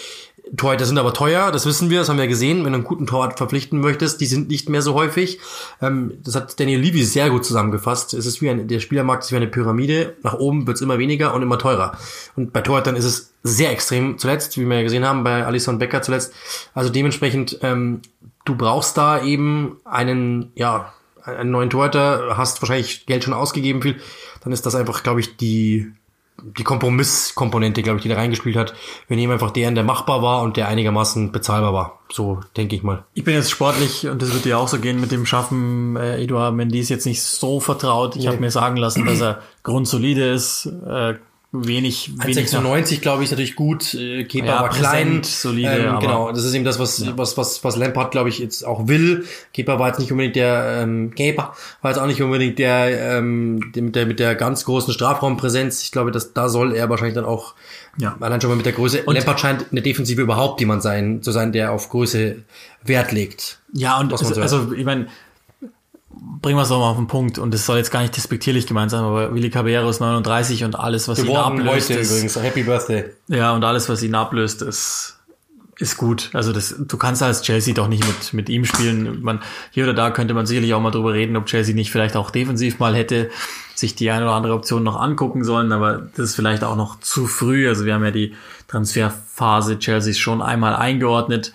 Torhüter 0.57 0.85
sind 0.85 0.98
aber 0.98 1.12
teuer, 1.12 1.50
das 1.50 1.66
wissen 1.66 1.90
wir, 1.90 2.00
das 2.00 2.09
haben 2.09 2.18
wir 2.18 2.28
gesehen. 2.28 2.64
Wenn 2.64 2.72
du 2.72 2.78
einen 2.78 2.85
guten 2.85 3.07
Torwart 3.07 3.38
verpflichten 3.38 3.81
möchtest, 3.81 4.20
die 4.20 4.26
sind 4.26 4.48
nicht 4.48 4.68
mehr 4.68 4.81
so 4.81 4.94
häufig. 4.94 5.40
Ähm, 5.81 6.14
das 6.22 6.37
hat 6.37 6.59
Daniel 6.61 6.81
Levy 6.81 7.05
sehr 7.05 7.31
gut 7.31 7.44
zusammengefasst. 7.44 8.14
Es 8.14 8.26
ist 8.26 8.40
wie 8.42 8.50
ein, 8.50 8.68
der 8.68 8.78
Spielermarkt 8.78 9.24
ist 9.24 9.33
wie 9.33 9.37
eine 9.37 9.48
Pyramide. 9.48 10.16
Nach 10.22 10.35
oben 10.35 10.66
wird's 10.66 10.81
immer 10.81 10.98
weniger 10.98 11.35
und 11.35 11.42
immer 11.42 11.59
teurer. 11.59 11.98
Und 12.37 12.52
bei 12.52 12.61
Torhütern 12.61 12.94
ist 12.94 13.05
es 13.05 13.33
sehr 13.42 13.72
extrem 13.72 14.18
zuletzt, 14.18 14.57
wie 14.57 14.66
wir 14.66 14.76
ja 14.76 14.83
gesehen 14.83 15.05
haben, 15.05 15.24
bei 15.24 15.44
Alison 15.44 15.78
Becker 15.78 16.02
zuletzt. 16.02 16.33
Also 16.74 16.90
dementsprechend, 16.90 17.59
ähm, 17.62 18.02
du 18.44 18.55
brauchst 18.55 18.96
da 18.96 19.22
eben 19.22 19.78
einen, 19.85 20.52
ja, 20.55 20.92
einen 21.25 21.51
neuen 21.51 21.71
Torhüter, 21.71 22.37
hast 22.37 22.63
wahrscheinlich 22.63 23.07
Geld 23.07 23.25
schon 23.25 23.35
ausgegeben 23.35 23.83
viel, 23.83 23.97
dann 24.43 24.53
ist 24.53 24.67
das 24.67 24.75
einfach, 24.75 25.03
glaube 25.03 25.21
ich, 25.21 25.37
die 25.37 25.93
die 26.43 26.65
Kompromisskomponente, 26.65 27.83
glaube 27.83 27.99
ich, 27.99 28.03
die 28.03 28.09
da 28.09 28.17
reingespielt 28.17 28.57
hat. 28.57 28.75
Wir 29.07 29.17
nehmen 29.17 29.33
einfach 29.33 29.51
den, 29.51 29.75
der 29.75 29.85
machbar 29.85 30.23
war 30.23 30.43
und 30.43 30.57
der 30.57 30.69
einigermaßen 30.69 31.31
bezahlbar 31.31 31.73
war. 31.73 32.01
So 32.11 32.41
denke 32.57 32.75
ich 32.75 32.83
mal. 32.83 33.05
Ich 33.15 33.25
bin 33.25 33.35
jetzt 33.35 33.51
sportlich 33.51 34.09
und 34.09 34.21
das 34.23 34.33
wird 34.33 34.45
dir 34.45 34.59
auch 34.59 34.69
so 34.69 34.79
gehen 34.79 35.01
mit 35.01 35.13
dem 35.13 35.27
Schaffen. 35.27 35.97
Äh, 35.97 36.23
Eduard 36.23 36.55
Mendy 36.55 36.81
ist 36.81 36.89
jetzt 36.89 37.07
nicht 37.07 37.23
so 37.23 37.61
vertraut. 37.61 38.17
Ich 38.17 38.23
nee. 38.23 38.29
habe 38.29 38.39
mir 38.39 38.51
sagen 38.51 38.77
lassen, 38.77 39.05
dass 39.07 39.21
er 39.21 39.43
grundsolide 39.63 40.33
ist. 40.33 40.67
Äh, 40.67 41.15
wenig, 41.53 42.11
wenig 42.17 42.35
96 42.35 43.03
glaube 43.03 43.23
ich 43.23 43.31
natürlich 43.31 43.57
gut 43.57 43.93
äh, 43.93 44.25
Kepa 44.25 44.47
ja, 44.47 44.62
war 44.62 44.71
klein. 44.71 45.23
solide 45.23 45.69
ähm, 45.69 46.01
genau 46.01 46.33
das 46.33 46.45
ist 46.45 46.55
eben 46.55 46.65
das 46.65 46.79
was 46.79 46.99
ja. 46.99 47.12
was 47.17 47.37
was 47.37 47.62
was 47.62 47.77
Lampard 47.77 48.11
glaube 48.11 48.31
ich 48.31 48.38
jetzt 48.38 48.67
auch 48.67 48.88
will. 48.88 49.27
Kepa 49.53 49.79
war 49.79 49.88
jetzt 49.88 49.99
nicht 49.99 50.11
unbedingt 50.11 50.35
der 50.37 50.81
ähm, 50.83 51.15
Kepa 51.15 51.55
war 51.83 51.91
jetzt 51.91 52.01
auch 52.01 52.07
nicht 52.07 52.23
unbedingt 52.23 52.59
der 52.59 53.19
ähm, 53.19 53.71
mit 53.75 53.95
der 53.95 54.07
mit 54.07 54.19
der 54.19 54.35
ganz 54.35 54.65
großen 54.65 54.95
Strafraumpräsenz. 54.95 55.83
Ich 55.83 55.93
glaube 55.93 56.11
dass 56.11 56.33
da 56.33 56.49
soll 56.49 56.75
er 56.75 56.88
wahrscheinlich 56.88 57.15
dann 57.15 57.27
auch 57.27 57.55
ja. 57.99 58.17
allein 58.19 58.41
schon 58.41 58.49
mal 58.49 58.57
mit 58.57 58.65
der 58.65 58.73
Größe. 58.73 59.03
Und 59.03 59.15
Lampard 59.15 59.38
scheint 59.38 59.67
eine 59.71 59.83
Defensive 59.83 60.23
überhaupt 60.23 60.59
jemand 60.61 60.83
sein 60.83 61.23
zu 61.23 61.33
sein 61.33 61.53
der 61.53 61.73
auf 61.73 61.91
Größe 61.91 62.37
Wert 62.83 63.12
legt. 63.12 63.61
Ja 63.75 64.01
und 64.01 64.11
also, 64.11 64.41
also 64.41 64.73
ich 64.73 64.87
meine 64.87 65.09
bringen 66.40 66.59
wir 66.59 66.62
es 66.62 66.68
doch 66.68 66.79
mal 66.79 66.90
auf 66.90 66.96
den 66.96 67.07
Punkt 67.07 67.38
und 67.38 67.55
es 67.55 67.66
soll 67.66 67.79
jetzt 67.79 67.90
gar 67.90 68.03
nicht 68.03 68.16
despektierlich 68.16 68.66
gemeint 68.66 68.90
sein, 68.90 69.03
aber 69.03 69.35
Willi 69.35 69.51
Caballero 69.51 69.88
ist 69.88 70.01
39 70.01 70.64
und 70.64 70.79
alles, 70.79 71.09
was 71.09 71.22
Geworden 71.22 71.57
ihn 71.57 71.66
ablöst, 71.66 71.90
heute 71.90 72.01
ist, 72.01 72.11
übrigens. 72.11 72.42
Happy 72.42 72.62
Birthday. 72.62 73.05
Ja, 73.29 73.53
und 73.53 73.64
alles, 73.64 73.88
was 73.88 74.03
ihn 74.03 74.14
ablöst, 74.14 74.62
ist 74.62 75.18
ist 75.79 75.96
gut. 75.96 76.31
Also 76.33 76.53
das, 76.53 76.77
du 76.79 76.96
kannst 76.96 77.22
als 77.22 77.42
Chelsea 77.42 77.75
doch 77.75 77.88
nicht 77.88 78.07
mit 78.07 78.33
mit 78.35 78.48
ihm 78.48 78.64
spielen. 78.64 79.22
Man 79.22 79.40
hier 79.70 79.85
oder 79.85 79.94
da 79.94 80.11
könnte 80.11 80.33
man 80.35 80.46
sicherlich 80.46 80.75
auch 80.75 80.81
mal 80.81 80.90
drüber 80.90 81.12
reden, 81.12 81.37
ob 81.37 81.46
Chelsea 81.46 81.75
nicht 81.75 81.90
vielleicht 81.90 82.14
auch 82.14 82.31
defensiv 82.31 82.79
mal 82.79 82.94
hätte 82.94 83.31
sich 83.75 83.94
die 83.94 84.11
eine 84.11 84.25
oder 84.25 84.35
andere 84.35 84.55
Option 84.55 84.83
noch 84.83 85.01
angucken 85.01 85.44
sollen, 85.44 85.72
aber 85.72 86.09
das 86.16 86.31
ist 86.31 86.37
vielleicht 86.37 86.64
auch 86.64 86.77
noch 86.77 87.01
zu 87.01 87.27
früh. 87.27 87.68
Also 87.68 87.85
wir 87.85 87.94
haben 87.94 88.05
ja 88.05 88.11
die 88.11 88.35
Transferphase 88.68 89.79
Chelsea 89.79 90.14
schon 90.14 90.40
einmal 90.40 90.77
eingeordnet. 90.77 91.53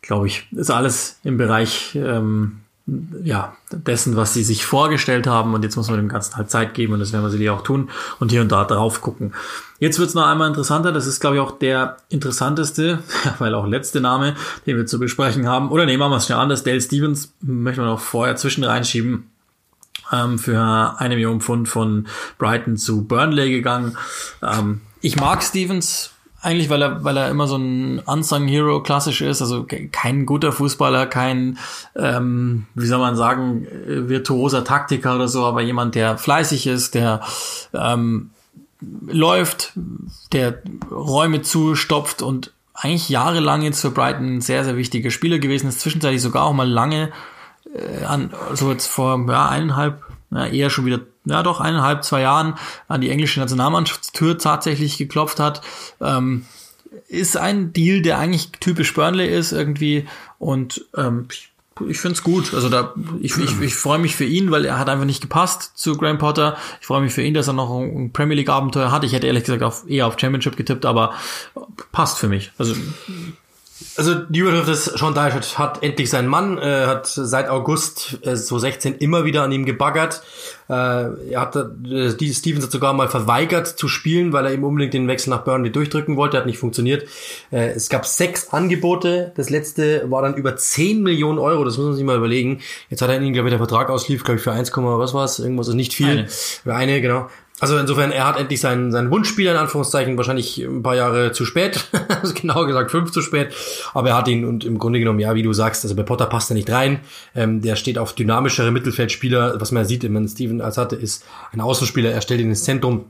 Glaube 0.00 0.26
ich, 0.26 0.48
ist 0.52 0.70
alles 0.70 1.20
im 1.22 1.36
Bereich 1.36 1.94
ähm, 1.94 2.61
ja, 2.86 3.56
dessen, 3.70 4.16
was 4.16 4.34
sie 4.34 4.42
sich 4.42 4.64
vorgestellt 4.64 5.26
haben. 5.26 5.54
Und 5.54 5.62
jetzt 5.62 5.76
muss 5.76 5.88
man 5.88 5.98
dem 5.98 6.08
Ganzen 6.08 6.36
halt 6.36 6.50
Zeit 6.50 6.74
geben 6.74 6.94
und 6.94 7.00
das 7.00 7.12
werden 7.12 7.24
wir 7.24 7.30
sicherlich 7.30 7.50
auch 7.50 7.62
tun 7.62 7.90
und 8.18 8.30
hier 8.30 8.40
und 8.40 8.50
da 8.50 8.64
drauf 8.64 9.00
gucken. 9.00 9.32
Jetzt 9.78 9.98
wird's 9.98 10.14
noch 10.14 10.26
einmal 10.26 10.48
interessanter. 10.48 10.92
Das 10.92 11.06
ist, 11.06 11.20
glaube 11.20 11.36
ich, 11.36 11.42
auch 11.42 11.58
der 11.58 11.96
interessanteste, 12.08 12.98
weil 13.38 13.54
auch 13.54 13.66
letzte 13.66 14.00
Name, 14.00 14.34
den 14.66 14.76
wir 14.76 14.86
zu 14.86 14.98
besprechen 14.98 15.48
haben. 15.48 15.70
Oder 15.70 15.86
nehmen 15.86 16.00
wir 16.00 16.08
mal 16.08 16.20
schnell 16.20 16.38
anders. 16.38 16.64
Dale 16.64 16.80
Stevens 16.80 17.32
möchten 17.40 17.82
wir 17.82 17.86
noch 17.86 18.00
vorher 18.00 18.36
zwischen 18.36 18.64
reinschieben 18.64 19.30
ähm, 20.12 20.38
für 20.38 20.60
eine 20.98 21.14
Million 21.14 21.40
Pfund 21.40 21.68
von 21.68 22.08
Brighton 22.38 22.76
zu 22.76 23.04
Burnley 23.04 23.50
gegangen. 23.50 23.96
Ähm, 24.42 24.80
ich 25.00 25.16
mag 25.16 25.42
Stevens 25.42 26.10
eigentlich, 26.42 26.68
weil 26.68 26.82
er, 26.82 27.04
weil 27.04 27.16
er 27.16 27.30
immer 27.30 27.46
so 27.46 27.56
ein 27.56 28.00
Unsung 28.00 28.48
Hero 28.48 28.82
klassisch 28.82 29.20
ist, 29.22 29.40
also 29.40 29.64
kein 29.92 30.26
guter 30.26 30.52
Fußballer, 30.52 31.06
kein, 31.06 31.58
ähm, 31.94 32.66
wie 32.74 32.86
soll 32.86 32.98
man 32.98 33.16
sagen, 33.16 33.66
virtuoser 33.86 34.64
Taktiker 34.64 35.14
oder 35.14 35.28
so, 35.28 35.44
aber 35.44 35.62
jemand, 35.62 35.94
der 35.94 36.18
fleißig 36.18 36.66
ist, 36.66 36.96
der 36.96 37.20
ähm, 37.72 38.30
läuft, 39.06 39.72
der 40.32 40.58
Räume 40.90 41.42
zustopft 41.42 42.22
und 42.22 42.52
eigentlich 42.74 43.08
jahrelang 43.08 43.62
jetzt 43.62 43.80
für 43.80 43.90
Brighton 43.90 44.36
ein 44.36 44.40
sehr, 44.40 44.64
sehr 44.64 44.76
wichtiger 44.76 45.10
Spieler 45.10 45.38
gewesen 45.38 45.68
ist, 45.68 45.80
zwischenzeitlich 45.80 46.22
sogar 46.22 46.44
auch 46.44 46.52
mal 46.52 46.68
lange, 46.68 47.12
äh, 47.72 48.04
an, 48.04 48.32
so 48.54 48.72
jetzt 48.72 48.88
vor 48.88 49.24
ja, 49.28 49.48
eineinhalb, 49.48 50.02
ja, 50.32 50.46
eher 50.46 50.70
schon 50.70 50.86
wieder 50.86 51.00
ja 51.24 51.42
doch 51.42 51.60
eineinhalb, 51.60 52.04
zwei 52.04 52.22
Jahren 52.22 52.54
an 52.88 53.00
die 53.00 53.10
englische 53.10 53.40
Nationalmannschaftstür 53.40 54.38
tatsächlich 54.38 54.98
geklopft 54.98 55.40
hat. 55.40 55.62
Ähm, 56.00 56.46
ist 57.08 57.36
ein 57.36 57.72
Deal, 57.72 58.02
der 58.02 58.18
eigentlich 58.18 58.50
typisch 58.60 58.92
Burnley 58.94 59.28
ist 59.28 59.52
irgendwie 59.52 60.06
und 60.38 60.84
ähm, 60.96 61.28
ich, 61.88 61.98
finde 61.98 62.14
es 62.14 62.22
gut. 62.22 62.52
Also 62.54 62.68
da 62.68 62.94
ich, 63.20 63.36
ich, 63.38 63.60
ich 63.60 63.74
freue 63.74 63.98
mich 63.98 64.14
für 64.14 64.24
ihn, 64.24 64.50
weil 64.50 64.64
er 64.64 64.78
hat 64.78 64.88
einfach 64.88 65.06
nicht 65.06 65.22
gepasst 65.22 65.72
zu 65.74 65.96
Graham 65.96 66.18
Potter. 66.18 66.56
Ich 66.80 66.86
freue 66.86 67.00
mich 67.00 67.12
für 67.12 67.22
ihn, 67.22 67.34
dass 67.34 67.48
er 67.48 67.54
noch 67.54 67.70
ein 67.78 68.12
Premier 68.12 68.36
League 68.36 68.50
Abenteuer 68.50 68.90
hat. 68.90 69.04
Ich 69.04 69.12
hätte 69.12 69.26
ehrlich 69.26 69.44
gesagt 69.44 69.62
auf, 69.62 69.88
eher 69.88 70.06
auf 70.06 70.18
Championship 70.18 70.56
getippt, 70.56 70.84
aber 70.84 71.14
passt 71.92 72.18
für 72.18 72.28
mich. 72.28 72.52
Also 72.58 72.74
also 73.96 74.14
die 74.14 74.40
Überschrift 74.40 74.68
ist, 74.68 74.84
Sean 74.98 75.14
Dyche 75.14 75.34
hat, 75.34 75.58
hat 75.58 75.82
endlich 75.82 76.10
seinen 76.10 76.28
Mann, 76.28 76.58
äh, 76.58 76.86
hat 76.86 77.06
seit 77.06 77.48
August 77.48 78.18
äh, 78.22 78.34
2016 78.34 78.96
immer 78.96 79.24
wieder 79.24 79.42
an 79.42 79.52
ihm 79.52 79.64
gebaggert. 79.64 80.22
Äh, 80.68 80.72
er 80.72 81.40
hat, 81.40 81.56
äh, 81.56 82.14
die 82.14 82.32
Stevens 82.32 82.64
hat 82.64 82.72
sogar 82.72 82.92
mal 82.92 83.08
verweigert 83.08 83.66
zu 83.66 83.88
spielen, 83.88 84.32
weil 84.32 84.46
er 84.46 84.52
eben 84.52 84.64
unbedingt 84.64 84.94
den 84.94 85.08
Wechsel 85.08 85.30
nach 85.30 85.44
Burnley 85.44 85.70
durchdrücken 85.70 86.16
wollte, 86.16 86.38
hat 86.38 86.46
nicht 86.46 86.58
funktioniert. 86.58 87.04
Äh, 87.50 87.70
es 87.70 87.88
gab 87.88 88.06
sechs 88.06 88.52
Angebote, 88.52 89.32
das 89.36 89.50
letzte 89.50 90.10
war 90.10 90.22
dann 90.22 90.34
über 90.34 90.56
10 90.56 91.02
Millionen 91.02 91.38
Euro, 91.38 91.64
das 91.64 91.76
muss 91.76 91.86
man 91.86 91.96
sich 91.96 92.04
mal 92.04 92.16
überlegen. 92.16 92.60
Jetzt 92.88 93.02
hat 93.02 93.10
er 93.10 93.20
ihn, 93.20 93.32
glaube 93.32 93.48
ich, 93.48 93.52
der 93.52 93.58
Vertrag 93.58 93.90
auslief, 93.90 94.24
glaube 94.24 94.38
ich, 94.38 94.42
für 94.42 94.52
1, 94.52 94.72
was 94.74 95.14
war 95.14 95.24
es, 95.24 95.38
irgendwas, 95.38 95.66
also 95.66 95.76
nicht 95.76 95.94
viel. 95.94 96.08
Eine. 96.08 96.28
Für 96.28 96.74
eine, 96.74 97.00
genau. 97.00 97.28
Also 97.62 97.78
insofern, 97.78 98.10
er 98.10 98.26
hat 98.26 98.40
endlich 98.40 98.60
seinen, 98.60 98.90
seinen 98.90 99.12
Wunschspieler 99.12 99.52
in 99.52 99.56
Anführungszeichen 99.56 100.16
wahrscheinlich 100.16 100.58
ein 100.58 100.82
paar 100.82 100.96
Jahre 100.96 101.30
zu 101.30 101.44
spät, 101.44 101.84
genau 102.34 102.66
gesagt 102.66 102.90
fünf 102.90 103.12
zu 103.12 103.22
spät, 103.22 103.54
aber 103.94 104.08
er 104.08 104.16
hat 104.16 104.26
ihn 104.26 104.44
und 104.44 104.64
im 104.64 104.80
Grunde 104.80 104.98
genommen, 104.98 105.20
ja, 105.20 105.36
wie 105.36 105.44
du 105.44 105.52
sagst, 105.52 105.84
also 105.84 105.94
bei 105.94 106.02
Potter 106.02 106.26
passt 106.26 106.50
er 106.50 106.54
nicht 106.54 106.68
rein, 106.68 107.02
ähm, 107.36 107.62
der 107.62 107.76
steht 107.76 107.98
auf 107.98 108.14
dynamischere 108.16 108.72
Mittelfeldspieler, 108.72 109.60
was 109.60 109.70
man 109.70 109.84
sieht, 109.84 110.02
wenn 110.02 110.26
Steven 110.26 110.60
als 110.60 110.76
hatte, 110.76 110.96
ist 110.96 111.24
ein 111.52 111.60
Außenspieler, 111.60 112.10
er 112.10 112.20
stellt 112.20 112.40
ihn 112.40 112.48
ins 112.48 112.64
Zentrum, 112.64 113.04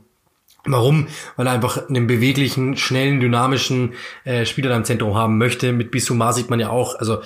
Warum? 0.65 1.07
Weil 1.35 1.47
er 1.47 1.53
einfach 1.53 1.89
einen 1.89 2.07
beweglichen, 2.07 2.77
schnellen, 2.77 3.19
dynamischen 3.19 3.95
äh, 4.23 4.45
Spieler 4.45 4.73
im 4.77 4.85
Zentrum 4.85 5.13
haben 5.13 5.37
möchte. 5.37 5.73
Mit 5.73 5.91
Bissouma 5.91 6.31
sieht 6.31 6.49
man 6.49 6.61
ja 6.61 6.69
auch, 6.69 6.97
also 6.99 7.21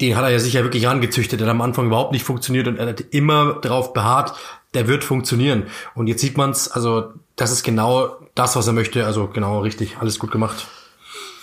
den 0.00 0.16
hat 0.16 0.22
er 0.22 0.30
ja 0.30 0.38
sicher 0.38 0.62
wirklich 0.62 0.86
angezüchtet. 0.86 1.40
Der 1.40 1.48
hat 1.48 1.54
am 1.54 1.60
Anfang 1.60 1.86
überhaupt 1.86 2.12
nicht 2.12 2.22
funktioniert 2.24 2.68
und 2.68 2.76
er 2.76 2.86
hat 2.86 3.00
immer 3.10 3.58
darauf 3.62 3.92
beharrt, 3.92 4.34
der 4.74 4.88
wird 4.88 5.04
funktionieren. 5.04 5.64
Und 5.94 6.06
jetzt 6.06 6.20
sieht 6.20 6.36
man's, 6.36 6.68
also 6.68 7.12
das 7.36 7.52
ist 7.52 7.62
genau 7.62 8.16
das, 8.34 8.56
was 8.56 8.66
er 8.66 8.72
möchte. 8.72 9.06
Also 9.06 9.28
genau 9.28 9.60
richtig, 9.60 9.98
alles 9.98 10.18
gut 10.18 10.30
gemacht. 10.30 10.66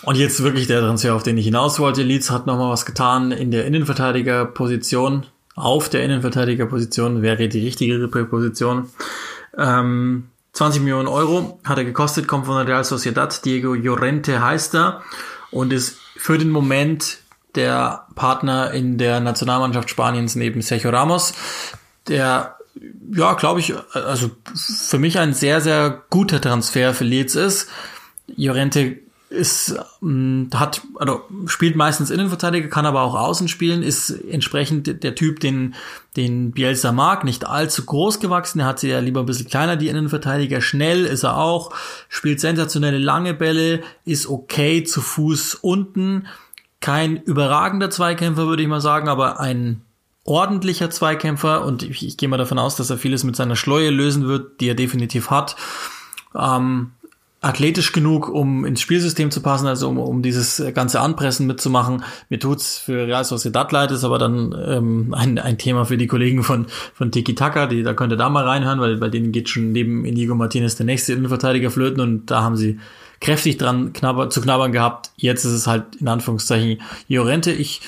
Und 0.02 0.16
jetzt 0.16 0.42
wirklich 0.42 0.66
der 0.66 0.80
Transfer, 0.80 1.14
auf 1.14 1.22
den 1.22 1.38
ich 1.38 1.46
hinaus 1.46 1.78
wollte. 1.78 2.02
Leeds 2.02 2.30
hat 2.30 2.46
nochmal 2.46 2.70
was 2.70 2.86
getan 2.86 3.32
in 3.32 3.50
der 3.50 3.64
Innenverteidigerposition. 3.66 5.26
Auf 5.54 5.88
der 5.88 6.04
Innenverteidigerposition 6.04 7.22
wäre 7.22 7.48
die 7.48 7.64
richtige 7.64 8.06
Position. 8.08 8.90
Ähm, 9.56 10.28
20 10.52 10.82
Millionen 10.82 11.08
Euro 11.08 11.60
hat 11.64 11.78
er 11.78 11.84
gekostet, 11.84 12.28
kommt 12.28 12.46
von 12.46 12.56
der 12.56 12.66
Real 12.66 12.84
Sociedad. 12.84 13.44
Diego 13.44 13.74
Llorente 13.74 14.40
heißt 14.40 14.74
er 14.74 15.02
und 15.50 15.72
ist 15.72 15.98
für 16.16 16.38
den 16.38 16.50
Moment 16.50 17.18
der 17.54 18.06
Partner 18.14 18.70
in 18.72 18.98
der 18.98 19.20
Nationalmannschaft 19.20 19.90
Spaniens 19.90 20.34
neben 20.34 20.62
Sergio 20.62 20.90
Ramos, 20.90 21.32
der 22.08 22.55
ja, 23.12 23.34
glaube 23.34 23.60
ich, 23.60 23.74
also 23.92 24.30
für 24.54 24.98
mich 24.98 25.18
ein 25.18 25.34
sehr, 25.34 25.60
sehr 25.60 26.04
guter 26.10 26.40
Transfer 26.40 26.94
für 26.94 27.04
Leeds 27.04 27.34
ist. 27.34 27.68
Llorente 28.26 28.98
ist, 29.28 29.74
ähm, 30.02 30.50
hat, 30.54 30.82
also 30.96 31.22
spielt 31.46 31.74
meistens 31.74 32.10
Innenverteidiger, 32.10 32.68
kann 32.68 32.86
aber 32.86 33.02
auch 33.02 33.14
außen 33.14 33.48
spielen, 33.48 33.82
ist 33.82 34.10
entsprechend 34.10 35.02
der 35.02 35.14
Typ, 35.14 35.40
den, 35.40 35.74
den 36.16 36.52
Bielsa 36.52 36.92
mag, 36.92 37.24
nicht 37.24 37.46
allzu 37.46 37.84
groß 37.84 38.20
gewachsen, 38.20 38.60
er 38.60 38.66
hat 38.66 38.78
sie 38.78 38.88
ja 38.88 39.00
lieber 39.00 39.20
ein 39.20 39.26
bisschen 39.26 39.48
kleiner, 39.48 39.76
die 39.76 39.88
Innenverteidiger, 39.88 40.60
schnell 40.60 41.04
ist 41.04 41.24
er 41.24 41.38
auch, 41.38 41.72
spielt 42.08 42.40
sensationelle 42.40 42.98
lange 42.98 43.34
Bälle, 43.34 43.82
ist 44.04 44.28
okay 44.28 44.84
zu 44.84 45.00
Fuß 45.00 45.56
unten, 45.56 46.28
kein 46.80 47.16
überragender 47.16 47.90
Zweikämpfer, 47.90 48.46
würde 48.46 48.62
ich 48.62 48.68
mal 48.68 48.80
sagen, 48.80 49.08
aber 49.08 49.40
ein 49.40 49.82
ordentlicher 50.26 50.90
Zweikämpfer 50.90 51.64
und 51.64 51.82
ich, 51.82 52.06
ich 52.06 52.16
gehe 52.16 52.28
mal 52.28 52.36
davon 52.36 52.58
aus, 52.58 52.76
dass 52.76 52.90
er 52.90 52.98
vieles 52.98 53.24
mit 53.24 53.36
seiner 53.36 53.56
Schleue 53.56 53.90
lösen 53.90 54.26
wird, 54.26 54.60
die 54.60 54.68
er 54.68 54.74
definitiv 54.74 55.30
hat. 55.30 55.56
Ähm, 56.34 56.90
athletisch 57.46 57.92
genug, 57.92 58.28
um 58.28 58.64
ins 58.64 58.80
Spielsystem 58.80 59.30
zu 59.30 59.40
passen, 59.40 59.66
also 59.66 59.88
um, 59.88 59.98
um 59.98 60.22
dieses 60.22 60.62
ganze 60.74 61.00
Anpressen 61.00 61.46
mitzumachen. 61.46 62.02
Mir 62.28 62.40
tut's 62.40 62.78
für 62.78 63.06
Real 63.06 63.24
Sociedad 63.24 63.70
leid, 63.70 63.92
ist 63.92 64.04
aber 64.04 64.18
dann 64.18 64.54
ähm, 64.66 65.14
ein, 65.14 65.38
ein 65.38 65.56
Thema 65.56 65.84
für 65.84 65.96
die 65.96 66.08
Kollegen 66.08 66.42
von, 66.42 66.66
von 66.92 67.12
Tiki 67.12 67.34
Taka, 67.34 67.66
die, 67.66 67.82
da 67.82 67.94
könnt 67.94 68.12
ihr 68.12 68.16
da 68.16 68.28
mal 68.30 68.44
reinhören, 68.44 68.80
weil 68.80 68.96
bei 68.96 69.08
denen 69.08 69.32
geht 69.32 69.48
schon 69.48 69.70
neben 69.70 70.04
Inigo 70.04 70.34
Martinez 70.34 70.74
der 70.76 70.86
nächste 70.86 71.12
Innenverteidiger 71.12 71.70
flöten 71.70 72.00
und 72.00 72.26
da 72.30 72.42
haben 72.42 72.56
sie 72.56 72.80
kräftig 73.20 73.58
dran 73.58 73.92
knabber, 73.92 74.28
zu 74.28 74.40
knabbern 74.40 74.72
gehabt. 74.72 75.10
Jetzt 75.16 75.44
ist 75.44 75.52
es 75.52 75.66
halt 75.66 75.96
in 76.00 76.08
Anführungszeichen 76.08 76.80
Jorente. 77.06 77.52
Ich, 77.52 77.80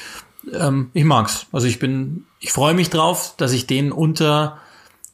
ähm, 0.53 0.91
ich 0.93 1.05
mag's. 1.05 1.47
Also 1.53 1.67
ich 1.67 1.79
bin, 1.79 2.25
ich 2.41 2.53
freue 2.53 2.75
mich 2.75 2.91
drauf, 2.91 3.35
dass 3.37 3.53
ich 3.53 3.67
den 3.67 3.93
unter 3.93 4.59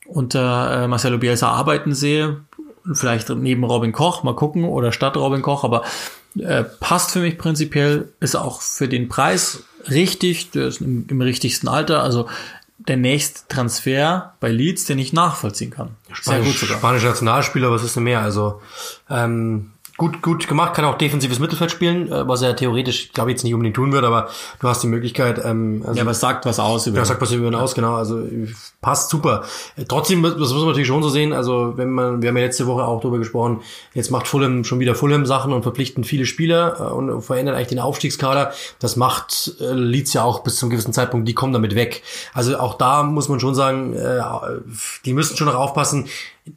unter 0.06 0.84
äh, 0.84 0.88
Marcelo 0.88 1.16
Bielsa 1.16 1.48
arbeiten 1.48 1.94
sehe 1.94 2.42
vielleicht 2.92 3.30
neben 3.30 3.64
Robin 3.64 3.92
Koch, 3.92 4.22
mal 4.22 4.36
gucken, 4.36 4.64
oder 4.64 4.92
statt 4.92 5.16
Robin 5.16 5.42
Koch, 5.42 5.64
aber 5.64 5.84
äh, 6.38 6.64
passt 6.64 7.12
für 7.12 7.20
mich 7.20 7.38
prinzipiell, 7.38 8.12
ist 8.20 8.36
auch 8.36 8.60
für 8.60 8.88
den 8.88 9.08
Preis 9.08 9.64
richtig, 9.88 10.50
der 10.50 10.66
ist 10.66 10.80
im, 10.80 11.06
im 11.08 11.20
richtigsten 11.20 11.68
Alter, 11.68 12.02
also 12.02 12.28
der 12.76 12.96
nächste 12.96 13.48
Transfer 13.48 14.34
bei 14.40 14.50
Leeds, 14.50 14.84
den 14.84 14.98
ich 14.98 15.12
nachvollziehen 15.12 15.70
kann. 15.70 15.90
Spanisch, 16.12 16.58
Spanischer 16.58 17.08
Nationalspieler, 17.08 17.70
was 17.70 17.82
ist 17.82 17.96
denn 17.96 18.02
mehr? 18.02 18.20
Also 18.20 18.60
ähm, 19.08 19.70
gut, 19.96 20.22
gut 20.22 20.48
gemacht, 20.48 20.74
kann 20.74 20.84
auch 20.84 20.98
defensives 20.98 21.38
Mittelfeld 21.38 21.70
spielen, 21.70 22.10
äh, 22.10 22.26
was 22.26 22.42
er 22.42 22.56
theoretisch, 22.56 23.12
glaube 23.12 23.30
ich, 23.30 23.34
jetzt 23.34 23.44
nicht 23.44 23.54
unbedingt 23.54 23.76
tun 23.76 23.92
wird, 23.92 24.04
aber 24.04 24.28
du 24.60 24.68
hast 24.68 24.82
die 24.82 24.88
Möglichkeit. 24.88 25.44
Ähm, 25.44 25.82
also, 25.86 25.96
ja, 25.96 26.02
aber 26.02 26.10
es 26.10 26.20
sagt 26.20 26.46
was 26.46 26.58
aus 26.58 26.86
über. 26.86 26.98
Ja, 26.98 27.04
sagt 27.04 27.20
was 27.20 27.32
über 27.32 27.46
ihn 27.46 27.54
aus, 27.54 27.74
genau. 27.74 27.94
Also 27.94 28.22
passt 28.80 29.10
super. 29.10 29.44
Trotzdem, 29.88 30.22
das 30.22 30.36
muss 30.36 30.52
man 30.52 30.66
natürlich 30.66 30.88
schon 30.88 31.02
so 31.02 31.08
sehen. 31.08 31.32
Also 31.32 31.74
wenn 31.76 31.90
man, 31.90 32.22
wir 32.22 32.28
haben 32.28 32.36
ja 32.36 32.44
letzte 32.44 32.66
Woche 32.66 32.84
auch 32.84 33.00
darüber 33.00 33.18
gesprochen. 33.18 33.60
Jetzt 33.94 34.10
macht 34.10 34.26
Fulham 34.26 34.64
schon 34.64 34.80
wieder 34.80 34.94
Fulham 34.94 35.26
Sachen 35.26 35.52
und 35.52 35.62
verpflichten 35.62 36.04
viele 36.04 36.26
Spieler 36.26 36.76
äh, 36.80 36.92
und 36.92 37.22
verändert 37.22 37.54
eigentlich 37.54 37.68
den 37.68 37.78
Aufstiegskader. 37.78 38.52
Das 38.80 38.96
macht 38.96 39.54
äh, 39.60 39.72
Leeds 39.72 40.12
ja 40.12 40.24
auch 40.24 40.40
bis 40.40 40.56
zum 40.56 40.70
gewissen 40.70 40.92
Zeitpunkt. 40.92 41.28
Die 41.28 41.34
kommen 41.34 41.52
damit 41.52 41.74
weg. 41.74 42.02
Also 42.32 42.58
auch 42.58 42.74
da 42.74 43.02
muss 43.04 43.28
man 43.28 43.38
schon 43.40 43.54
sagen, 43.54 43.94
äh, 43.94 44.20
die 45.04 45.12
müssen 45.12 45.36
schon 45.36 45.46
noch 45.46 45.54
aufpassen 45.54 46.08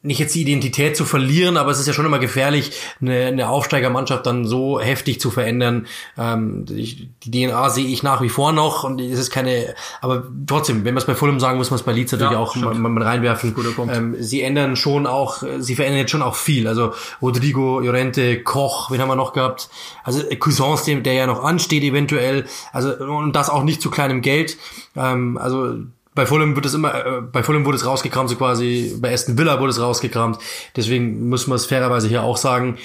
nicht 0.01 0.19
jetzt 0.19 0.35
die 0.35 0.41
Identität 0.41 0.97
zu 0.97 1.05
verlieren, 1.05 1.55
aber 1.55 1.71
es 1.71 1.79
ist 1.79 1.87
ja 1.87 1.93
schon 1.93 2.05
immer 2.05 2.19
gefährlich, 2.19 2.71
eine, 2.99 3.27
eine 3.27 3.47
Aufsteigermannschaft 3.47 4.25
dann 4.25 4.45
so 4.45 4.81
heftig 4.81 5.21
zu 5.21 5.31
verändern. 5.31 5.87
Ähm, 6.17 6.65
die, 6.65 7.09
die 7.23 7.31
DNA 7.31 7.69
sehe 7.69 7.87
ich 7.87 8.03
nach 8.03 8.21
wie 8.21 8.27
vor 8.27 8.51
noch 8.51 8.83
und 8.83 8.99
es 8.99 9.17
ist 9.17 9.31
keine, 9.31 9.75
aber 10.01 10.27
trotzdem, 10.45 10.83
wenn 10.83 10.93
man 10.93 11.01
es 11.01 11.07
bei 11.07 11.15
Fulham 11.15 11.39
sagen, 11.39 11.57
muss 11.57 11.71
man 11.71 11.79
es 11.79 11.85
bei 11.85 11.93
Leeds 11.93 12.11
natürlich 12.11 12.33
ja, 12.33 12.37
auch 12.37 12.55
mal, 12.57 12.73
mal 12.73 13.01
reinwerfen. 13.01 13.55
Ähm, 13.89 14.15
sie 14.19 14.41
ändern 14.41 14.75
schon 14.75 15.07
auch, 15.07 15.41
sie 15.59 15.75
verändern 15.75 15.99
jetzt 15.99 16.11
schon 16.11 16.21
auch 16.21 16.35
viel. 16.35 16.67
Also 16.67 16.93
Rodrigo, 17.21 17.79
Llorente, 17.79 18.43
Koch, 18.43 18.91
wen 18.91 18.99
haben 18.99 19.07
wir 19.07 19.15
noch 19.15 19.31
gehabt? 19.31 19.69
Also 20.03 20.21
Cousins, 20.37 20.83
der 20.83 21.13
ja 21.13 21.27
noch 21.27 21.43
ansteht 21.43 21.83
eventuell. 21.83 22.45
Also 22.73 22.93
und 22.97 23.33
das 23.33 23.49
auch 23.49 23.63
nicht 23.63 23.81
zu 23.81 23.89
kleinem 23.89 24.21
Geld. 24.21 24.57
Ähm, 24.97 25.37
also 25.37 25.75
bei 26.17 26.25
Fulham 26.25 26.55
wird 26.55 26.65
es 26.65 26.73
immer, 26.73 27.05
äh, 27.05 27.21
bei 27.21 27.43
Fulham 27.43 27.63
wurde 27.63 27.77
es 27.77 27.85
rausgekramt, 27.85 28.29
so 28.29 28.35
quasi, 28.35 28.97
bei 28.99 29.13
Aston 29.13 29.37
Villa 29.37 29.59
wurde 29.59 29.69
es 29.69 29.79
rausgekramt. 29.79 30.39
Deswegen 30.75 31.29
müssen 31.29 31.51
wir 31.51 31.55
es 31.55 31.67
fairerweise 31.67 32.09
hier 32.09 32.23
auch 32.23 32.37
sagen, 32.37 32.77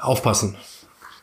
aufpassen. 0.00 0.56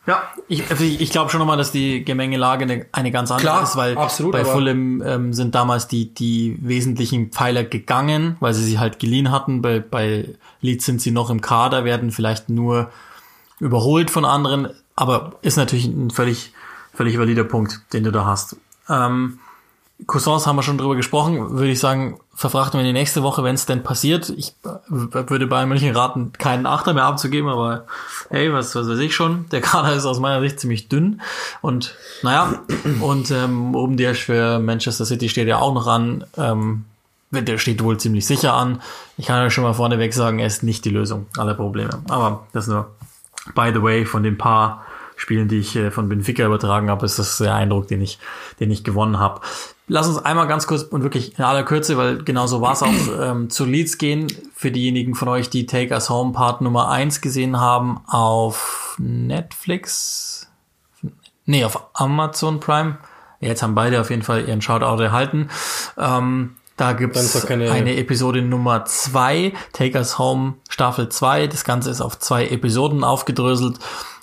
Ja, 0.06 0.22
ich, 0.48 0.70
also 0.70 0.84
ich, 0.84 1.02
ich 1.02 1.10
glaube 1.10 1.32
schon 1.32 1.40
nochmal, 1.40 1.58
dass 1.58 1.72
die 1.72 2.06
Gemengelage 2.06 2.64
eine, 2.64 2.86
eine 2.92 3.12
ganz 3.12 3.32
andere 3.32 3.48
Klar, 3.48 3.64
ist, 3.64 3.76
weil 3.76 3.98
absolut, 3.98 4.34
bei 4.34 4.46
Fulham 4.46 5.02
ähm, 5.02 5.34
sind 5.34 5.56
damals 5.56 5.88
die, 5.88 6.14
die 6.14 6.58
wesentlichen 6.62 7.32
Pfeiler 7.32 7.64
gegangen, 7.64 8.38
weil 8.40 8.54
sie 8.54 8.64
sie 8.64 8.78
halt 8.78 9.00
geliehen 9.00 9.32
hatten. 9.32 9.64
Bei, 9.64 9.80
bei 9.80 10.30
Leeds 10.62 10.86
sind 10.86 11.02
sie 11.02 11.12
noch 11.12 11.32
im 11.32 11.42
Kader, 11.42 11.84
werden 11.84 12.12
vielleicht 12.12 12.50
nur 12.50 12.92
überholt 13.60 14.12
von 14.12 14.26
anderen, 14.26 14.70
aber 14.96 15.34
ist 15.42 15.58
natürlich 15.58 15.88
ein 15.88 16.12
völlig, 16.12 16.54
völlig 16.94 17.18
valider 17.18 17.44
Punkt, 17.44 17.82
den 17.94 18.04
du 18.04 18.12
da 18.12 18.26
hast. 18.26 18.58
Ähm, 18.88 19.40
Cousins 20.06 20.46
haben 20.46 20.56
wir 20.56 20.64
schon 20.64 20.78
drüber 20.78 20.96
gesprochen, 20.96 21.58
würde 21.58 21.72
ich 21.72 21.80
sagen, 21.80 22.20
verfrachten 22.36 22.80
wir 22.80 22.86
die 22.86 22.94
nächste 22.94 23.24
Woche, 23.24 23.44
wenn 23.44 23.56
es 23.56 23.66
denn 23.66 23.82
passiert. 23.82 24.30
Ich 24.30 24.54
würde 24.90 25.48
bei 25.48 25.66
München 25.66 25.96
raten, 25.96 26.34
keinen 26.34 26.68
Achter 26.68 26.94
mehr 26.94 27.06
abzugeben, 27.06 27.50
aber 27.50 27.86
hey, 28.30 28.54
was, 28.54 28.76
was 28.76 28.88
weiß 28.88 29.00
ich 29.00 29.16
schon. 29.16 29.50
Der 29.50 29.62
Kader 29.62 29.94
ist 29.94 30.06
aus 30.06 30.20
meiner 30.20 30.40
Sicht 30.42 30.60
ziemlich 30.60 30.88
dünn. 30.88 31.22
Und 31.62 31.96
naja, 32.22 32.62
und 33.02 33.32
ähm, 33.32 33.74
oben 33.74 33.98
der 33.98 34.14
für 34.14 34.60
Manchester 34.60 35.06
City 35.06 35.30
steht 35.30 35.48
ja 35.48 35.58
auch 35.58 35.74
noch 35.74 35.88
an. 35.88 36.26
Ähm, 36.38 36.86
der 37.32 37.58
steht 37.58 37.84
wohl 37.84 37.98
ziemlich 37.98 38.26
sicher 38.26 38.54
an. 38.54 38.82
Ich 39.18 39.26
kann 39.26 39.42
ja 39.42 39.50
schon 39.50 39.64
mal 39.64 39.74
vorneweg 39.74 40.14
sagen, 40.14 40.40
er 40.40 40.48
ist 40.48 40.64
nicht 40.64 40.86
die 40.86 40.92
Lösung 40.92 41.26
aller 41.38 41.56
Probleme. 41.56 42.02
Aber 42.08 42.46
das 42.54 42.68
nur 42.68 42.92
by 43.56 43.72
the 43.74 43.82
way 43.82 44.06
von 44.06 44.24
den 44.24 44.38
paar 44.38 44.86
Spielen, 45.16 45.48
die 45.48 45.58
ich 45.58 45.76
äh, 45.76 45.90
von 45.90 46.08
Benfica 46.08 46.46
übertragen 46.46 46.90
habe, 46.90 47.06
ist 47.06 47.18
das 47.18 47.40
der 47.40 47.56
Eindruck, 47.56 47.88
den 47.88 48.02
ich, 48.02 48.20
den 48.60 48.70
ich 48.70 48.84
gewonnen 48.84 49.20
habe. 49.20 49.42
Lass 49.90 50.08
uns 50.08 50.18
einmal 50.18 50.48
ganz 50.48 50.68
kurz 50.68 50.84
und 50.84 51.04
wirklich 51.04 51.38
in 51.38 51.46
aller 51.46 51.64
Kürze, 51.64 51.98
weil 51.98 52.18
genau 52.24 52.46
so 52.46 52.62
war 52.62 52.74
es 52.74 52.84
auch, 52.84 52.92
ähm, 53.22 53.50
zu 53.50 53.66
Leads 53.66 53.98
gehen. 53.98 54.28
Für 54.54 54.72
diejenigen 54.72 55.16
von 55.16 55.30
euch, 55.30 55.50
die 55.50 55.66
Take 55.66 55.94
Us 55.94 56.10
Home 56.10 56.34
Part 56.34 56.62
Nummer 56.62 56.90
eins 56.90 57.22
gesehen 57.22 57.60
haben 57.60 58.02
auf 58.08 58.96
Netflix. 59.00 60.48
Nee, 61.46 61.64
auf 61.64 61.82
Amazon 61.94 62.60
Prime. 62.60 62.98
Jetzt 63.40 63.64
haben 63.64 63.76
beide 63.76 64.02
auf 64.02 64.10
jeden 64.10 64.24
Fall 64.24 64.48
ihren 64.48 64.62
Shoutout 64.62 65.02
erhalten. 65.02 65.50
Ähm, 65.98 66.58
da 66.76 66.94
gibt's 66.94 67.46
eine 67.46 67.98
Episode 67.98 68.42
Nummer 68.42 68.86
zwei 68.86 69.54
Take 69.74 69.98
Us 69.98 70.20
Home 70.20 70.56
Staffel 70.70 71.10
zwei 71.10 71.48
Das 71.48 71.64
Ganze 71.64 71.90
ist 71.90 72.02
auf 72.02 72.20
zwei 72.20 72.48
Episoden 72.48 73.04
aufgedröselt 73.04 73.80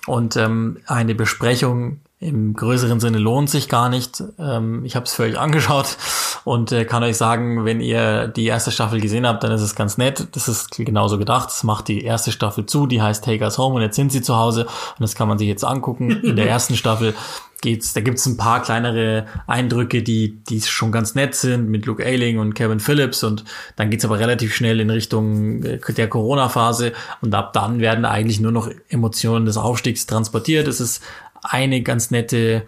und 0.07 0.37
ähm, 0.37 0.79
eine 0.87 1.15
Besprechung 1.15 2.01
im 2.25 2.55
größeren 2.55 3.01
Sinne 3.01 3.19
lohnt 3.19 3.51
sich 3.51 3.69
gar 3.69 3.89
nicht. 3.89 4.23
Ähm, 4.39 4.85
ich 4.85 4.97
habe 4.97 5.05
es 5.05 5.13
für 5.13 5.25
euch 5.25 5.39
angeschaut 5.39 5.99
und 6.45 6.73
äh, 6.73 6.85
kann 6.87 7.03
euch 7.03 7.17
sagen, 7.17 7.65
wenn 7.65 7.81
ihr 7.81 8.29
die 8.29 8.47
erste 8.47 8.71
Staffel 8.71 9.01
gesehen 9.01 9.27
habt, 9.27 9.45
dann 9.45 9.53
ist 9.53 9.61
es 9.61 9.75
ganz 9.75 9.99
nett. 9.99 10.29
Das 10.33 10.49
ist 10.49 10.71
genauso 10.71 11.19
gedacht. 11.19 11.51
Es 11.51 11.65
macht 11.65 11.89
die 11.89 12.03
erste 12.03 12.33
Staffel 12.33 12.65
zu, 12.65 12.87
die 12.87 13.03
heißt 13.03 13.25
Take 13.25 13.45
Us 13.45 13.59
Home 13.59 13.77
und 13.77 13.83
jetzt 13.83 13.97
sind 13.97 14.11
sie 14.11 14.23
zu 14.23 14.37
Hause 14.37 14.65
und 14.65 15.01
das 15.01 15.15
kann 15.15 15.29
man 15.29 15.39
sich 15.39 15.49
jetzt 15.49 15.65
angucken. 15.65 16.11
In 16.25 16.37
der 16.37 16.49
ersten 16.49 16.77
Staffel 16.77 17.15
geht's, 17.61 17.93
da 17.93 18.01
gibt's 18.01 18.25
ein 18.27 18.37
paar 18.37 18.63
kleinere 18.63 19.27
Eindrücke, 19.47 20.03
die 20.03 20.39
die 20.49 20.61
schon 20.63 20.93
ganz 20.93 21.15
nett 21.15 21.35
sind 21.35 21.69
mit 21.69 21.85
Luke 21.85 22.05
Ayling 22.05 22.39
und 22.39 22.55
Kevin 22.55 22.81
Phillips 22.81 23.23
und 23.23 23.45
dann 23.77 23.91
geht's 23.91 24.05
aber 24.05 24.19
relativ 24.19 24.55
schnell 24.55 24.81
in 24.81 24.91
Richtung 24.91 25.63
äh, 25.63 25.79
der 25.79 26.09
Corona-Phase 26.09 26.93
und 27.21 27.35
ab 27.35 27.53
dann 27.53 27.81
werden 27.81 28.05
eigentlich 28.05 28.41
nur 28.41 28.53
noch 28.53 28.71
Emotionen 28.89 29.45
des 29.45 29.57
Aufstiegs 29.57 30.07
transportiert. 30.07 30.69
Es 30.69 30.81
ist 30.81 31.03
eine 31.45 31.83
ganz 31.83 32.11
nette 32.11 32.67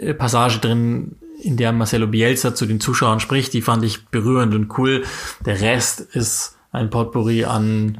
äh, 0.00 0.14
Passage 0.14 0.60
drin, 0.60 1.16
in 1.42 1.56
der 1.56 1.72
Marcelo 1.72 2.06
Bielsa 2.06 2.54
zu 2.54 2.66
den 2.66 2.80
Zuschauern 2.80 3.20
spricht. 3.20 3.52
Die 3.52 3.62
fand 3.62 3.84
ich 3.84 4.06
berührend 4.06 4.54
und 4.54 4.78
cool. 4.78 5.04
Der 5.44 5.60
Rest 5.60 6.00
ist 6.00 6.56
ein 6.72 6.90
Potpourri 6.90 7.44
an 7.44 7.98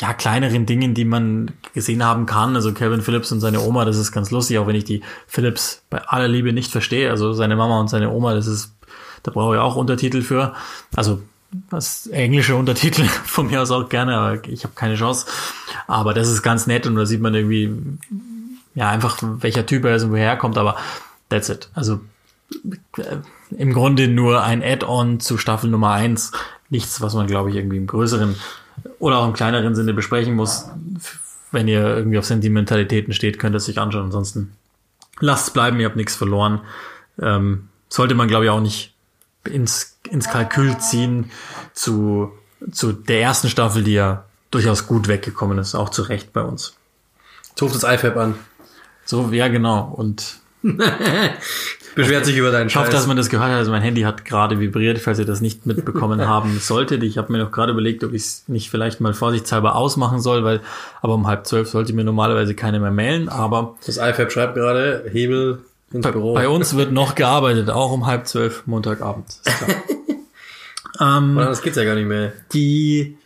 ja, 0.00 0.12
kleineren 0.12 0.66
Dingen, 0.66 0.94
die 0.94 1.04
man 1.04 1.52
gesehen 1.72 2.04
haben 2.04 2.26
kann. 2.26 2.56
Also 2.56 2.72
Kevin 2.72 3.02
Phillips 3.02 3.32
und 3.32 3.40
seine 3.40 3.60
Oma, 3.60 3.84
das 3.84 3.96
ist 3.96 4.12
ganz 4.12 4.30
lustig, 4.30 4.58
auch 4.58 4.66
wenn 4.66 4.76
ich 4.76 4.84
die 4.84 5.02
Phillips 5.26 5.82
bei 5.90 6.02
aller 6.02 6.28
Liebe 6.28 6.52
nicht 6.52 6.70
verstehe. 6.70 7.10
Also 7.10 7.32
seine 7.32 7.56
Mama 7.56 7.80
und 7.80 7.88
seine 7.88 8.10
Oma, 8.10 8.34
das 8.34 8.46
ist, 8.46 8.74
da 9.22 9.30
brauche 9.30 9.54
ich 9.54 9.60
auch 9.60 9.76
Untertitel 9.76 10.22
für. 10.22 10.54
Also 10.94 11.22
was 11.70 12.08
englische 12.08 12.56
Untertitel 12.56 13.04
von 13.24 13.46
mir 13.46 13.62
aus 13.62 13.70
auch 13.70 13.88
gerne, 13.88 14.16
aber 14.16 14.48
ich 14.48 14.64
habe 14.64 14.74
keine 14.74 14.96
Chance. 14.96 15.26
Aber 15.86 16.14
das 16.14 16.28
ist 16.28 16.42
ganz 16.42 16.66
nett 16.66 16.86
und 16.86 16.96
da 16.96 17.06
sieht 17.06 17.20
man 17.20 17.34
irgendwie, 17.34 17.70
ja, 18.74 18.88
einfach 18.88 19.18
welcher 19.22 19.66
Typ 19.66 19.84
er 19.84 19.96
ist 19.96 20.04
und 20.04 20.12
woher 20.12 20.30
er 20.30 20.36
kommt, 20.36 20.58
aber 20.58 20.76
that's 21.28 21.48
it. 21.48 21.68
Also 21.74 22.00
äh, 22.96 23.16
im 23.56 23.72
Grunde 23.72 24.08
nur 24.08 24.42
ein 24.42 24.62
Add-on 24.62 25.20
zu 25.20 25.38
Staffel 25.38 25.70
Nummer 25.70 25.92
eins 25.92 26.32
Nichts, 26.70 27.00
was 27.00 27.14
man, 27.14 27.26
glaube 27.26 27.50
ich, 27.50 27.56
irgendwie 27.56 27.76
im 27.76 27.86
größeren 27.86 28.34
oder 28.98 29.18
auch 29.18 29.26
im 29.26 29.34
kleineren 29.34 29.74
Sinne 29.74 29.94
besprechen 29.94 30.34
muss. 30.34 30.66
Wenn 31.52 31.68
ihr 31.68 31.82
irgendwie 31.82 32.18
auf 32.18 32.24
Sentimentalitäten 32.24 33.12
steht, 33.12 33.38
könnt 33.38 33.54
ihr 33.54 33.58
es 33.58 33.66
sich 33.66 33.78
anschauen. 33.78 34.06
Ansonsten 34.06 34.52
lasst 35.20 35.48
es 35.48 35.52
bleiben, 35.52 35.78
ihr 35.78 35.86
habt 35.86 35.96
nichts 35.96 36.16
verloren. 36.16 36.62
Ähm, 37.20 37.68
sollte 37.88 38.14
man, 38.14 38.28
glaube 38.28 38.46
ich, 38.46 38.50
auch 38.50 38.60
nicht 38.60 38.94
ins, 39.44 39.98
ins 40.10 40.28
Kalkül 40.28 40.78
ziehen 40.78 41.30
zu, 41.74 42.32
zu 42.72 42.92
der 42.92 43.20
ersten 43.20 43.48
Staffel, 43.48 43.84
die 43.84 43.92
ja 43.92 44.24
durchaus 44.50 44.86
gut 44.86 45.06
weggekommen 45.06 45.58
ist, 45.58 45.74
auch 45.74 45.90
zu 45.90 46.02
Recht 46.02 46.32
bei 46.32 46.42
uns. 46.42 46.74
Jetzt 47.50 47.62
ruft 47.62 47.74
das 47.74 47.84
iFab 47.84 48.16
an. 48.16 48.34
So, 49.04 49.28
ja, 49.32 49.48
genau. 49.48 49.92
Und 49.96 50.38
beschwert 51.94 52.24
sich 52.24 52.36
über 52.36 52.50
deinen 52.50 52.70
Scheiß. 52.70 52.82
Ich 52.82 52.86
hoffe, 52.86 52.96
dass 52.96 53.06
man 53.06 53.16
das 53.16 53.28
gehört 53.28 53.50
hat. 53.50 53.58
Also 53.58 53.70
mein 53.70 53.82
Handy 53.82 54.02
hat 54.02 54.24
gerade 54.24 54.60
vibriert, 54.60 54.98
falls 54.98 55.18
ihr 55.18 55.26
das 55.26 55.40
nicht 55.40 55.66
mitbekommen 55.66 56.20
haben 56.28 56.58
solltet. 56.58 57.02
Ich 57.02 57.18
habe 57.18 57.32
mir 57.32 57.38
noch 57.38 57.50
gerade 57.50 57.72
überlegt, 57.72 58.02
ob 58.04 58.12
ich 58.12 58.22
es 58.22 58.44
nicht 58.46 58.70
vielleicht 58.70 59.00
mal 59.00 59.14
vorsichtshalber 59.14 59.76
ausmachen 59.76 60.20
soll, 60.20 60.44
weil 60.44 60.60
aber 61.02 61.14
um 61.14 61.26
halb 61.26 61.46
zwölf 61.46 61.68
sollte 61.68 61.92
mir 61.92 62.04
normalerweise 62.04 62.54
keine 62.54 62.80
mehr 62.80 62.90
mailen. 62.90 63.28
Aber 63.28 63.76
das 63.86 63.98
iFab 63.98 64.32
schreibt 64.32 64.54
gerade 64.54 65.04
Hebel 65.10 65.60
ins 65.92 66.02
bei, 66.02 66.12
Büro. 66.12 66.34
Bei 66.34 66.48
uns 66.48 66.76
wird 66.76 66.92
noch 66.92 67.14
gearbeitet, 67.14 67.70
auch 67.70 67.92
um 67.92 68.06
halb 68.06 68.26
zwölf 68.26 68.66
Montagabend. 68.66 69.26
ähm, 71.00 71.36
das 71.36 71.62
geht's 71.62 71.76
ja 71.76 71.84
gar 71.84 71.94
nicht 71.94 72.08
mehr. 72.08 72.32
Die 72.52 73.18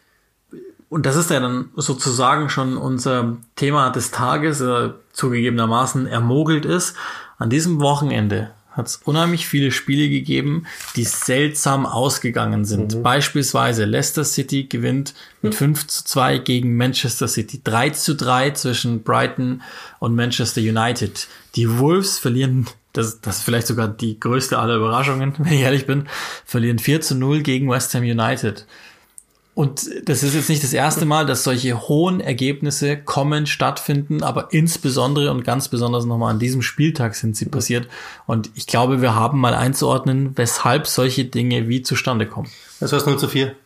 und 0.91 1.05
das 1.05 1.16
ist 1.16 1.31
ja 1.31 1.39
dann 1.39 1.68
sozusagen 1.76 2.49
schon 2.49 2.79
unser 2.79 3.37
Thema 3.57 3.91
des 3.91 4.11
Tages, 4.11 4.61
äh, 4.61 4.91
zugegebenermaßen 5.19 6.07
ermogelt 6.07 6.64
ist. 6.64 6.95
An 7.39 7.51
diesem 7.51 7.81
Wochenende 7.81 8.51
hat 8.71 8.87
es 8.87 8.97
unheimlich 9.05 9.49
viele 9.49 9.73
Spiele 9.73 10.09
gegeben, 10.09 10.66
die 10.95 11.03
seltsam 11.03 11.85
ausgegangen 11.85 12.64
sind. 12.64 12.95
Mhm. 12.95 13.03
Beispielsweise 13.03 13.85
Leicester 13.85 14.25
City 14.25 14.64
gewinnt 14.64 15.14
mit 15.43 15.57
5 15.57 15.87
zu 15.89 16.05
2 16.05 16.39
gegen 16.39 16.77
Manchester 16.77 17.27
City. 17.27 17.61
3 17.62 17.91
zu 17.91 18.14
3 18.14 18.53
zwischen 18.53 19.03
Brighton 19.03 19.62
und 19.99 20.14
Manchester 20.14 20.61
United. 20.61 21.27
Die 21.57 21.79
Wolves 21.79 22.19
verlieren, 22.19 22.69
das, 22.93 23.21
das 23.21 23.39
ist 23.39 23.43
vielleicht 23.43 23.66
sogar 23.66 23.89
die 23.89 24.21
größte 24.21 24.59
aller 24.59 24.77
Überraschungen, 24.77 25.35
wenn 25.39 25.53
ich 25.53 25.61
ehrlich 25.61 25.87
bin, 25.87 26.09
verlieren 26.45 26.79
4 26.79 27.01
zu 27.01 27.16
0 27.16 27.43
gegen 27.43 27.69
West 27.69 27.95
Ham 27.95 28.03
United. 28.03 28.64
Und 29.59 29.91
das 30.05 30.23
ist 30.23 30.37
jetzt 30.37 30.49
nicht 30.49 30.63
das 30.63 30.73
erste 30.73 31.05
Mal, 31.05 31.27
dass 31.27 31.43
solche 31.43 31.89
hohen 31.89 32.21
Ergebnisse 32.21 32.97
kommen, 32.97 33.45
stattfinden, 33.49 34.23
aber 34.23 34.53
insbesondere 34.53 35.33
und 35.33 35.43
ganz 35.43 35.67
besonders 35.67 36.05
nochmal 36.05 36.31
an 36.31 36.39
diesem 36.39 36.63
Spieltag 36.63 37.17
sind 37.17 37.37
sie 37.37 37.47
passiert. 37.47 37.89
Und 38.27 38.51
ich 38.55 38.69
glaube, 38.69 39.03
wir 39.03 39.17
haben 39.17 39.41
mal 39.41 39.55
einzuordnen, 39.55 40.31
weshalb 40.37 40.87
solche 40.87 41.25
Dinge 41.25 41.67
wie 41.67 41.83
zustande 41.83 42.27
kommen. 42.27 42.49
Das 42.79 42.93
war 42.93 43.05
0 43.05 43.19
zu 43.19 43.27
4. 43.27 43.57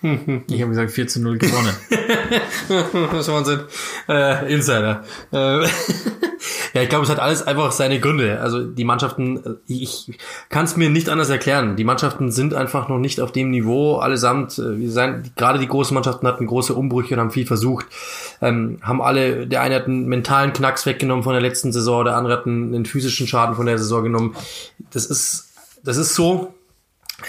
Ich 0.00 0.62
habe 0.62 0.70
gesagt 0.70 0.90
4 0.90 1.08
zu 1.08 1.20
0 1.20 1.36
gewonnen. 1.36 1.76
das 2.70 3.20
ist 3.20 3.28
Wahnsinn. 3.28 3.60
Äh, 4.08 4.50
Insider. 4.50 5.04
Äh, 5.30 5.68
ja, 6.74 6.82
ich 6.82 6.88
glaube, 6.88 7.04
es 7.04 7.10
hat 7.10 7.18
alles 7.18 7.46
einfach 7.46 7.72
seine 7.72 8.00
Gründe. 8.00 8.40
Also 8.40 8.62
die 8.62 8.84
Mannschaften, 8.84 9.58
ich 9.66 10.18
kann 10.48 10.64
es 10.64 10.76
mir 10.76 10.90
nicht 10.90 11.08
anders 11.08 11.28
erklären. 11.28 11.76
Die 11.76 11.84
Mannschaften 11.84 12.30
sind 12.30 12.54
einfach 12.54 12.88
noch 12.88 12.98
nicht 12.98 13.20
auf 13.20 13.32
dem 13.32 13.50
Niveau 13.50 13.96
allesamt. 13.96 14.58
Äh, 14.58 14.78
wir 14.78 14.90
sein, 14.90 15.30
gerade 15.36 15.58
die 15.58 15.68
großen 15.68 15.94
Mannschaften 15.94 16.26
hatten 16.26 16.46
große 16.46 16.74
Umbrüche 16.74 17.14
und 17.14 17.20
haben 17.20 17.30
viel 17.30 17.46
versucht. 17.46 17.86
Ähm, 18.40 18.78
haben 18.82 19.02
alle, 19.02 19.46
der 19.46 19.62
eine 19.62 19.74
hat 19.76 19.86
einen 19.86 20.06
mentalen 20.06 20.52
Knacks 20.52 20.86
weggenommen 20.86 21.24
von 21.24 21.32
der 21.32 21.42
letzten 21.42 21.72
Saison, 21.72 22.04
der 22.04 22.16
andere 22.16 22.34
hat 22.34 22.46
einen, 22.46 22.74
einen 22.74 22.86
physischen 22.86 23.26
Schaden 23.26 23.54
von 23.54 23.66
der 23.66 23.78
Saison 23.78 24.02
genommen. 24.02 24.34
Das 24.92 25.06
ist, 25.06 25.52
das 25.84 25.96
ist 25.96 26.14
so 26.14 26.54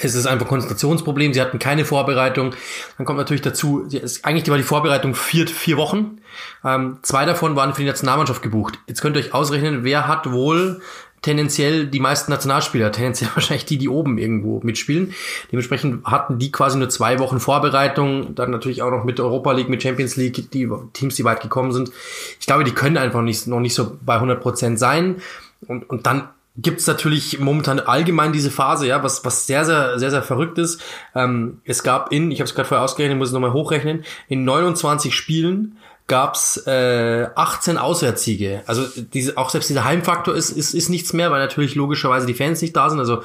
es 0.02 0.16
ist 0.16 0.26
einfach 0.26 0.48
Konzentrationsproblem. 0.48 1.34
Sie 1.34 1.42
hatten 1.42 1.60
keine 1.60 1.86
Vorbereitung. 1.86 2.56
Dann 2.98 3.06
kommt 3.06 3.18
natürlich 3.18 3.42
dazu, 3.42 3.88
eigentlich 4.24 4.50
war 4.50 4.58
die 4.58 4.64
Vorbereitung 4.64 5.16
vier, 5.16 5.48
vier 5.48 5.78
Wochen. 5.78 6.20
Ähm, 6.64 6.98
zwei 7.02 7.26
davon 7.26 7.56
waren 7.56 7.74
für 7.74 7.82
die 7.82 7.88
Nationalmannschaft 7.88 8.42
gebucht. 8.42 8.80
Jetzt 8.88 9.02
könnt 9.02 9.16
ihr 9.16 9.20
euch 9.20 9.34
ausrechnen, 9.34 9.84
wer 9.84 10.08
hat 10.08 10.32
wohl 10.32 10.82
tendenziell 11.24 11.88
die 11.88 12.00
meisten 12.00 12.32
Nationalspieler, 12.32 12.92
tendenziell 12.92 13.32
wahrscheinlich 13.36 13.66
die, 13.66 13.80
die 13.80 13.90
oben 13.90 14.20
irgendwo 14.20 14.60
mitspielen. 14.62 15.14
Dementsprechend 15.52 16.06
hatten 16.06 16.38
die 16.38 16.52
quasi 16.52 16.78
nur 16.78 16.90
zwei 16.90 17.18
Wochen 17.18 17.40
Vorbereitung, 17.40 18.36
dann 18.36 18.52
natürlich 18.52 18.84
auch 18.84 18.92
noch 18.92 19.04
mit 19.04 19.20
Europa 19.20 19.52
League, 19.54 19.70
mit 19.70 19.82
Champions 19.82 20.16
League, 20.16 20.52
die 20.52 20.70
Teams, 20.94 21.16
die 21.16 21.24
weit 21.24 21.42
gekommen 21.42 21.72
sind. 21.72 21.92
Ich 22.40 22.46
glaube, 22.46 22.64
die 22.64 22.72
können 22.72 22.98
einfach 22.98 23.22
nicht, 23.22 23.48
noch 23.48 23.60
nicht 23.60 23.74
so 23.74 23.98
bei 24.06 24.16
100 24.16 24.40
Prozent 24.42 24.78
sein. 24.78 25.22
Und, 25.66 25.90
und 25.90 26.06
dann 26.06 26.30
gibt 26.56 26.82
es 26.82 26.88
natürlich 26.88 27.40
momentan 27.40 27.80
allgemein 27.80 28.32
diese 28.32 28.52
Phase, 28.52 28.88
ja, 28.88 29.04
was, 29.04 29.26
was 29.26 29.48
sehr, 29.48 29.66
sehr, 29.66 29.98
sehr, 29.98 30.12
sehr 30.12 30.22
verrückt 30.22 30.58
ist. 30.60 30.82
Ähm, 31.16 31.62
es 31.66 31.84
gab 31.84 32.12
in, 32.12 32.32
ich 32.32 32.40
habe 32.40 32.48
es 32.48 32.54
gerade 32.54 32.68
vorher 32.68 32.84
ausgerechnet, 32.84 33.18
muss 33.18 33.30
es 33.30 33.34
nochmal 33.34 33.54
hochrechnen, 33.54 34.06
in 34.28 34.44
29 34.44 35.16
Spielen 35.16 35.78
gab's 36.08 36.58
äh, 36.68 37.28
18 37.34 37.78
Auswärtssiege. 37.78 38.62
Also 38.68 38.86
diese, 39.14 39.38
auch 39.38 39.50
selbst 39.50 39.70
dieser 39.70 39.86
Heimfaktor 39.86 40.36
ist, 40.36 40.50
ist, 40.50 40.74
ist 40.74 40.90
nichts 40.90 41.14
mehr, 41.14 41.32
weil 41.32 41.40
natürlich 41.40 41.76
logischerweise 41.76 42.28
die 42.28 42.34
Fans 42.34 42.62
nicht 42.62 42.76
da 42.76 42.90
sind. 42.90 43.00
Also 43.00 43.24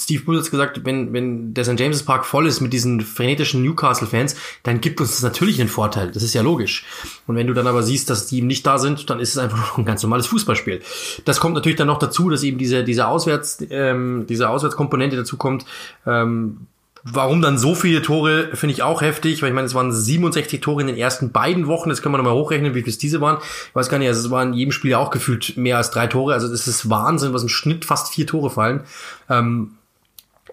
Steve 0.00 0.24
Bull 0.24 0.38
hat 0.38 0.50
gesagt, 0.50 0.84
wenn, 0.84 1.12
wenn 1.12 1.54
der 1.54 1.64
St. 1.64 1.78
James's 1.78 2.04
Park 2.04 2.24
voll 2.24 2.46
ist 2.46 2.60
mit 2.60 2.72
diesen 2.72 3.00
frenetischen 3.00 3.62
Newcastle-Fans, 3.62 4.36
dann 4.62 4.80
gibt 4.80 5.00
uns 5.00 5.12
das 5.12 5.22
natürlich 5.22 5.60
einen 5.60 5.68
Vorteil. 5.68 6.10
Das 6.10 6.22
ist 6.22 6.34
ja 6.34 6.42
logisch. 6.42 6.84
Und 7.26 7.36
wenn 7.36 7.46
du 7.46 7.54
dann 7.54 7.66
aber 7.66 7.82
siehst, 7.82 8.10
dass 8.10 8.26
die 8.26 8.38
eben 8.38 8.46
nicht 8.46 8.66
da 8.66 8.78
sind, 8.78 9.10
dann 9.10 9.20
ist 9.20 9.30
es 9.30 9.38
einfach 9.38 9.58
noch 9.68 9.78
ein 9.78 9.84
ganz 9.84 10.02
normales 10.02 10.26
Fußballspiel. 10.26 10.80
Das 11.24 11.40
kommt 11.40 11.54
natürlich 11.54 11.76
dann 11.76 11.86
noch 11.86 11.98
dazu, 11.98 12.30
dass 12.30 12.42
eben 12.42 12.58
diese, 12.58 12.84
diese 12.84 13.06
Auswärts, 13.06 13.64
ähm, 13.70 14.26
diese 14.28 14.48
Auswärtskomponente 14.48 15.16
dazu 15.16 15.36
kommt. 15.36 15.64
Ähm, 16.06 16.66
Warum 17.04 17.42
dann 17.42 17.58
so 17.58 17.74
viele 17.74 18.00
Tore, 18.00 18.50
finde 18.54 18.74
ich 18.74 18.84
auch 18.84 19.02
heftig, 19.02 19.42
weil 19.42 19.48
ich 19.48 19.54
meine, 19.54 19.66
es 19.66 19.74
waren 19.74 19.92
67 19.92 20.60
Tore 20.60 20.82
in 20.82 20.86
den 20.86 20.96
ersten 20.96 21.32
beiden 21.32 21.66
Wochen, 21.66 21.88
das 21.88 22.00
können 22.00 22.14
wir 22.14 22.18
nochmal 22.18 22.34
hochrechnen, 22.34 22.76
wie 22.76 22.82
viel 22.82 22.90
es 22.90 22.98
diese 22.98 23.20
waren. 23.20 23.38
Ich 23.40 23.74
weiß 23.74 23.88
gar 23.88 23.98
nicht, 23.98 24.06
also 24.06 24.20
es 24.20 24.30
waren 24.30 24.52
in 24.52 24.54
jedem 24.54 24.72
Spiel 24.72 24.92
ja 24.92 24.98
auch 24.98 25.10
gefühlt 25.10 25.56
mehr 25.56 25.78
als 25.78 25.90
drei 25.90 26.06
Tore, 26.06 26.32
also 26.32 26.48
das 26.48 26.68
ist 26.68 26.88
Wahnsinn, 26.90 27.32
was 27.32 27.42
im 27.42 27.48
Schnitt 27.48 27.84
fast 27.84 28.14
vier 28.14 28.28
Tore 28.28 28.50
fallen. 28.50 28.82
Ähm, 29.28 29.72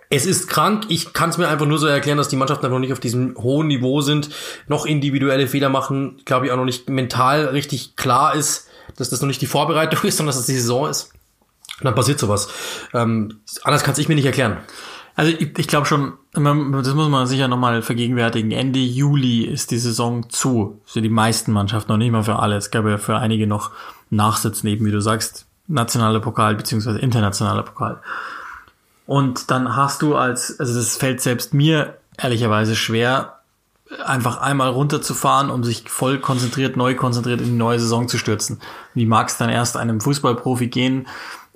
es 0.09 0.25
ist 0.25 0.47
krank. 0.47 0.85
Ich 0.89 1.13
kann 1.13 1.29
es 1.29 1.37
mir 1.37 1.47
einfach 1.47 1.67
nur 1.67 1.77
so 1.77 1.85
erklären, 1.85 2.17
dass 2.17 2.29
die 2.29 2.35
Mannschaften 2.35 2.69
noch 2.69 2.79
nicht 2.79 2.93
auf 2.93 2.99
diesem 2.99 3.35
hohen 3.37 3.67
Niveau 3.67 4.01
sind, 4.01 4.29
noch 4.67 4.85
individuelle 4.85 5.47
Fehler 5.47 5.69
machen. 5.69 6.21
Glaube 6.25 6.47
ich 6.47 6.51
auch 6.51 6.57
noch 6.57 6.65
nicht 6.65 6.89
mental 6.89 7.45
richtig 7.45 7.95
klar 7.95 8.33
ist, 8.33 8.67
dass 8.97 9.09
das 9.09 9.21
noch 9.21 9.27
nicht 9.27 9.41
die 9.41 9.47
Vorbereitung 9.47 10.03
ist, 10.03 10.17
sondern 10.17 10.29
dass 10.29 10.37
das 10.37 10.47
die 10.47 10.57
Saison 10.57 10.89
ist. 10.89 11.13
Und 11.79 11.85
dann 11.85 11.95
passiert 11.95 12.19
sowas. 12.19 12.49
Ähm, 12.93 13.39
anders 13.63 13.83
kann 13.83 13.93
es 13.93 13.99
ich 13.99 14.09
mir 14.09 14.15
nicht 14.15 14.25
erklären. 14.25 14.57
Also 15.15 15.31
ich, 15.31 15.57
ich 15.57 15.67
glaube 15.67 15.85
schon, 15.85 16.13
das 16.33 16.93
muss 16.93 17.09
man 17.09 17.27
sicher 17.27 17.47
nochmal 17.47 17.81
vergegenwärtigen. 17.81 18.51
Ende 18.51 18.79
Juli 18.79 19.43
ist 19.43 19.71
die 19.71 19.77
Saison 19.77 20.29
zu. 20.29 20.81
Für 20.85 21.01
die 21.01 21.09
meisten 21.09 21.51
Mannschaften, 21.51 21.91
noch 21.91 21.97
nicht 21.97 22.11
mal 22.11 22.23
für 22.23 22.37
alle. 22.39 22.55
Es 22.55 22.71
gab 22.71 22.85
ja 22.85 22.97
für 22.97 23.17
einige 23.17 23.45
noch 23.45 23.71
Nachsitzen, 24.09 24.67
eben 24.69 24.85
wie 24.85 24.91
du 24.91 25.01
sagst, 25.01 25.45
nationaler 25.67 26.19
Pokal 26.19 26.55
beziehungsweise 26.55 26.99
internationaler 26.99 27.63
Pokal. 27.63 28.01
Und 29.09 29.49
dann 29.49 29.75
hast 29.75 30.03
du 30.03 30.15
als, 30.15 30.59
also 30.59 30.75
das 30.75 30.95
fällt 30.95 31.19
selbst 31.19 31.51
mir 31.51 31.97
ehrlicherweise 32.15 32.75
schwer, 32.75 33.39
einfach 34.05 34.39
einmal 34.39 34.69
runterzufahren, 34.69 35.49
um 35.49 35.63
sich 35.63 35.89
voll 35.89 36.19
konzentriert, 36.19 36.77
neu 36.77 36.93
konzentriert 36.93 37.41
in 37.41 37.47
die 37.47 37.57
neue 37.57 37.79
Saison 37.79 38.07
zu 38.07 38.19
stürzen. 38.19 38.61
Wie 38.93 39.07
mag 39.07 39.29
es 39.29 39.37
dann 39.37 39.49
erst 39.49 39.77
einem 39.77 39.99
Fußballprofi 39.99 40.67
gehen, 40.67 41.07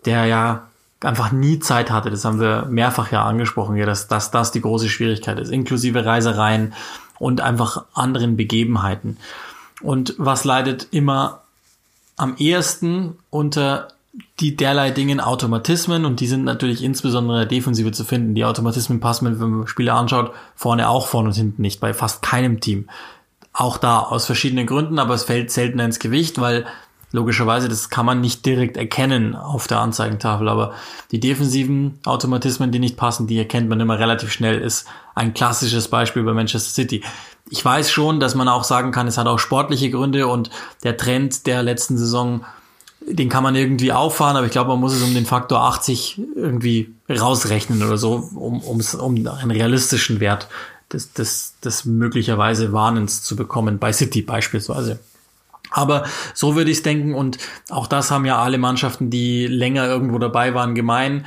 der 0.04 0.26
ja 0.26 0.64
einfach 1.02 1.32
nie 1.32 1.60
Zeit 1.60 1.92
hatte. 1.92 2.10
Das 2.10 2.26
haben 2.26 2.40
wir 2.40 2.66
mehrfach 2.72 3.12
ja 3.12 3.24
angesprochen, 3.24 3.76
ja, 3.76 3.86
dass, 3.86 4.08
dass 4.08 4.32
das 4.32 4.52
die 4.52 4.62
große 4.62 4.90
Schwierigkeit 4.90 5.38
ist, 5.38 5.52
inklusive 5.52 6.04
Reisereien 6.04 6.74
und 7.20 7.40
einfach 7.40 7.86
anderen 7.94 8.36
Begebenheiten. 8.36 9.18
Und 9.84 10.16
was 10.18 10.44
leidet 10.44 10.88
immer 10.90 11.42
am 12.18 12.36
ehesten 12.38 13.20
unter 13.30 13.90
die 14.40 14.56
derlei 14.56 14.92
Dingen 14.92 15.20
Automatismen 15.20 16.06
und 16.06 16.20
die 16.20 16.28
sind 16.28 16.44
natürlich 16.44 16.84
insbesondere 16.84 17.38
in 17.38 17.50
der 17.50 17.58
Defensive 17.58 17.92
zu 17.92 18.04
finden. 18.04 18.36
Die 18.36 18.46
Automatismen 18.46 19.00
passen, 19.00 19.40
wenn 19.40 19.50
man 19.50 19.68
Spiele 19.68 19.94
anschaut, 19.94 20.34
vorne 20.56 20.90
auch 20.90 21.08
vorne 21.08 21.30
und 21.30 21.36
hinten 21.36 21.62
nicht, 21.62 21.80
bei 21.80 21.94
fast 21.94 22.22
keinem 22.22 22.60
Team. 22.60 22.90
Auch 23.54 23.78
da 23.78 24.00
aus 24.00 24.26
verschiedenen 24.26 24.68
Gründen, 24.68 25.00
aber 25.00 25.16
es 25.16 25.24
fällt 25.24 25.52
seltener 25.52 25.86
ins 25.86 26.00
Gewicht, 26.00 26.40
weil 26.40 26.66
logischerweise, 27.12 27.70
das 27.70 27.90
kann 27.90 28.06
man 28.06 28.22
nicht 28.22 28.46
direkt 28.46 28.76
erkennen 28.76 29.36
auf 29.36 29.68
der 29.68 29.80
Anzeigentafel, 29.80 30.50
aber 30.50 30.74
die 31.12 31.20
defensiven 31.20 32.00
Automatismen, 32.06 32.72
die 32.72 32.80
nicht 32.80 32.98
passen, 32.98 33.28
die 33.28 33.38
erkennt 33.38 33.70
man 33.70 33.80
immer 33.80 34.00
relativ 34.00 34.32
schnell, 34.32 34.60
ist 34.60 34.88
ein 35.16 35.34
klassisches 35.34 35.88
Beispiel 35.88 36.24
bei 36.24 36.34
Manchester 36.34 36.72
City. 36.72 37.04
Ich 37.50 37.64
weiß 37.64 37.92
schon, 37.92 38.20
dass 38.20 38.34
man 38.34 38.48
auch 38.48 38.64
sagen 38.64 38.92
kann, 38.92 39.08
es 39.08 39.18
hat 39.18 39.28
auch 39.28 39.40
sportliche 39.40 39.92
Gründe 39.92 40.28
und 40.28 40.50
der 40.84 40.98
Trend 40.98 41.46
der 41.46 41.62
letzten 41.62 41.98
Saison 41.98 42.44
den 43.08 43.30
kann 43.30 43.44
man 43.44 43.56
irgendwie 43.56 43.92
auffahren, 43.92 44.38
aber 44.38 44.46
ich 44.46 44.52
glaube, 44.52 44.70
man 44.70 44.80
muss 44.80 44.94
es 44.94 45.04
um 45.04 45.14
den 45.14 45.26
Faktor 45.26 45.64
80 45.64 46.22
irgendwie 46.36 46.94
rausrechnen 47.10 47.84
oder 47.84 47.98
so, 47.98 48.30
um, 48.36 48.62
um's, 48.62 48.96
um 48.96 49.16
einen 49.16 49.52
realistischen 49.52 50.20
Wert 50.20 50.48
des, 50.92 51.14
des, 51.14 51.56
des 51.64 51.86
möglicherweise 51.86 52.72
Warnens 52.72 53.24
zu 53.24 53.36
bekommen, 53.36 53.80
bei 53.80 53.92
City 53.92 54.22
beispielsweise. 54.22 55.00
Aber 55.72 56.06
so 56.34 56.56
würde 56.56 56.70
ich 56.70 56.78
es 56.78 56.84
denken 56.84 57.16
und 57.16 57.40
auch 57.70 57.88
das 57.88 58.12
haben 58.12 58.26
ja 58.26 58.42
alle 58.42 58.58
Mannschaften, 58.58 59.10
die 59.10 59.48
länger 59.48 59.88
irgendwo 59.88 60.20
dabei 60.20 60.54
waren, 60.54 60.76
gemein. 60.76 61.26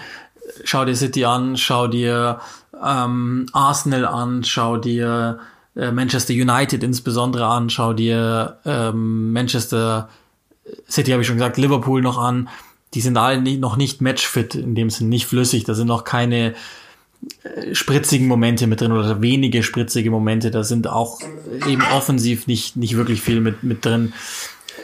Schau 0.62 0.84
dir 0.84 0.94
City 0.94 1.24
an, 1.24 1.56
schau 1.56 1.88
dir 1.88 2.40
ähm, 2.84 3.46
Arsenal 3.52 4.06
an, 4.06 4.44
schau 4.44 4.76
dir 4.76 5.40
äh, 5.74 5.90
Manchester 5.90 6.32
United 6.32 6.84
insbesondere 6.84 7.46
an, 7.46 7.70
schau 7.70 7.92
dir 7.92 8.58
ähm, 8.64 9.32
Manchester 9.32 10.08
City 10.88 11.12
habe 11.12 11.22
ich 11.22 11.28
schon 11.28 11.36
gesagt, 11.36 11.56
Liverpool 11.56 12.02
noch 12.02 12.18
an. 12.18 12.48
Die 12.94 13.00
sind 13.00 13.16
alle 13.16 13.40
nicht, 13.40 13.60
noch 13.60 13.76
nicht 13.76 14.00
matchfit, 14.00 14.54
in 14.54 14.74
dem 14.74 14.90
Sinne 14.90 15.10
nicht 15.10 15.26
flüssig. 15.26 15.64
Da 15.64 15.74
sind 15.74 15.88
noch 15.88 16.04
keine 16.04 16.54
äh, 17.42 17.74
spritzigen 17.74 18.26
Momente 18.26 18.66
mit 18.66 18.80
drin 18.80 18.92
oder 18.92 19.20
wenige 19.20 19.62
spritzige 19.62 20.10
Momente. 20.10 20.50
Da 20.50 20.64
sind 20.64 20.88
auch 20.88 21.20
eben 21.66 21.82
offensiv 21.94 22.46
nicht, 22.46 22.76
nicht 22.76 22.96
wirklich 22.96 23.20
viel 23.20 23.40
mit, 23.40 23.62
mit 23.62 23.84
drin. 23.84 24.12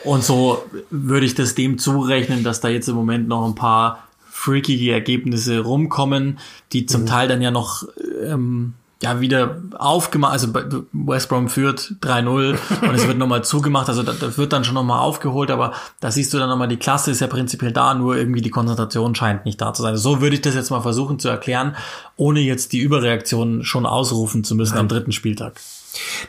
Und 0.05 0.24
so 0.24 0.64
würde 0.91 1.26
ich 1.26 1.35
das 1.35 1.55
dem 1.55 1.78
zurechnen, 1.78 2.43
dass 2.43 2.61
da 2.61 2.68
jetzt 2.68 2.89
im 2.89 2.97
Moment 2.97 3.28
noch 3.28 3.47
ein 3.47 3.55
paar 3.55 4.09
freakige 4.30 4.93
Ergebnisse 4.93 5.61
rumkommen, 5.61 6.39
die 6.72 6.87
zum 6.87 7.03
mhm. 7.03 7.07
Teil 7.07 7.28
dann 7.28 7.43
ja 7.43 7.51
noch 7.51 7.85
ähm, 8.24 8.74
ja 9.03 9.20
wieder 9.20 9.57
aufgemacht, 9.76 10.32
also 10.32 10.48
West 10.92 11.28
Brom 11.28 11.48
führt 11.48 11.94
3-0 12.00 12.57
und 12.88 12.94
es 12.94 13.07
wird 13.07 13.18
nochmal 13.18 13.44
zugemacht, 13.44 13.88
also 13.88 14.03
das, 14.03 14.38
wird 14.38 14.53
dann 14.53 14.64
schon 14.64 14.74
nochmal 14.74 15.00
aufgeholt, 15.00 15.50
aber 15.50 15.72
da 16.00 16.11
siehst 16.11 16.32
du 16.32 16.38
dann 16.38 16.48
nochmal, 16.48 16.68
die 16.68 16.76
Klasse 16.76 17.11
ist 17.11 17.20
ja 17.20 17.26
prinzipiell 17.26 17.72
da, 17.72 17.94
nur 17.94 18.16
irgendwie 18.16 18.40
die 18.40 18.50
Konzentration 18.50 19.14
scheint 19.14 19.44
nicht 19.44 19.61
da 19.61 19.74
zu 19.74 19.82
sein. 19.82 19.96
So 19.96 20.20
würde 20.20 20.36
ich 20.36 20.42
das 20.42 20.55
jetzt 20.55 20.70
mal 20.70 20.80
versuchen 20.80 21.18
zu 21.18 21.28
erklären, 21.28 21.76
ohne 22.16 22.40
jetzt 22.40 22.72
die 22.72 22.78
Überreaktion 22.78 23.64
schon 23.64 23.86
ausrufen 23.86 24.44
zu 24.44 24.55
müssen 24.55 24.74
Nein. 24.74 24.82
am 24.82 24.88
dritten 24.88 25.12
Spieltag. 25.12 25.61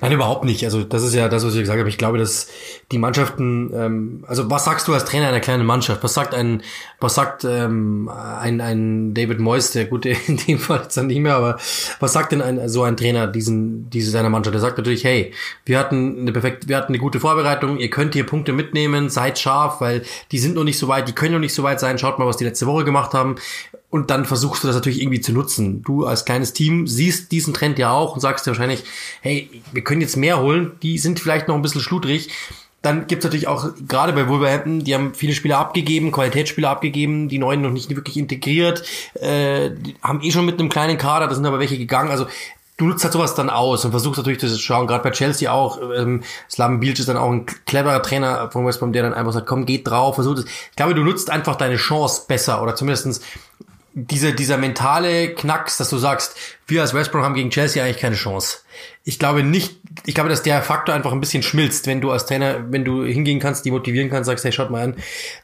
Nein, 0.01 0.11
überhaupt 0.11 0.43
nicht. 0.43 0.65
Also 0.65 0.83
das 0.83 1.03
ist 1.03 1.13
ja 1.13 1.29
das, 1.29 1.45
was 1.45 1.53
ich 1.53 1.61
gesagt 1.61 1.79
habe. 1.79 1.89
Ich 1.89 1.97
glaube, 1.97 2.17
dass 2.17 2.47
die 2.91 2.97
Mannschaften, 2.97 3.71
ähm, 3.73 4.25
also 4.27 4.49
was 4.49 4.65
sagst 4.65 4.87
du 4.87 4.93
als 4.93 5.05
Trainer 5.05 5.27
einer 5.27 5.39
kleinen 5.39 5.65
Mannschaft? 5.65 6.03
Was 6.03 6.13
sagt 6.13 6.33
ein, 6.33 6.61
was 6.99 7.15
sagt 7.15 7.45
ähm, 7.45 8.09
ein, 8.09 8.59
ein 8.61 9.13
David 9.13 9.39
Moyes, 9.39 9.71
der 9.71 9.85
gut 9.85 10.05
in 10.27 10.37
dem 10.37 10.59
Fall 10.59 10.81
jetzt 10.83 10.97
dann 10.97 11.07
nicht 11.07 11.19
mehr, 11.19 11.35
aber 11.35 11.57
was 11.99 12.13
sagt 12.13 12.31
denn 12.31 12.41
ein, 12.41 12.67
so 12.67 12.83
ein 12.83 12.97
Trainer 12.97 13.27
diesen, 13.27 13.89
diese 13.89 14.11
seiner 14.11 14.29
Mannschaft? 14.29 14.53
Der 14.53 14.61
sagt 14.61 14.77
natürlich, 14.77 15.03
hey, 15.03 15.33
wir 15.65 15.79
hatten 15.79 16.19
eine 16.19 16.31
perfekt, 16.31 16.67
wir 16.67 16.77
hatten 16.77 16.91
eine 16.91 16.99
gute 16.99 17.19
Vorbereitung, 17.19 17.77
ihr 17.77 17.89
könnt 17.89 18.13
hier 18.13 18.25
Punkte 18.25 18.51
mitnehmen, 18.53 19.09
seid 19.09 19.39
scharf, 19.39 19.79
weil 19.79 20.03
die 20.31 20.39
sind 20.39 20.55
noch 20.55 20.63
nicht 20.63 20.77
so 20.77 20.87
weit, 20.87 21.07
die 21.07 21.13
können 21.13 21.33
noch 21.33 21.39
nicht 21.39 21.53
so 21.53 21.63
weit 21.63 21.79
sein. 21.79 21.97
Schaut 21.97 22.19
mal, 22.19 22.27
was 22.27 22.37
die 22.37 22.45
letzte 22.45 22.65
Woche 22.65 22.83
gemacht 22.83 23.13
haben. 23.13 23.35
Und 23.93 24.09
dann 24.09 24.25
versuchst 24.25 24.63
du 24.63 24.67
das 24.67 24.75
natürlich 24.75 25.03
irgendwie 25.03 25.21
zu 25.21 25.33
nutzen. 25.33 25.83
Du 25.83 26.07
als 26.07 26.25
kleines 26.25 26.51
Team 26.51 26.87
siehst 26.87 27.31
diesen 27.31 27.53
Trend 27.53 27.77
ja 27.77 27.91
auch 27.91 28.15
und 28.15 28.21
sagst 28.21 28.43
dir 28.43 28.49
wahrscheinlich, 28.49 28.85
hey, 29.21 29.51
wir 29.71 29.83
können 29.83 30.01
jetzt 30.01 30.17
mehr 30.17 30.41
holen, 30.41 30.71
die 30.81 30.97
sind 30.97 31.19
vielleicht 31.19 31.47
noch 31.47 31.53
ein 31.53 31.61
bisschen 31.61 31.81
schludrig. 31.81 32.29
Dann 32.81 33.05
gibt's 33.05 33.23
natürlich 33.23 33.47
auch, 33.47 33.69
gerade 33.87 34.13
bei 34.13 34.27
Wolverhampton, 34.27 34.83
die 34.83 34.95
haben 34.95 35.13
viele 35.13 35.35
Spieler 35.35 35.59
abgegeben, 35.59 36.11
Qualitätsspieler 36.11 36.71
abgegeben, 36.71 37.29
die 37.29 37.37
neuen 37.37 37.61
noch 37.61 37.69
nicht 37.69 37.95
wirklich 37.95 38.17
integriert, 38.17 38.83
äh, 39.13 39.69
haben 40.01 40.23
eh 40.23 40.31
schon 40.31 40.47
mit 40.47 40.59
einem 40.59 40.69
kleinen 40.69 40.97
Kader, 40.97 41.27
da 41.27 41.35
sind 41.35 41.45
aber 41.45 41.59
welche 41.59 41.77
gegangen. 41.77 42.09
Also 42.09 42.25
du 42.77 42.85
nutzt 42.85 43.03
halt 43.03 43.13
sowas 43.13 43.35
dann 43.35 43.51
aus 43.51 43.85
und 43.85 43.91
versuchst 43.91 44.17
natürlich 44.17 44.39
das 44.39 44.53
zu 44.53 44.59
schauen, 44.59 44.87
gerade 44.87 45.03
bei 45.03 45.11
Chelsea 45.11 45.51
auch, 45.51 45.79
ähm, 45.95 46.23
Slaven 46.49 46.79
Bilic 46.79 46.97
ist 46.97 47.09
dann 47.09 47.17
auch 47.17 47.31
ein 47.31 47.45
cleverer 47.45 48.01
Trainer 48.01 48.49
von 48.49 48.65
West 48.65 48.79
Brom, 48.79 48.91
der 48.91 49.03
dann 49.03 49.13
einfach 49.13 49.33
sagt, 49.33 49.45
komm, 49.45 49.67
geht 49.67 49.87
drauf, 49.87 50.15
versuch 50.15 50.33
das. 50.33 50.45
Ich 50.45 50.75
glaube, 50.75 50.95
du 50.95 51.03
nutzt 51.03 51.29
einfach 51.29 51.55
deine 51.57 51.75
Chance 51.75 52.23
besser 52.27 52.63
oder 52.63 52.75
zumindestens 52.75 53.21
diese, 53.95 54.33
dieser 54.33 54.57
mentale 54.57 55.35
Knacks, 55.35 55.77
dass 55.77 55.89
du 55.89 55.97
sagst, 55.97 56.35
wir 56.65 56.81
als 56.81 56.95
West 56.95 57.11
Brom 57.11 57.21
haben 57.21 57.35
gegen 57.35 57.51
Chelsea 57.51 57.83
eigentlich 57.83 57.99
keine 57.99 58.15
Chance. 58.15 58.59
Ich 59.03 59.19
glaube 59.19 59.43
nicht, 59.43 59.75
ich 60.05 60.15
glaube, 60.15 60.29
dass 60.29 60.41
der 60.41 60.63
Faktor 60.63 60.95
einfach 60.95 61.11
ein 61.11 61.19
bisschen 61.19 61.43
schmilzt, 61.43 61.85
wenn 61.85 62.01
du 62.01 62.09
als 62.09 62.25
Trainer, 62.25 62.71
wenn 62.71 62.85
du 62.85 63.03
hingehen 63.03 63.39
kannst, 63.39 63.65
die 63.65 63.71
motivieren 63.71 64.09
kannst, 64.09 64.27
sagst, 64.27 64.45
hey, 64.45 64.51
schaut 64.51 64.71
mal 64.71 64.81
an, 64.81 64.95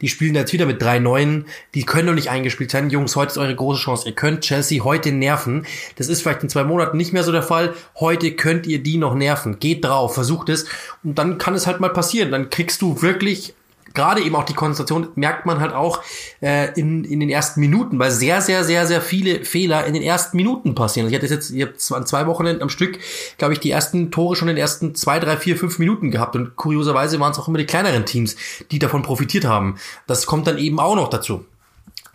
die 0.01 0.07
spielen 0.07 0.33
jetzt 0.33 0.51
wieder 0.51 0.65
mit 0.65 0.81
drei 0.81 0.97
Neuen, 0.97 1.45
die 1.75 1.83
können 1.83 2.07
noch 2.07 2.15
nicht 2.15 2.31
eingespielt 2.31 2.71
sein. 2.71 2.89
Jungs, 2.89 3.15
heute 3.15 3.33
ist 3.33 3.37
eure 3.37 3.55
große 3.55 3.81
Chance. 3.81 4.07
Ihr 4.07 4.15
könnt 4.15 4.41
Chelsea 4.41 4.83
heute 4.83 5.11
nerven. 5.11 5.67
Das 5.97 6.07
ist 6.07 6.23
vielleicht 6.23 6.41
in 6.41 6.49
zwei 6.49 6.63
Monaten 6.63 6.97
nicht 6.97 7.13
mehr 7.13 7.23
so 7.23 7.31
der 7.31 7.43
Fall. 7.43 7.75
Heute 7.99 8.31
könnt 8.31 8.65
ihr 8.65 8.81
die 8.81 8.97
noch 8.97 9.13
nerven. 9.13 9.59
Geht 9.59 9.85
drauf, 9.85 10.15
versucht 10.15 10.49
es. 10.49 10.65
Und 11.03 11.19
dann 11.19 11.37
kann 11.37 11.53
es 11.53 11.67
halt 11.67 11.81
mal 11.81 11.89
passieren. 11.89 12.31
Dann 12.31 12.49
kriegst 12.49 12.81
du 12.81 13.01
wirklich 13.03 13.53
gerade 13.93 14.21
eben 14.21 14.35
auch 14.35 14.43
die 14.43 14.53
Konzentration 14.53 15.09
merkt 15.15 15.45
man 15.45 15.59
halt 15.59 15.73
auch 15.73 16.01
äh, 16.41 16.71
in, 16.79 17.03
in 17.03 17.19
den 17.19 17.29
ersten 17.29 17.59
Minuten, 17.59 17.99
weil 17.99 18.11
sehr, 18.11 18.41
sehr, 18.41 18.63
sehr, 18.63 18.85
sehr 18.85 19.01
viele 19.01 19.45
Fehler 19.45 19.85
in 19.85 19.93
den 19.93 20.03
ersten 20.03 20.37
Minuten 20.37 20.75
passieren. 20.75 21.05
Also 21.05 21.15
ich 21.15 21.21
hatte 21.21 21.33
jetzt, 21.33 21.51
ich 21.51 21.61
habe 21.61 22.05
zwei 22.05 22.27
Wochen 22.27 22.47
am 22.47 22.69
Stück, 22.69 22.99
glaube 23.37 23.53
ich, 23.53 23.59
die 23.59 23.71
ersten 23.71 24.11
Tore 24.11 24.35
schon 24.35 24.47
in 24.47 24.55
den 24.55 24.61
ersten 24.61 24.95
zwei, 24.95 25.19
drei, 25.19 25.37
vier, 25.37 25.57
fünf 25.57 25.79
Minuten 25.79 26.11
gehabt. 26.11 26.35
Und 26.35 26.55
kurioserweise 26.55 27.19
waren 27.19 27.31
es 27.31 27.39
auch 27.39 27.47
immer 27.47 27.57
die 27.57 27.65
kleineren 27.65 28.05
Teams, 28.05 28.35
die 28.71 28.79
davon 28.79 29.01
profitiert 29.01 29.45
haben. 29.45 29.77
Das 30.07 30.25
kommt 30.25 30.47
dann 30.47 30.57
eben 30.57 30.79
auch 30.79 30.95
noch 30.95 31.09
dazu. 31.09 31.45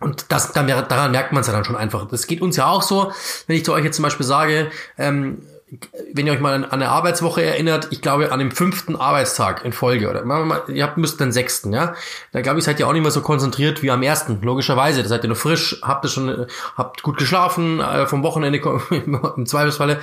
Und 0.01 0.27
das, 0.29 0.53
dann, 0.53 0.66
daran 0.66 1.12
merkt 1.12 1.33
man 1.33 1.41
es 1.41 1.47
ja 1.47 1.53
dann 1.53 1.64
schon 1.64 1.77
einfach. 1.77 2.07
Das 2.09 2.27
geht 2.27 2.43
uns 2.43 2.57
ja 2.57 2.66
auch 2.66 2.83
so, 2.83 3.12
wenn 3.47 3.57
ich 3.57 3.64
zu 3.64 3.72
euch 3.72 3.85
jetzt 3.85 3.97
zum 3.97 4.03
Beispiel 4.03 4.27
sage, 4.27 4.70
ähm, 4.99 5.39
wenn 6.12 6.27
ihr 6.27 6.33
euch 6.33 6.41
mal 6.41 6.55
an 6.55 6.65
eine 6.65 6.91
Arbeitswoche 6.91 7.43
erinnert, 7.43 7.89
ich 7.91 8.03
glaube 8.03 8.31
an 8.33 8.39
dem 8.39 8.51
fünften 8.51 8.97
Arbeitstag 8.97 9.65
in 9.65 9.73
Folge, 9.73 10.11
oder 10.11 10.25
mal, 10.25 10.62
ihr 10.69 10.85
habt 10.85 10.99
müsst 10.99 11.21
den 11.21 11.33
sechsten, 11.33 11.73
ja. 11.73 11.95
Da 12.33 12.43
glaube 12.43 12.59
ich, 12.59 12.65
seid 12.65 12.79
ihr 12.79 12.87
auch 12.87 12.93
nicht 12.93 13.03
mehr 13.03 13.11
so 13.11 13.23
konzentriert 13.23 13.83
wie 13.83 13.91
am 13.91 14.03
ersten, 14.03 14.41
logischerweise. 14.43 15.03
Da 15.03 15.09
seid 15.09 15.25
ihr 15.25 15.31
noch 15.31 15.37
frisch, 15.37 15.81
habt 15.83 16.05
ihr 16.05 16.09
schon, 16.09 16.47
habt 16.77 17.03
gut 17.03 17.17
geschlafen, 17.17 17.81
äh, 17.81 18.07
vom 18.07 18.23
Wochenende 18.23 18.59
im 19.37 19.47
Zweifelsfalle. 19.47 20.01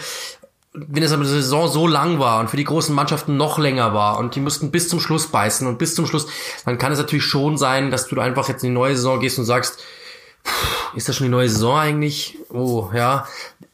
Wenn 0.74 1.04
es 1.04 1.12
aber 1.12 1.24
die 1.24 1.30
Saison 1.30 1.68
so 1.68 1.86
lang 1.86 2.20
war 2.20 2.40
und 2.40 2.50
für 2.50 2.58
die 2.58 2.64
großen 2.64 2.96
Mannschaften 2.96 3.36
noch 3.36 3.60
länger 3.60 3.94
war 3.94 4.18
und 4.18 4.36
die 4.36 4.40
mussten 4.40 4.72
bis 4.72 4.88
zum 4.88 5.02
Schluss 5.02 5.28
beißen 5.28 5.68
und 5.68 5.78
bis 5.78 5.96
zum 5.96 6.08
Schluss, 6.08 6.28
dann 6.66 6.78
kann 6.78 6.94
es 6.94 6.98
natürlich 6.98 7.26
schon 7.26 7.58
sein, 7.58 7.92
dass 7.92 8.08
du 8.08 8.20
einfach 8.20 8.48
jetzt 8.48 8.64
in 8.64 8.70
die 8.70 8.76
neue 8.76 8.96
Saison 8.96 9.20
gehst 9.20 9.38
und 9.38 9.46
sagst, 9.46 9.80
ist 10.96 11.08
das 11.08 11.16
schon 11.18 11.26
die 11.26 11.32
neue 11.32 11.50
Saison 11.50 11.78
eigentlich? 11.78 12.38
Oh, 12.50 12.90
ja 12.94 13.26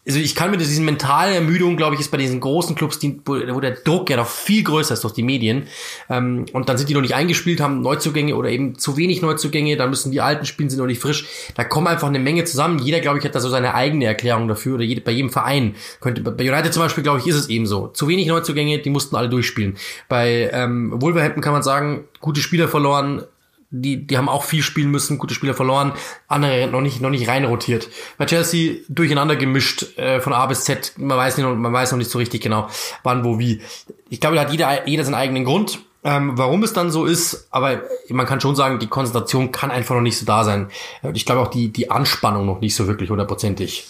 also 0.07 0.19
ich 0.19 0.35
kann 0.35 0.51
mir 0.51 0.57
diesen 0.57 0.85
mentale 0.85 1.35
Ermüdung, 1.35 1.75
glaube 1.75 1.95
ich, 1.95 2.01
ist 2.01 2.11
bei 2.11 2.17
diesen 2.17 2.39
großen 2.39 2.75
Clubs, 2.75 2.97
die, 2.97 3.19
wo, 3.25 3.33
wo, 3.33 3.59
der 3.59 3.71
Druck 3.71 4.09
ja 4.09 4.15
noch 4.15 4.27
viel 4.27 4.63
größer 4.63 4.93
ist 4.93 5.03
durch 5.03 5.13
die 5.13 5.23
Medien. 5.23 5.67
Ähm, 6.09 6.45
und 6.53 6.69
dann 6.69 6.77
sind 6.77 6.89
die 6.89 6.93
noch 6.93 7.01
nicht 7.01 7.13
eingespielt, 7.13 7.59
haben 7.59 7.81
Neuzugänge 7.81 8.35
oder 8.35 8.49
eben 8.49 8.77
zu 8.77 8.95
wenig 8.95 9.21
Neuzugänge, 9.21 9.75
dann 9.75 9.89
müssen 9.89 10.11
die 10.11 10.21
alten 10.21 10.45
spielen, 10.45 10.69
sind 10.69 10.79
noch 10.79 10.85
nicht 10.85 11.01
frisch. 11.01 11.25
Da 11.55 11.65
kommen 11.65 11.87
einfach 11.87 12.07
eine 12.07 12.19
Menge 12.19 12.45
zusammen. 12.45 12.79
Jeder, 12.79 13.01
glaube 13.01 13.19
ich, 13.19 13.25
hat 13.25 13.35
da 13.35 13.41
so 13.41 13.49
seine 13.49 13.75
eigene 13.75 14.05
Erklärung 14.05 14.47
dafür 14.47 14.75
oder 14.75 14.83
jede, 14.83 15.01
bei 15.01 15.11
jedem 15.11 15.29
Verein. 15.29 15.75
Könnte, 15.99 16.21
bei 16.21 16.49
United 16.49 16.73
zum 16.73 16.83
Beispiel, 16.83 17.03
glaube 17.03 17.19
ich, 17.19 17.27
ist 17.27 17.35
es 17.35 17.49
eben 17.49 17.65
so. 17.65 17.87
Zu 17.87 18.07
wenig 18.07 18.27
Neuzugänge, 18.27 18.79
die 18.79 18.89
mussten 18.89 19.15
alle 19.15 19.27
durchspielen. 19.27 19.75
Bei 20.07 20.49
ähm, 20.53 20.93
Wolverhampton 21.01 21.43
kann 21.43 21.53
man 21.53 21.63
sagen, 21.63 22.05
gute 22.21 22.39
Spieler 22.39 22.69
verloren, 22.69 23.23
die, 23.69 24.07
die 24.07 24.17
haben 24.17 24.29
auch 24.29 24.43
viel 24.43 24.63
spielen 24.63 24.91
müssen, 24.91 25.17
gute 25.17 25.33
Spieler 25.33 25.53
verloren, 25.53 25.93
andere 26.27 26.67
noch 26.67 26.81
nicht, 26.81 27.01
noch 27.01 27.09
nicht 27.09 27.27
rein 27.27 27.45
rotiert. 27.45 27.89
Bei 28.17 28.25
Chelsea 28.25 28.77
durcheinander 28.87 29.35
gemischt, 29.35 29.97
äh, 29.97 30.21
von 30.21 30.33
A 30.33 30.45
bis 30.45 30.63
Z, 30.63 30.93
man 30.97 31.17
weiß 31.17 31.37
nicht, 31.37 31.45
man 31.45 31.73
weiß 31.73 31.91
noch 31.91 31.97
nicht 31.97 32.11
so 32.11 32.17
richtig 32.17 32.41
genau, 32.41 32.69
wann, 33.03 33.23
wo, 33.23 33.39
wie. 33.39 33.61
Ich 34.09 34.21
glaube, 34.21 34.35
da 34.35 34.43
hat 34.43 34.51
jeder, 34.51 34.87
jeder 34.87 35.03
seinen 35.03 35.15
eigenen 35.15 35.43
Grund, 35.43 35.79
ähm, 36.03 36.37
warum 36.37 36.63
es 36.63 36.71
dann 36.71 36.91
so 36.91 37.05
ist, 37.05 37.47
aber 37.51 37.81
man 38.09 38.25
kann 38.25 38.39
schon 38.39 38.55
sagen, 38.55 38.79
die 38.79 38.87
Konzentration 38.87 39.51
kann 39.51 39.71
einfach 39.71 39.95
noch 39.95 40.01
nicht 40.01 40.17
so 40.17 40.25
da 40.25 40.45
sein. 40.45 40.69
Ich 41.13 41.25
glaube 41.25 41.41
auch 41.41 41.49
die, 41.49 41.69
die 41.69 41.91
Anspannung 41.91 42.45
noch 42.45 42.61
nicht 42.61 42.75
so 42.75 42.87
wirklich 42.87 43.09
hundertprozentig. 43.09 43.85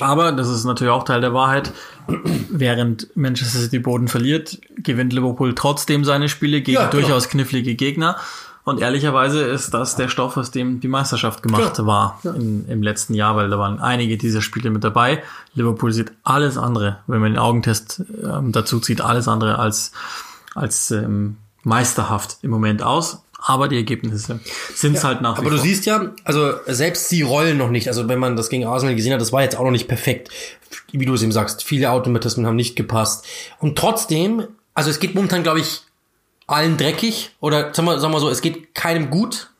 Aber 0.00 0.32
das 0.32 0.48
ist 0.48 0.64
natürlich 0.64 0.92
auch 0.92 1.04
Teil 1.04 1.20
der 1.20 1.32
Wahrheit. 1.34 1.72
Während 2.50 3.16
Manchester 3.16 3.60
City 3.60 3.78
Boden 3.78 4.08
verliert, 4.08 4.58
gewinnt 4.76 5.12
Liverpool 5.12 5.54
trotzdem 5.54 6.04
seine 6.04 6.28
Spiele 6.28 6.62
gegen 6.62 6.78
ja, 6.78 6.88
durchaus 6.88 7.28
knifflige 7.28 7.76
Gegner. 7.76 8.16
Und 8.64 8.80
ehrlicherweise 8.80 9.42
ist 9.42 9.74
das 9.74 9.94
der 9.94 10.08
Stoff, 10.08 10.38
aus 10.38 10.50
dem 10.50 10.80
die 10.80 10.88
Meisterschaft 10.88 11.42
gemacht 11.42 11.78
ja. 11.78 11.86
war 11.86 12.18
ja. 12.22 12.32
In, 12.32 12.66
im 12.68 12.82
letzten 12.82 13.12
Jahr, 13.12 13.36
weil 13.36 13.50
da 13.50 13.58
waren 13.58 13.78
einige 13.78 14.16
dieser 14.16 14.40
Spiele 14.40 14.70
mit 14.70 14.82
dabei. 14.82 15.22
Liverpool 15.54 15.92
sieht 15.92 16.12
alles 16.22 16.56
andere, 16.56 17.00
wenn 17.06 17.20
man 17.20 17.32
den 17.32 17.38
Augentest 17.38 18.02
ähm, 18.22 18.52
dazu 18.52 18.80
zieht, 18.80 19.02
alles 19.02 19.28
andere 19.28 19.58
als, 19.58 19.92
als 20.54 20.90
ähm, 20.90 21.36
meisterhaft 21.62 22.38
im 22.40 22.50
Moment 22.50 22.82
aus. 22.82 23.20
Aber 23.46 23.68
die 23.68 23.76
Ergebnisse 23.76 24.40
sind 24.74 24.94
ja, 24.94 25.02
halt 25.02 25.20
nach 25.20 25.36
wie 25.36 25.42
Aber 25.42 25.50
du 25.50 25.58
siehst 25.58 25.84
ja, 25.84 26.12
also 26.24 26.54
selbst 26.66 27.10
sie 27.10 27.20
rollen 27.20 27.58
noch 27.58 27.68
nicht. 27.68 27.88
Also 27.88 28.08
wenn 28.08 28.18
man 28.18 28.36
das 28.36 28.48
gegen 28.48 28.64
Arsenal 28.64 28.94
gesehen 28.94 29.12
hat, 29.12 29.20
das 29.20 29.32
war 29.32 29.42
jetzt 29.42 29.56
auch 29.56 29.64
noch 29.64 29.70
nicht 29.70 29.86
perfekt. 29.86 30.30
Wie 30.92 31.04
du 31.04 31.12
es 31.12 31.22
eben 31.22 31.32
sagst, 31.32 31.62
viele 31.62 31.90
Automatismen 31.90 32.46
haben 32.46 32.56
nicht 32.56 32.76
gepasst. 32.76 33.26
Und 33.58 33.76
trotzdem, 33.76 34.44
also 34.72 34.88
es 34.88 34.98
geht 34.98 35.14
momentan, 35.14 35.42
glaube 35.42 35.60
ich, 35.60 35.82
allen 36.46 36.76
dreckig 36.76 37.30
oder 37.40 37.72
sagen 37.74 37.88
wir, 37.88 37.98
sagen 38.00 38.12
wir 38.12 38.20
so, 38.20 38.28
es 38.28 38.42
geht 38.42 38.74
keinem 38.74 39.10
gut, 39.10 39.50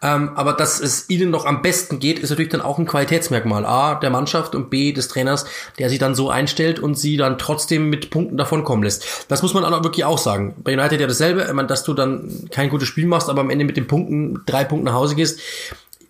Ähm, 0.00 0.30
aber 0.36 0.52
dass 0.52 0.78
es 0.78 1.10
ihnen 1.10 1.30
noch 1.30 1.44
am 1.44 1.60
besten 1.60 1.98
geht, 1.98 2.20
ist 2.20 2.30
natürlich 2.30 2.52
dann 2.52 2.60
auch 2.60 2.78
ein 2.78 2.86
Qualitätsmerkmal. 2.86 3.66
A, 3.66 3.96
der 3.96 4.10
Mannschaft 4.10 4.54
und 4.54 4.70
B, 4.70 4.92
des 4.92 5.08
Trainers, 5.08 5.44
der 5.78 5.88
sich 5.88 5.98
dann 5.98 6.14
so 6.14 6.30
einstellt 6.30 6.78
und 6.78 6.96
sie 6.96 7.16
dann 7.16 7.36
trotzdem 7.36 7.90
mit 7.90 8.10
Punkten 8.10 8.36
davonkommen 8.36 8.84
lässt. 8.84 9.26
Das 9.28 9.42
muss 9.42 9.54
man 9.54 9.64
auch 9.64 9.82
wirklich 9.82 10.04
auch 10.04 10.18
sagen. 10.18 10.54
Bei 10.62 10.72
United 10.72 11.00
ja 11.00 11.08
dasselbe, 11.08 11.42
ich 11.42 11.52
meine, 11.52 11.66
dass 11.66 11.82
du 11.82 11.94
dann 11.94 12.48
kein 12.52 12.70
gutes 12.70 12.86
Spiel 12.86 13.06
machst, 13.06 13.28
aber 13.28 13.40
am 13.40 13.50
Ende 13.50 13.64
mit 13.64 13.76
den 13.76 13.88
Punkten, 13.88 14.40
drei 14.46 14.62
Punkten 14.62 14.86
nach 14.86 14.94
Hause 14.94 15.16
gehst, 15.16 15.40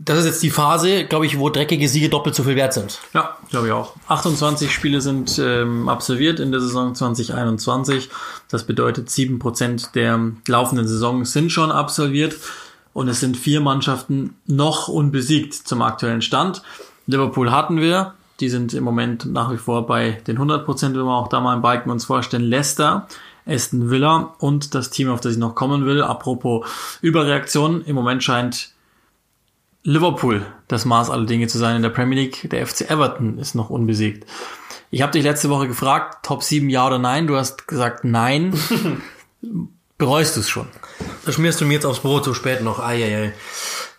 das 0.00 0.20
ist 0.20 0.26
jetzt 0.26 0.42
die 0.42 0.50
Phase, 0.50 1.04
glaube 1.04 1.26
ich, 1.26 1.38
wo 1.38 1.50
dreckige 1.50 1.88
Siege 1.88 2.08
doppelt 2.08 2.34
so 2.34 2.44
viel 2.44 2.54
wert 2.54 2.72
sind. 2.72 3.00
Ja, 3.14 3.36
glaube 3.50 3.66
ich 3.66 3.72
auch. 3.72 3.94
28 4.06 4.72
Spiele 4.72 5.00
sind 5.00 5.38
ähm, 5.38 5.88
absolviert 5.88 6.38
in 6.38 6.52
der 6.52 6.60
Saison 6.60 6.94
2021. 6.94 8.08
Das 8.48 8.64
bedeutet, 8.64 9.10
sieben 9.10 9.40
Prozent 9.40 9.94
der 9.96 10.20
laufenden 10.46 10.86
Saison 10.86 11.24
sind 11.24 11.50
schon 11.50 11.72
absolviert. 11.72 12.36
Und 12.92 13.08
es 13.08 13.20
sind 13.20 13.36
vier 13.36 13.60
Mannschaften 13.60 14.36
noch 14.46 14.88
unbesiegt 14.88 15.54
zum 15.54 15.82
aktuellen 15.82 16.22
Stand. 16.22 16.62
Liverpool 17.06 17.50
hatten 17.50 17.80
wir. 17.80 18.14
Die 18.40 18.48
sind 18.48 18.74
im 18.74 18.84
Moment 18.84 19.26
nach 19.26 19.52
wie 19.52 19.56
vor 19.56 19.86
bei 19.86 20.22
den 20.26 20.36
100 20.36 20.64
Prozent, 20.64 20.96
wenn 20.96 21.04
wir 21.04 21.16
auch 21.16 21.28
da 21.28 21.40
mal 21.40 21.54
im 21.54 21.62
Balken 21.62 21.90
uns 21.90 22.04
vorstellen. 22.04 22.44
Leicester, 22.44 23.08
Aston 23.46 23.90
Villa 23.90 24.34
und 24.38 24.76
das 24.76 24.90
Team, 24.90 25.10
auf 25.10 25.20
das 25.20 25.32
ich 25.32 25.38
noch 25.38 25.56
kommen 25.56 25.86
will. 25.86 26.02
Apropos 26.02 26.66
Überreaktion. 27.00 27.82
Im 27.82 27.96
Moment 27.96 28.22
scheint 28.22 28.70
Liverpool 29.82 30.44
das 30.68 30.84
Maß 30.84 31.10
aller 31.10 31.26
Dinge 31.26 31.46
zu 31.46 31.58
sein 31.58 31.76
in 31.76 31.82
der 31.82 31.90
Premier 31.90 32.22
League. 32.22 32.48
Der 32.50 32.66
FC 32.66 32.90
Everton 32.90 33.38
ist 33.38 33.54
noch 33.54 33.70
unbesiegt. 33.70 34.28
Ich 34.90 35.02
habe 35.02 35.12
dich 35.12 35.24
letzte 35.24 35.50
Woche 35.50 35.68
gefragt, 35.68 36.24
Top 36.24 36.42
7 36.42 36.68
ja 36.70 36.86
oder 36.86 36.98
nein? 36.98 37.26
Du 37.26 37.36
hast 37.36 37.68
gesagt 37.68 38.04
nein. 38.04 38.54
Bereust 39.98 40.36
du 40.36 40.40
es 40.40 40.48
schon? 40.48 40.68
Da 41.24 41.32
schmierst 41.32 41.60
du 41.60 41.64
mir 41.64 41.74
jetzt 41.74 41.86
aufs 41.86 42.00
Brot 42.00 42.24
so 42.24 42.32
spät 42.32 42.62
noch. 42.62 42.78
Eieiei. 42.78 43.32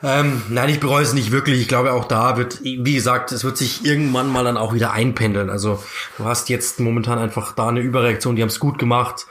Ähm, 0.02 0.42
nein, 0.50 0.70
ich 0.70 0.80
bereue 0.80 1.04
es 1.04 1.14
nicht 1.14 1.32
wirklich. 1.32 1.60
Ich 1.60 1.68
glaube, 1.68 1.92
auch 1.92 2.06
da 2.06 2.38
wird, 2.38 2.64
wie 2.64 2.94
gesagt, 2.94 3.34
es 3.34 3.44
wird 3.44 3.58
sich 3.58 3.84
irgendwann 3.84 4.32
mal 4.32 4.46
dann 4.46 4.56
auch 4.56 4.74
wieder 4.74 4.94
einpendeln. 4.94 5.50
Also 5.50 5.84
du 6.18 6.26
hast 6.26 6.50
jetzt 6.50 6.80
momentan 6.80 7.20
einfach 7.20 7.54
da 7.54 7.68
eine 7.68 7.82
Überreaktion, 7.82 8.36
die 8.36 8.42
haben 8.42 8.50
es 8.50 8.60
gut 8.60 8.80
gemacht 8.80 9.28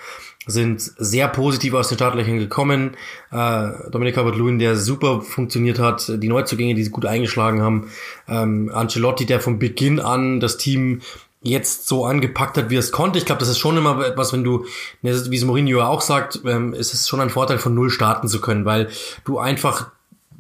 sind 0.48 0.80
sehr 0.80 1.28
positiv 1.28 1.74
aus 1.74 1.88
den 1.88 1.98
Startlöchern 1.98 2.38
gekommen. 2.38 2.96
Äh, 3.30 3.68
Dominik 3.90 4.14
Calvert-Lewin, 4.14 4.58
der 4.58 4.76
super 4.76 5.20
funktioniert 5.20 5.78
hat, 5.78 6.08
die 6.08 6.28
Neuzugänge, 6.28 6.74
die 6.74 6.82
sie 6.82 6.90
gut 6.90 7.06
eingeschlagen 7.06 7.62
haben. 7.62 7.90
Ähm, 8.26 8.70
Ancelotti, 8.72 9.26
der 9.26 9.40
von 9.40 9.58
Beginn 9.58 10.00
an 10.00 10.40
das 10.40 10.56
Team 10.56 11.02
jetzt 11.42 11.86
so 11.86 12.04
angepackt 12.04 12.56
hat, 12.56 12.70
wie 12.70 12.76
es 12.76 12.90
konnte. 12.90 13.18
Ich 13.18 13.26
glaube, 13.26 13.40
das 13.40 13.48
ist 13.48 13.58
schon 13.58 13.76
immer 13.76 14.04
etwas, 14.04 14.32
wenn 14.32 14.42
du, 14.42 14.64
wie 15.02 15.08
es 15.08 15.44
Mourinho 15.44 15.82
auch 15.82 16.00
sagt, 16.00 16.40
ähm, 16.44 16.72
ist 16.72 16.94
es 16.94 17.06
schon 17.06 17.20
ein 17.20 17.30
Vorteil, 17.30 17.58
von 17.58 17.74
Null 17.74 17.90
starten 17.90 18.26
zu 18.26 18.40
können, 18.40 18.64
weil 18.64 18.88
du 19.24 19.38
einfach 19.38 19.90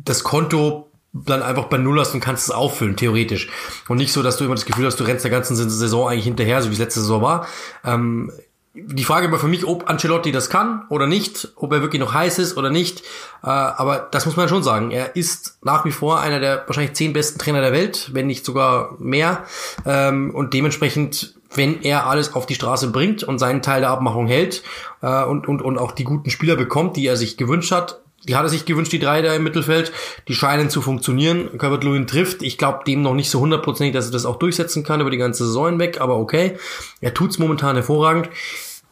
das 0.04 0.24
Konto 0.24 0.88
dann 1.12 1.42
einfach 1.42 1.64
bei 1.64 1.78
Null 1.78 2.00
hast 2.00 2.14
und 2.14 2.20
kannst 2.20 2.48
es 2.48 2.54
auffüllen, 2.54 2.96
theoretisch. 2.96 3.48
Und 3.88 3.98
nicht 3.98 4.12
so, 4.12 4.22
dass 4.22 4.36
du 4.36 4.44
immer 4.44 4.54
das 4.54 4.66
Gefühl 4.66 4.86
hast, 4.86 5.00
du 5.00 5.04
rennst 5.04 5.24
der 5.24 5.30
ganzen 5.30 5.56
Saison 5.56 6.08
eigentlich 6.08 6.24
hinterher, 6.24 6.62
so 6.62 6.68
wie 6.68 6.74
es 6.74 6.78
letzte 6.78 7.00
Saison 7.00 7.22
war. 7.22 7.46
Ähm, 7.84 8.32
die 8.74 9.04
Frage 9.04 9.32
war 9.32 9.38
für 9.38 9.48
mich, 9.48 9.66
ob 9.66 9.88
Ancelotti 9.88 10.30
das 10.30 10.50
kann 10.50 10.86
oder 10.88 11.06
nicht, 11.06 11.48
ob 11.56 11.72
er 11.72 11.80
wirklich 11.80 12.00
noch 12.00 12.14
heiß 12.14 12.38
ist 12.38 12.56
oder 12.56 12.70
nicht. 12.70 13.00
Äh, 13.42 13.48
aber 13.48 14.08
das 14.10 14.26
muss 14.26 14.36
man 14.36 14.48
schon 14.48 14.62
sagen. 14.62 14.90
Er 14.90 15.16
ist 15.16 15.58
nach 15.62 15.84
wie 15.84 15.90
vor 15.90 16.20
einer 16.20 16.38
der 16.38 16.64
wahrscheinlich 16.66 16.94
zehn 16.94 17.12
besten 17.12 17.38
Trainer 17.38 17.60
der 17.60 17.72
Welt, 17.72 18.10
wenn 18.12 18.26
nicht 18.26 18.44
sogar 18.44 18.96
mehr. 18.98 19.44
Ähm, 19.84 20.34
und 20.34 20.54
dementsprechend, 20.54 21.34
wenn 21.54 21.82
er 21.82 22.06
alles 22.06 22.34
auf 22.34 22.46
die 22.46 22.54
Straße 22.54 22.90
bringt 22.90 23.24
und 23.24 23.38
seinen 23.38 23.62
Teil 23.62 23.80
der 23.80 23.90
Abmachung 23.90 24.26
hält 24.26 24.62
äh, 25.02 25.24
und, 25.24 25.48
und, 25.48 25.62
und 25.62 25.78
auch 25.78 25.92
die 25.92 26.04
guten 26.04 26.30
Spieler 26.30 26.56
bekommt, 26.56 26.96
die 26.96 27.06
er 27.06 27.16
sich 27.16 27.36
gewünscht 27.36 27.72
hat, 27.72 28.00
die 28.26 28.36
hat 28.36 28.42
er 28.42 28.48
sich 28.48 28.64
gewünscht, 28.64 28.92
die 28.92 28.98
drei 28.98 29.22
da 29.22 29.34
im 29.34 29.44
Mittelfeld. 29.44 29.92
Die 30.26 30.34
scheinen 30.34 30.70
zu 30.70 30.82
funktionieren. 30.82 31.50
Herbert 31.58 31.84
Lewin 31.84 32.06
trifft. 32.06 32.42
Ich 32.42 32.58
glaube 32.58 32.84
dem 32.86 33.02
noch 33.02 33.14
nicht 33.14 33.30
so 33.30 33.40
hundertprozentig, 33.40 33.94
dass 33.94 34.06
er 34.06 34.12
das 34.12 34.26
auch 34.26 34.36
durchsetzen 34.36 34.82
kann 34.82 35.00
über 35.00 35.10
die 35.10 35.18
ganze 35.18 35.46
Saison 35.46 35.70
hinweg, 35.70 36.00
aber 36.00 36.16
okay. 36.16 36.58
Er 37.00 37.14
tut's 37.14 37.38
momentan 37.38 37.76
hervorragend 37.76 38.28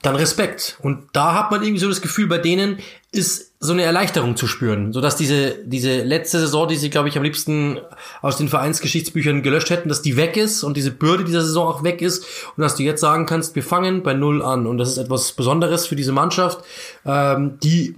dann 0.03 0.17
Respekt. 0.17 0.79
Und 0.83 1.09
da 1.13 1.35
hat 1.35 1.51
man 1.51 1.63
irgendwie 1.63 1.81
so 1.81 1.89
das 1.89 2.01
Gefühl, 2.01 2.29
bei 2.29 2.39
denen 2.39 2.79
ist 3.11 3.53
so 3.59 3.73
eine 3.73 3.83
Erleichterung 3.83 4.37
zu 4.37 4.47
spüren, 4.47 4.93
so 4.93 5.01
dass 5.01 5.17
diese 5.17 5.57
diese 5.65 6.03
letzte 6.03 6.39
Saison, 6.39 6.69
die 6.69 6.77
sie 6.77 6.91
glaube 6.91 7.09
ich 7.09 7.17
am 7.17 7.25
liebsten 7.25 7.81
aus 8.21 8.37
den 8.37 8.49
Vereinsgeschichtsbüchern 8.49 9.43
gelöscht 9.43 9.71
hätten, 9.71 9.89
dass 9.89 10.03
die 10.03 10.17
weg 10.17 10.37
ist 10.37 10.63
und 10.63 10.77
diese 10.77 10.91
Bürde 10.91 11.25
dieser 11.25 11.41
Saison 11.41 11.67
auch 11.67 11.83
weg 11.83 12.03
ist 12.03 12.25
und 12.57 12.63
dass 12.63 12.77
du 12.77 12.83
jetzt 12.83 13.01
sagen 13.01 13.25
kannst, 13.27 13.57
wir 13.57 13.63
fangen 13.63 14.03
bei 14.03 14.13
null 14.13 14.43
an 14.43 14.67
und 14.67 14.77
das 14.79 14.91
ist 14.91 14.99
etwas 14.99 15.33
Besonderes 15.33 15.87
für 15.87 15.97
diese 15.97 16.13
Mannschaft, 16.13 16.61
ähm, 17.07 17.59
die 17.63 17.97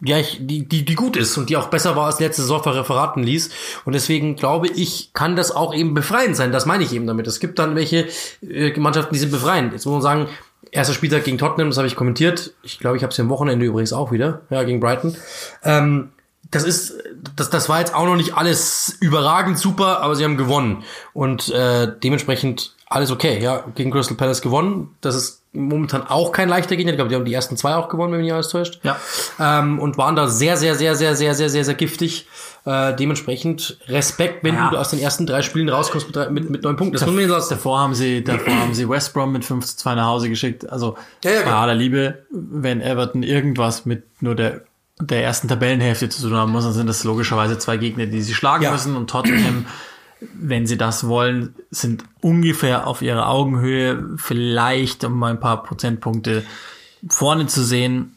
ja, 0.00 0.18
ich, 0.18 0.38
die, 0.40 0.68
die, 0.68 0.84
die 0.84 0.94
gut 0.94 1.16
ist 1.16 1.36
und 1.38 1.48
die 1.48 1.56
auch 1.56 1.68
besser 1.68 1.96
war 1.96 2.06
als 2.06 2.20
letzte 2.20 2.42
Saison 2.42 2.62
verraten 2.62 3.22
ließ. 3.22 3.50
Und 3.84 3.94
deswegen 3.94 4.36
glaube 4.36 4.68
ich, 4.68 5.10
kann 5.14 5.36
das 5.36 5.50
auch 5.50 5.74
eben 5.74 5.94
befreiend 5.94 6.36
sein. 6.36 6.52
Das 6.52 6.66
meine 6.66 6.84
ich 6.84 6.92
eben 6.92 7.06
damit. 7.06 7.26
Es 7.26 7.40
gibt 7.40 7.58
dann 7.58 7.76
welche 7.76 8.08
äh, 8.42 8.78
Mannschaften, 8.78 9.14
die 9.14 9.20
sind 9.20 9.32
befreiend. 9.32 9.72
Jetzt 9.72 9.86
muss 9.86 9.94
man 9.94 10.02
sagen, 10.02 10.28
Erster 10.72 10.94
Spieltag 10.94 11.24
gegen 11.24 11.38
Tottenham, 11.38 11.68
das 11.68 11.78
habe 11.78 11.86
ich 11.86 11.96
kommentiert. 11.96 12.52
Ich 12.62 12.78
glaube, 12.78 12.96
ich 12.96 13.02
habe 13.02 13.12
es 13.12 13.20
am 13.20 13.28
Wochenende 13.28 13.64
übrigens 13.64 13.92
auch 13.92 14.10
wieder, 14.10 14.42
ja, 14.50 14.62
gegen 14.64 14.80
Brighton. 14.80 15.16
Ähm, 15.62 16.10
das 16.50 16.64
ist, 16.64 16.94
das, 17.34 17.50
das 17.50 17.68
war 17.68 17.80
jetzt 17.80 17.94
auch 17.94 18.04
noch 18.04 18.16
nicht 18.16 18.34
alles 18.36 18.96
überragend 19.00 19.58
super, 19.58 20.00
aber 20.00 20.14
sie 20.14 20.24
haben 20.24 20.36
gewonnen. 20.36 20.84
Und 21.12 21.48
äh, 21.50 21.90
dementsprechend 22.02 22.74
alles 22.86 23.10
okay, 23.10 23.40
ja, 23.40 23.64
gegen 23.74 23.90
Crystal 23.90 24.16
Palace 24.16 24.42
gewonnen. 24.42 24.94
Das 25.00 25.14
ist 25.14 25.42
momentan 25.56 26.06
auch 26.06 26.32
kein 26.32 26.48
leichter 26.48 26.76
Gegner. 26.76 26.92
Ich 26.92 26.96
glaube, 26.96 27.08
die 27.08 27.14
haben 27.16 27.24
die 27.24 27.34
ersten 27.34 27.56
zwei 27.56 27.74
auch 27.74 27.88
gewonnen, 27.88 28.12
wenn 28.12 28.18
mich 28.18 28.26
nicht 28.26 28.34
alles 28.34 28.48
täuscht. 28.48 28.80
Ja. 28.82 28.96
Ähm, 29.40 29.78
und 29.78 29.98
waren 29.98 30.16
da 30.16 30.28
sehr, 30.28 30.56
sehr, 30.56 30.74
sehr, 30.74 30.94
sehr, 30.94 31.16
sehr, 31.16 31.34
sehr, 31.34 31.48
sehr, 31.48 31.64
sehr 31.64 31.74
giftig. 31.74 32.26
Äh, 32.64 32.94
dementsprechend 32.96 33.78
Respekt, 33.88 34.42
wenn 34.42 34.54
ja. 34.54 34.70
du 34.70 34.76
aus 34.76 34.90
den 34.90 34.98
ersten 34.98 35.26
drei 35.26 35.42
Spielen 35.42 35.68
rauskommst 35.68 36.14
mit, 36.14 36.30
mit, 36.30 36.50
mit 36.50 36.62
neun 36.62 36.76
Punkten. 36.76 36.94
Das 36.94 37.00
da, 37.00 37.06
muss 37.06 37.14
man 37.14 37.28
sagen. 37.28 37.46
Davor 37.50 37.78
haben 37.78 37.94
sie, 37.94 38.24
davor 38.24 38.54
haben 38.54 38.74
sie 38.74 38.88
West 38.88 39.14
Brom 39.14 39.32
mit 39.32 39.44
5 39.44 39.64
zu 39.64 39.76
2 39.76 39.94
nach 39.94 40.06
Hause 40.06 40.28
geschickt. 40.28 40.68
Also 40.68 40.96
ja, 41.22 41.30
ja, 41.30 41.42
bei 41.42 41.52
aller 41.52 41.74
Liebe, 41.74 42.24
wenn 42.30 42.80
Everton 42.80 43.22
irgendwas 43.22 43.86
mit 43.86 44.22
nur 44.22 44.34
der 44.34 44.62
der 44.98 45.22
ersten 45.22 45.46
Tabellenhälfte 45.46 46.08
zu 46.08 46.22
tun 46.22 46.36
haben 46.36 46.52
muss, 46.52 46.64
dann 46.64 46.72
sind 46.72 46.86
das 46.86 47.04
logischerweise 47.04 47.58
zwei 47.58 47.76
Gegner, 47.76 48.06
die 48.06 48.22
sie 48.22 48.32
schlagen 48.32 48.64
ja. 48.64 48.72
müssen 48.72 48.96
und 48.96 49.10
Tottenham 49.10 49.66
wenn 50.20 50.66
sie 50.66 50.78
das 50.78 51.06
wollen, 51.06 51.54
sind 51.70 52.04
ungefähr 52.20 52.86
auf 52.86 53.02
ihrer 53.02 53.28
Augenhöhe, 53.28 54.16
vielleicht 54.16 55.04
um 55.04 55.22
ein 55.22 55.40
paar 55.40 55.62
Prozentpunkte 55.62 56.44
vorne 57.08 57.46
zu 57.46 57.62
sehen. 57.62 58.16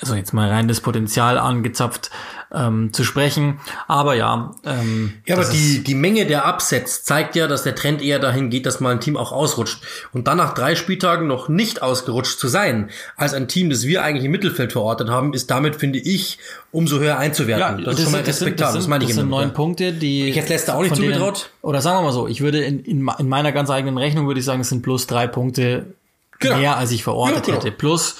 Also 0.00 0.14
jetzt 0.14 0.32
mal 0.32 0.48
rein 0.48 0.68
das 0.68 0.80
Potenzial 0.80 1.38
angezapft 1.38 2.10
ähm, 2.54 2.92
zu 2.92 3.04
sprechen. 3.04 3.60
Aber 3.88 4.14
ja. 4.14 4.54
Ähm, 4.64 5.14
ja, 5.26 5.36
aber 5.36 5.44
die, 5.46 5.82
die 5.82 5.94
Menge 5.94 6.26
der 6.26 6.46
Upsets 6.46 7.04
zeigt 7.04 7.36
ja, 7.36 7.46
dass 7.46 7.62
der 7.62 7.74
Trend 7.74 8.02
eher 8.02 8.18
dahin 8.18 8.50
geht, 8.50 8.66
dass 8.66 8.80
mal 8.80 8.90
ein 8.90 9.00
Team 9.00 9.16
auch 9.16 9.32
ausrutscht. 9.32 9.82
Und 10.12 10.28
dann 10.28 10.38
nach 10.38 10.54
drei 10.54 10.74
Spieltagen 10.74 11.26
noch 11.26 11.48
nicht 11.48 11.82
ausgerutscht 11.82 12.38
zu 12.38 12.48
sein, 12.48 12.90
als 13.16 13.34
ein 13.34 13.48
Team, 13.48 13.70
das 13.70 13.84
wir 13.84 14.02
eigentlich 14.02 14.24
im 14.24 14.30
Mittelfeld 14.30 14.72
verortet 14.72 15.08
haben, 15.08 15.32
ist 15.34 15.50
damit, 15.50 15.76
finde 15.76 15.98
ich, 15.98 16.38
umso 16.72 16.98
höher 16.98 17.18
einzuwerten. 17.18 17.78
Ja, 17.78 17.84
das, 17.84 17.84
das 17.84 17.94
ist 17.94 18.02
schon 18.04 18.12
mal 18.12 18.20
respektabel. 18.22 18.56
Das, 18.56 18.72
sind, 18.72 18.80
das, 18.82 18.88
meine 18.88 19.04
ich 19.04 19.10
das 19.10 19.16
sind 19.16 19.30
neun 19.30 19.52
Punkte, 19.52 19.92
die. 19.92 20.28
Ich 20.28 20.36
hätte 20.36 20.50
Leicester 20.50 20.76
auch 20.76 20.82
nicht 20.82 20.96
zugetraut. 20.96 21.50
Oder 21.62 21.80
sagen 21.80 21.98
wir 21.98 22.02
mal 22.02 22.12
so, 22.12 22.28
ich 22.28 22.40
würde 22.40 22.64
in, 22.64 22.80
in, 22.80 23.10
in 23.18 23.28
meiner 23.28 23.52
ganz 23.52 23.70
eigenen 23.70 23.98
Rechnung 23.98 24.26
würde 24.26 24.40
ich 24.40 24.46
sagen, 24.46 24.60
es 24.60 24.68
sind 24.68 24.82
plus 24.82 25.06
drei 25.06 25.26
Punkte 25.26 25.94
genau. 26.38 26.58
mehr, 26.58 26.76
als 26.76 26.92
ich 26.92 27.02
verortet 27.02 27.48
ja, 27.48 27.54
genau. 27.54 27.56
hätte. 27.58 27.72
Plus 27.72 28.16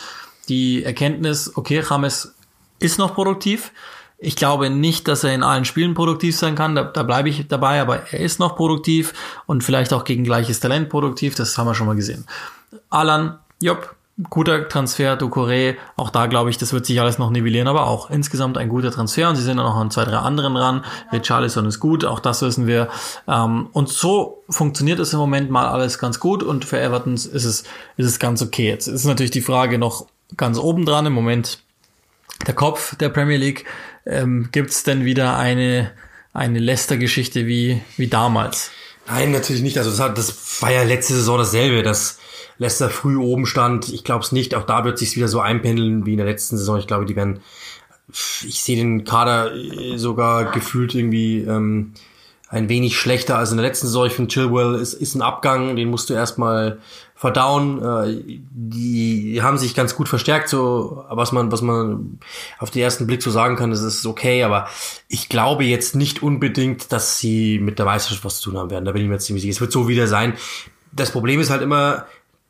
die 0.48 0.84
Erkenntnis, 0.84 1.52
okay, 1.56 1.82
James 1.88 2.34
ist 2.78 2.98
noch 2.98 3.14
produktiv. 3.14 3.72
Ich 4.18 4.36
glaube 4.36 4.70
nicht, 4.70 5.08
dass 5.08 5.24
er 5.24 5.34
in 5.34 5.42
allen 5.42 5.64
Spielen 5.64 5.94
produktiv 5.94 6.36
sein 6.36 6.54
kann. 6.54 6.74
Da, 6.74 6.84
da 6.84 7.02
bleibe 7.02 7.28
ich 7.28 7.48
dabei, 7.48 7.80
aber 7.80 8.12
er 8.12 8.20
ist 8.20 8.40
noch 8.40 8.56
produktiv 8.56 9.12
und 9.46 9.62
vielleicht 9.62 9.92
auch 9.92 10.04
gegen 10.04 10.24
gleiches 10.24 10.60
Talent 10.60 10.88
produktiv. 10.88 11.34
Das 11.34 11.58
haben 11.58 11.66
wir 11.66 11.74
schon 11.74 11.86
mal 11.86 11.96
gesehen. 11.96 12.26
Alan, 12.88 13.38
Job, 13.60 13.94
guter 14.30 14.68
Transfer, 14.68 15.18
Ducouré, 15.18 15.76
auch 15.96 16.08
da 16.08 16.26
glaube 16.26 16.48
ich, 16.48 16.56
das 16.56 16.72
wird 16.72 16.86
sich 16.86 17.00
alles 17.00 17.18
noch 17.18 17.30
nivellieren, 17.30 17.68
aber 17.68 17.86
auch 17.86 18.10
insgesamt 18.10 18.56
ein 18.56 18.70
guter 18.70 18.90
Transfer 18.90 19.28
und 19.28 19.36
sie 19.36 19.42
sind 19.42 19.58
dann 19.58 19.66
noch 19.66 19.76
an 19.76 19.90
zwei, 19.90 20.04
drei 20.04 20.16
anderen 20.16 20.56
ran. 20.56 20.84
Richarlison 21.12 21.66
ist 21.66 21.80
gut, 21.80 22.04
auch 22.04 22.20
das 22.20 22.40
wissen 22.40 22.66
wir. 22.66 22.88
Ähm, 23.28 23.68
und 23.72 23.90
so 23.90 24.42
funktioniert 24.48 25.00
es 25.00 25.12
im 25.12 25.18
Moment 25.18 25.50
mal 25.50 25.68
alles 25.68 25.98
ganz 25.98 26.18
gut 26.18 26.42
und 26.42 26.64
für 26.64 26.80
Everton 26.80 27.14
ist 27.14 27.26
es, 27.26 27.44
ist 27.44 28.06
es 28.06 28.18
ganz 28.18 28.40
okay. 28.40 28.68
Jetzt 28.68 28.86
ist 28.86 29.04
natürlich 29.04 29.32
die 29.32 29.42
Frage 29.42 29.78
noch 29.78 30.06
ganz 30.36 30.58
oben 30.58 30.86
dran 30.86 31.04
im 31.04 31.12
Moment 31.12 31.58
der 32.46 32.54
Kopf 32.54 32.96
der 32.96 33.10
Premier 33.10 33.36
League. 33.36 33.66
Ähm, 34.06 34.48
Gibt 34.52 34.70
es 34.70 34.84
denn 34.84 35.04
wieder 35.04 35.36
eine, 35.36 35.90
eine 36.32 36.60
Leicester-Geschichte 36.60 37.46
wie, 37.46 37.82
wie 37.96 38.06
damals? 38.06 38.70
Nein, 39.08 39.32
natürlich 39.32 39.62
nicht. 39.62 39.78
Also 39.78 39.90
das, 39.90 40.00
hat, 40.00 40.18
das 40.18 40.62
war 40.62 40.72
ja 40.72 40.82
letzte 40.82 41.14
Saison 41.14 41.38
dasselbe, 41.38 41.82
dass 41.82 42.18
Leicester 42.58 42.88
früh 42.88 43.16
oben 43.16 43.46
stand. 43.46 43.88
Ich 43.88 44.04
glaube 44.04 44.24
es 44.24 44.32
nicht. 44.32 44.54
Auch 44.54 44.64
da 44.64 44.84
wird 44.84 44.98
sich 44.98 45.16
wieder 45.16 45.28
so 45.28 45.40
einpendeln 45.40 46.06
wie 46.06 46.12
in 46.12 46.18
der 46.18 46.26
letzten 46.26 46.56
Saison. 46.56 46.78
Ich 46.78 46.86
glaube, 46.86 47.04
die 47.04 47.16
werden. 47.16 47.40
Ich 48.08 48.62
sehe 48.62 48.76
den 48.76 49.04
Kader 49.04 49.52
äh, 49.54 49.98
sogar 49.98 50.52
gefühlt 50.52 50.94
irgendwie 50.94 51.40
ähm, 51.40 51.94
ein 52.48 52.68
wenig 52.68 52.96
schlechter 52.96 53.36
als 53.36 53.50
in 53.50 53.56
der 53.56 53.66
letzten 53.66 53.88
Saison. 53.88 54.06
Ich 54.06 54.12
finde, 54.12 54.32
Chilwell 54.32 54.76
ist, 54.76 54.94
ist 54.94 55.16
ein 55.16 55.22
Abgang, 55.22 55.74
den 55.76 55.90
musst 55.90 56.08
du 56.08 56.14
erstmal 56.14 56.78
verdauen. 57.16 57.82
Äh, 57.82 58.40
die 58.50 59.40
haben 59.42 59.58
sich 59.58 59.74
ganz 59.74 59.96
gut 59.96 60.08
verstärkt, 60.08 60.48
so 60.48 61.04
was 61.08 61.32
man, 61.32 61.50
was 61.50 61.62
man 61.62 62.20
auf 62.58 62.70
den 62.70 62.82
ersten 62.82 63.06
Blick 63.06 63.22
so 63.22 63.30
sagen 63.30 63.56
kann, 63.56 63.70
das 63.70 63.80
ist 63.80 64.06
okay, 64.06 64.44
aber 64.44 64.68
ich 65.08 65.28
glaube 65.28 65.64
jetzt 65.64 65.96
nicht 65.96 66.22
unbedingt, 66.22 66.92
dass 66.92 67.18
sie 67.18 67.58
mit 67.58 67.78
der 67.78 67.86
Meisterschaft 67.86 68.24
was 68.24 68.40
zu 68.40 68.50
tun 68.50 68.58
haben 68.58 68.70
werden. 68.70 68.84
Da 68.84 68.92
bin 68.92 69.02
ich 69.02 69.08
mir 69.08 69.18
ziemlich 69.18 69.42
sicher. 69.42 69.54
Es 69.54 69.60
wird 69.60 69.72
so 69.72 69.88
wieder 69.88 70.06
sein. 70.06 70.34
Das 70.92 71.10
Problem 71.10 71.40
ist 71.40 71.50
halt 71.50 71.62
immer, 71.62 72.06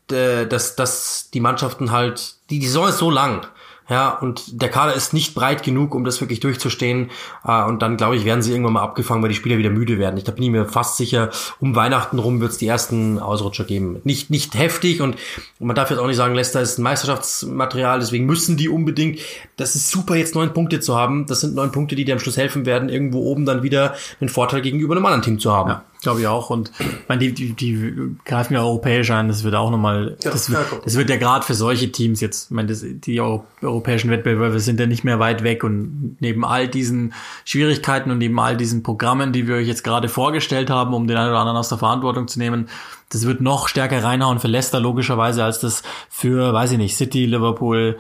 dass, 0.09 0.77
dass 0.77 1.31
die 1.33 1.41
Mannschaften 1.41 1.91
halt, 1.91 2.37
die, 2.51 2.61
die 2.61 2.67
Saison 2.67 2.89
ist 2.89 2.99
so 2.99 3.11
lang. 3.11 3.47
Ja, 3.89 4.11
und 4.11 4.61
der 4.61 4.69
Kader 4.69 4.95
ist 4.95 5.13
nicht 5.13 5.35
breit 5.35 5.63
genug, 5.63 5.95
um 5.95 6.05
das 6.05 6.21
wirklich 6.21 6.41
durchzustehen. 6.41 7.11
Äh, 7.45 7.63
und 7.65 7.83
dann, 7.83 7.97
glaube 7.97 8.17
ich, 8.17 8.25
werden 8.25 8.43
sie 8.43 8.51
irgendwann 8.51 8.73
mal 8.73 8.83
abgefangen, 8.83 9.23
weil 9.23 9.29
die 9.29 9.37
Spieler 9.37 9.59
wieder 9.59 9.71
müde 9.71 9.99
werden. 9.99 10.17
Ich 10.17 10.25
da 10.25 10.33
bin 10.33 10.43
ich 10.43 10.51
mir 10.51 10.67
fast 10.67 10.97
sicher, 10.97 11.31
um 11.61 11.77
Weihnachten 11.77 12.19
rum 12.19 12.41
wird 12.41 12.51
es 12.51 12.59
die 12.59 12.67
ersten 12.67 13.21
Ausrutscher 13.21 13.65
geben. 13.65 14.01
Nicht, 14.03 14.31
nicht 14.31 14.57
heftig 14.57 15.01
und, 15.01 15.17
man 15.59 15.77
darf 15.77 15.91
jetzt 15.91 16.01
auch 16.01 16.07
nicht 16.07 16.17
sagen, 16.17 16.35
Leicester 16.35 16.61
ist 16.61 16.79
ein 16.79 16.83
Meisterschaftsmaterial, 16.83 18.01
deswegen 18.01 18.27
müssen 18.27 18.57
die 18.57 18.69
unbedingt. 18.69 19.21
Das 19.57 19.77
ist 19.77 19.91
super, 19.91 20.17
jetzt 20.17 20.35
neun 20.35 20.53
Punkte 20.53 20.81
zu 20.81 20.97
haben. 20.97 21.27
Das 21.27 21.41
sind 21.41 21.55
neun 21.55 21.71
Punkte, 21.71 21.95
die 21.95 22.05
dir 22.05 22.15
am 22.15 22.19
Schluss 22.19 22.37
helfen 22.37 22.67
werden, 22.67 22.89
irgendwo 22.89 23.21
oben 23.23 23.47
dann 23.47 23.63
wieder 23.63 23.95
einen 24.21 24.29
Vorteil 24.29 24.63
gegenüber 24.63 24.97
einem 24.97 25.07
anderen 25.07 25.23
Team 25.23 25.39
zu 25.39 25.53
haben. 25.53 25.71
Ja. 25.71 25.85
Glaube 26.03 26.21
ich 26.21 26.27
auch. 26.27 26.51
Und 26.51 26.71
ich 26.79 27.09
meine, 27.09 27.21
die, 27.21 27.33
die, 27.33 27.53
die 27.53 28.17
greifen 28.25 28.55
ja 28.55 28.61
europäisch 28.61 29.11
ein. 29.11 29.29
Das 29.29 29.45
wird 29.45 29.55
auch 29.55 29.71
nochmal, 29.71 30.17
ja, 30.23 30.31
das, 30.31 30.51
wird, 30.51 30.65
das 30.85 30.97
wird 30.97 31.11
ja 31.11 31.17
gerade 31.17 31.45
für 31.45 31.55
solche 31.55 31.91
Teams 31.91 32.21
jetzt, 32.21 32.47
ich 32.47 32.51
meine, 32.51 32.69
das, 32.69 32.85
die 32.85 33.21
europäischen 33.21 34.11
Wettbewerbe 34.11 34.61
sind 34.61 34.79
ja 34.79 34.87
nicht 34.87 35.05
mehr 35.05 35.19
weit 35.19 35.43
weg. 35.43 35.65
Und 35.65 36.17
neben 36.21 36.45
all 36.45 36.69
diesen 36.69 37.15
Schwierigkeiten 37.45 38.11
und 38.11 38.19
neben 38.19 38.39
all 38.39 38.57
diesen 38.57 38.83
Programmen, 38.83 39.33
die 39.33 39.49
wir 39.49 39.57
euch 39.57 39.69
jetzt 39.69 39.85
gerade 39.85 40.09
vorgestellt 40.09 40.71
haben, 40.71 40.95
um 40.95 41.07
den 41.07 41.17
einen 41.17 41.31
oder 41.31 41.41
anderen 41.41 41.59
aus 41.59 41.69
der 41.69 41.79
Verantwortung 41.79 42.29
zu 42.29 42.39
nehmen, 42.39 42.69
das 43.09 43.27
wird 43.27 43.41
noch 43.41 43.69
stärker 43.69 44.03
reinhauen 44.03 44.41
für 44.41 44.49
Leicester 44.49 44.81
logischerweise, 44.81 45.45
als 45.45 45.61
das 45.61 45.83
für, 46.09 46.53
weiß 46.53 46.73
ich 46.73 46.79
nicht, 46.79 46.97
City, 46.97 47.27
Liverpool, 47.27 47.99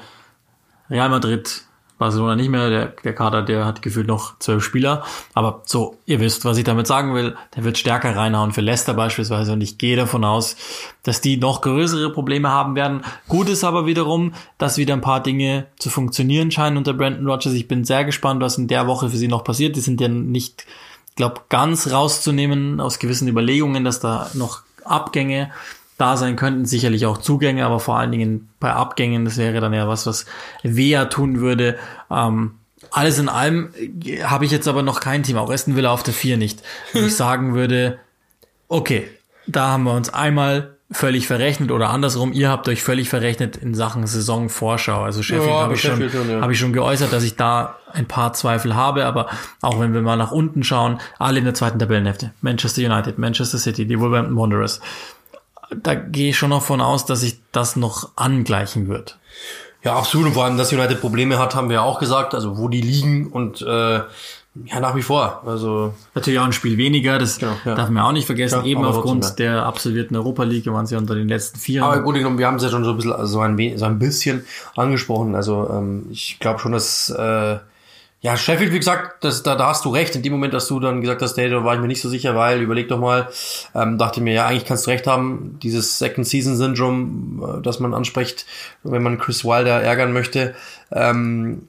Real 0.90 1.08
Madrid, 1.08 1.65
Barcelona 1.98 2.36
nicht 2.36 2.50
mehr, 2.50 2.68
der, 2.68 2.86
der 3.04 3.14
Kader, 3.14 3.42
der 3.42 3.64
hat 3.64 3.80
gefühlt 3.80 4.06
noch 4.06 4.38
zwölf 4.38 4.62
Spieler. 4.62 5.04
Aber 5.32 5.62
so, 5.64 5.96
ihr 6.04 6.20
wisst, 6.20 6.44
was 6.44 6.58
ich 6.58 6.64
damit 6.64 6.86
sagen 6.86 7.14
will. 7.14 7.36
Der 7.54 7.64
wird 7.64 7.78
stärker 7.78 8.14
reinhauen 8.14 8.52
für 8.52 8.60
Leicester 8.60 8.92
beispielsweise. 8.92 9.54
Und 9.54 9.62
ich 9.62 9.78
gehe 9.78 9.96
davon 9.96 10.24
aus, 10.24 10.56
dass 11.02 11.22
die 11.22 11.38
noch 11.38 11.62
größere 11.62 12.12
Probleme 12.12 12.50
haben 12.50 12.74
werden. 12.74 13.02
Gut 13.28 13.48
ist 13.48 13.64
aber 13.64 13.86
wiederum, 13.86 14.34
dass 14.58 14.76
wieder 14.76 14.92
ein 14.92 15.00
paar 15.00 15.22
Dinge 15.22 15.68
zu 15.78 15.88
funktionieren 15.88 16.50
scheinen 16.50 16.76
unter 16.76 16.92
Brandon 16.92 17.26
Rogers. 17.26 17.54
Ich 17.54 17.68
bin 17.68 17.84
sehr 17.84 18.04
gespannt, 18.04 18.42
was 18.42 18.58
in 18.58 18.68
der 18.68 18.86
Woche 18.86 19.08
für 19.08 19.16
sie 19.16 19.28
noch 19.28 19.44
passiert. 19.44 19.74
Die 19.76 19.80
sind 19.80 20.00
ja 20.00 20.08
nicht, 20.08 20.66
glaube 21.14 21.42
ganz 21.48 21.90
rauszunehmen 21.90 22.78
aus 22.78 22.98
gewissen 22.98 23.26
Überlegungen, 23.26 23.84
dass 23.84 24.00
da 24.00 24.30
noch 24.34 24.62
Abgänge 24.84 25.50
da 25.98 26.16
sein 26.16 26.36
könnten. 26.36 26.64
Sicherlich 26.64 27.06
auch 27.06 27.18
Zugänge, 27.18 27.64
aber 27.64 27.80
vor 27.80 27.98
allen 27.98 28.12
Dingen 28.12 28.48
bei 28.60 28.72
Abgängen, 28.72 29.24
das 29.24 29.36
wäre 29.36 29.60
dann 29.60 29.72
ja 29.72 29.88
was, 29.88 30.06
was 30.06 30.26
Wea 30.62 31.06
tun 31.06 31.40
würde. 31.40 31.78
Ähm, 32.10 32.52
alles 32.90 33.18
in 33.18 33.28
allem 33.28 33.70
äh, 34.04 34.22
habe 34.22 34.44
ich 34.44 34.50
jetzt 34.50 34.68
aber 34.68 34.82
noch 34.82 35.00
kein 35.00 35.22
Team, 35.22 35.36
auch 35.36 35.50
Aston 35.50 35.76
Villa 35.76 35.90
auf 35.90 36.02
der 36.02 36.14
4 36.14 36.36
nicht, 36.36 36.62
wo 36.92 37.00
ich 37.00 37.16
sagen 37.16 37.54
würde, 37.54 37.98
okay, 38.68 39.08
da 39.46 39.68
haben 39.68 39.84
wir 39.84 39.92
uns 39.92 40.12
einmal 40.12 40.76
völlig 40.90 41.26
verrechnet 41.26 41.72
oder 41.72 41.90
andersrum, 41.90 42.32
ihr 42.32 42.48
habt 42.48 42.68
euch 42.68 42.82
völlig 42.82 43.08
verrechnet 43.08 43.56
in 43.56 43.74
Sachen 43.74 44.06
Saisonvorschau. 44.06 45.02
Also 45.02 45.20
Sheffield 45.22 45.50
ja, 45.50 45.60
habe 45.60 45.74
ich, 45.74 45.82
schon, 45.82 46.00
ja. 46.00 46.40
hab 46.40 46.50
ich 46.50 46.58
schon 46.60 46.72
geäußert, 46.72 47.12
dass 47.12 47.24
ich 47.24 47.34
da 47.34 47.76
ein 47.92 48.06
paar 48.06 48.34
Zweifel 48.34 48.76
habe, 48.76 49.04
aber 49.04 49.26
auch 49.62 49.80
wenn 49.80 49.94
wir 49.94 50.02
mal 50.02 50.16
nach 50.16 50.30
unten 50.30 50.62
schauen, 50.62 51.00
alle 51.18 51.40
in 51.40 51.44
der 51.44 51.54
zweiten 51.54 51.80
Tabellenhälfte. 51.80 52.32
Manchester 52.40 52.82
United, 52.82 53.18
Manchester 53.18 53.58
City, 53.58 53.86
die 53.86 53.98
Wolverhampton 53.98 54.36
Wanderers, 54.36 54.80
da 55.74 55.94
gehe 55.94 56.30
ich 56.30 56.38
schon 56.38 56.50
noch 56.50 56.62
von 56.62 56.80
aus, 56.80 57.06
dass 57.06 57.20
sich 57.20 57.40
das 57.52 57.76
noch 57.76 58.10
angleichen 58.16 58.88
wird. 58.88 59.18
Ja, 59.82 59.96
absolut. 59.96 60.28
Und 60.28 60.32
vor 60.32 60.44
allem, 60.44 60.56
dass 60.56 60.72
United 60.72 61.00
Probleme 61.00 61.38
hat, 61.38 61.54
haben 61.54 61.68
wir 61.68 61.74
ja 61.74 61.82
auch 61.82 62.00
gesagt, 62.00 62.34
also 62.34 62.58
wo 62.58 62.68
die 62.68 62.80
liegen 62.80 63.28
und 63.28 63.62
äh, 63.62 64.00
ja, 64.64 64.80
nach 64.80 64.96
wie 64.96 65.02
vor. 65.02 65.42
Also 65.46 65.94
Natürlich 66.14 66.40
auch 66.40 66.44
ein 66.44 66.52
Spiel 66.52 66.78
weniger, 66.78 67.18
das 67.18 67.38
genau, 67.38 67.52
ja. 67.64 67.74
darf 67.74 67.90
man 67.90 68.02
auch 68.02 68.12
nicht 68.12 68.26
vergessen, 68.26 68.60
ja, 68.60 68.64
eben 68.64 68.84
aufgrund 68.84 69.38
der 69.38 69.64
absolvierten 69.64 70.16
Europa 70.16 70.44
League 70.44 70.66
waren 70.66 70.86
sie 70.86 70.96
unter 70.96 71.14
den 71.14 71.28
letzten 71.28 71.58
vier. 71.58 71.84
Aber 71.84 72.00
gut 72.00 72.16
wir 72.16 72.46
haben 72.46 72.56
es 72.56 72.62
ja 72.62 72.68
schon 72.70 72.84
so 72.84 72.90
ein 72.90 72.96
bisschen, 72.96 73.12
also 73.12 73.26
so 73.26 73.40
ein, 73.40 73.78
so 73.78 73.84
ein 73.84 73.98
bisschen 73.98 74.44
angesprochen. 74.74 75.34
Also 75.34 75.68
ähm, 75.70 76.06
ich 76.10 76.38
glaube 76.40 76.58
schon, 76.58 76.72
dass 76.72 77.10
äh, 77.10 77.58
ja, 78.26 78.36
Sheffield, 78.36 78.72
wie 78.72 78.80
gesagt, 78.80 79.22
das, 79.22 79.44
da, 79.44 79.54
da 79.54 79.68
hast 79.68 79.84
du 79.84 79.90
recht. 79.90 80.16
In 80.16 80.22
dem 80.22 80.32
Moment, 80.32 80.52
dass 80.52 80.66
du 80.66 80.80
dann 80.80 81.00
gesagt 81.00 81.22
hast, 81.22 81.36
hey, 81.36 81.48
da 81.48 81.62
war 81.62 81.76
ich 81.76 81.80
mir 81.80 81.86
nicht 81.86 82.00
so 82.00 82.08
sicher, 82.08 82.34
weil, 82.34 82.60
überleg 82.60 82.88
doch 82.88 82.98
mal, 82.98 83.28
ähm, 83.72 83.98
dachte 83.98 84.20
mir, 84.20 84.34
ja, 84.34 84.48
eigentlich 84.48 84.64
kannst 84.64 84.88
du 84.88 84.90
recht 84.90 85.06
haben, 85.06 85.60
dieses 85.62 86.00
Second 86.00 86.26
Season 86.26 86.56
Syndrome, 86.56 87.58
äh, 87.58 87.62
das 87.62 87.78
man 87.78 87.94
anspricht, 87.94 88.44
wenn 88.82 89.04
man 89.04 89.18
Chris 89.18 89.44
Wilder 89.44 89.80
ärgern 89.80 90.12
möchte, 90.12 90.56
ähm, 90.90 91.68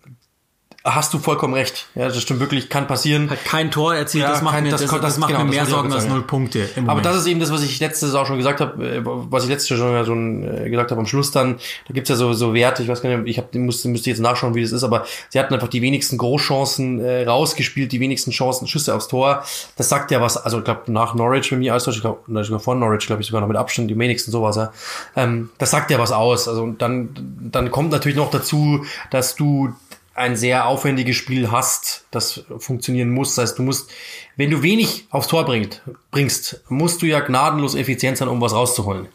hast 0.95 1.13
du 1.13 1.19
vollkommen 1.19 1.53
recht. 1.53 1.87
Ja, 1.95 2.07
das 2.07 2.21
stimmt 2.21 2.39
wirklich, 2.39 2.69
kann 2.69 2.87
passieren. 2.87 3.29
Hat 3.29 3.43
kein 3.45 3.71
Tor 3.71 3.95
erzielt, 3.95 4.23
ja, 4.23 4.31
das 4.31 4.41
macht, 4.41 4.55
kein, 4.55 4.63
mir, 4.63 4.71
das, 4.71 4.85
das, 4.85 5.01
das 5.01 5.17
macht 5.17 5.29
genau, 5.29 5.43
mir 5.43 5.51
mehr 5.51 5.65
Sorgen 5.65 5.91
als 5.91 6.07
null 6.07 6.21
Punkte. 6.21 6.69
Aber 6.87 7.01
das 7.01 7.17
ist 7.17 7.27
eben 7.27 7.39
das, 7.39 7.51
was 7.51 7.63
ich 7.63 7.79
letzte 7.79 8.07
Saison 8.07 8.25
schon 8.25 8.37
gesagt 8.37 8.61
habe, 8.61 8.83
äh, 8.83 9.01
was 9.03 9.43
ich 9.43 9.49
letzte 9.49 9.75
Saison 9.75 10.05
schon 10.05 10.43
äh, 10.43 10.69
gesagt 10.69 10.91
habe 10.91 10.99
am 10.99 11.07
Schluss 11.07 11.31
dann, 11.31 11.57
da 11.87 11.93
gibt's 11.93 12.09
ja 12.09 12.15
so, 12.15 12.33
so 12.33 12.53
Werte, 12.53 12.83
ich 12.83 12.89
weiß 12.89 13.01
gar 13.01 13.15
nicht, 13.15 13.29
ich 13.29 13.37
hab, 13.37 13.53
musste, 13.55 13.89
müsste 13.89 14.09
jetzt 14.09 14.19
nachschauen, 14.19 14.55
wie 14.55 14.61
das 14.61 14.71
ist, 14.71 14.83
aber 14.83 15.05
sie 15.29 15.39
hatten 15.39 15.53
einfach 15.53 15.67
die 15.67 15.81
wenigsten 15.81 16.17
Großchancen 16.17 16.99
äh, 16.99 17.25
rausgespielt, 17.25 17.91
die 17.91 17.99
wenigsten 17.99 18.31
Chancen, 18.31 18.67
Schüsse 18.67 18.95
aufs 18.95 19.07
Tor. 19.07 19.43
Das 19.75 19.89
sagt 19.89 20.11
ja 20.11 20.21
was, 20.21 20.37
also 20.37 20.59
ich 20.59 20.63
glaube 20.63 20.91
nach 20.91 21.15
Norwich, 21.15 21.51
wenn 21.51 21.59
mir 21.59 21.73
alles 21.73 21.87
ich 21.87 22.01
glaube 22.01 22.21
sogar 22.43 22.59
vor 22.59 22.75
Norwich, 22.75 23.05
glaube 23.07 23.21
ich 23.21 23.27
sogar 23.27 23.41
noch 23.41 23.47
mit 23.47 23.57
Abstand 23.57 23.89
die 23.89 23.97
wenigsten 23.97 24.31
sowas. 24.31 24.55
Ja. 24.55 24.71
Ähm, 25.15 25.49
das 25.57 25.71
sagt 25.71 25.91
ja 25.91 25.99
was 25.99 26.11
aus. 26.11 26.47
Also 26.47 26.67
dann, 26.77 27.09
dann 27.51 27.71
kommt 27.71 27.91
natürlich 27.91 28.17
noch 28.17 28.31
dazu, 28.31 28.85
dass 29.11 29.35
du 29.35 29.73
ein 30.17 30.35
sehr 30.35 30.65
aufwendiges 30.65 31.15
Spiel 31.15 31.51
hast, 31.51 32.05
das 32.11 32.43
funktionieren 32.57 33.11
muss. 33.11 33.35
Das 33.35 33.49
heißt, 33.49 33.59
du 33.59 33.63
musst, 33.63 33.91
wenn 34.35 34.49
du 34.49 34.63
wenig 34.63 35.05
aufs 35.11 35.27
Tor 35.27 35.45
bringt, 35.45 35.81
bringst, 36.11 36.63
musst 36.69 37.01
du 37.01 37.05
ja 37.05 37.19
gnadenlos 37.19 37.75
effizient 37.75 38.17
sein, 38.17 38.27
um 38.27 38.41
was 38.41 38.53
rauszuholen. 38.53 39.07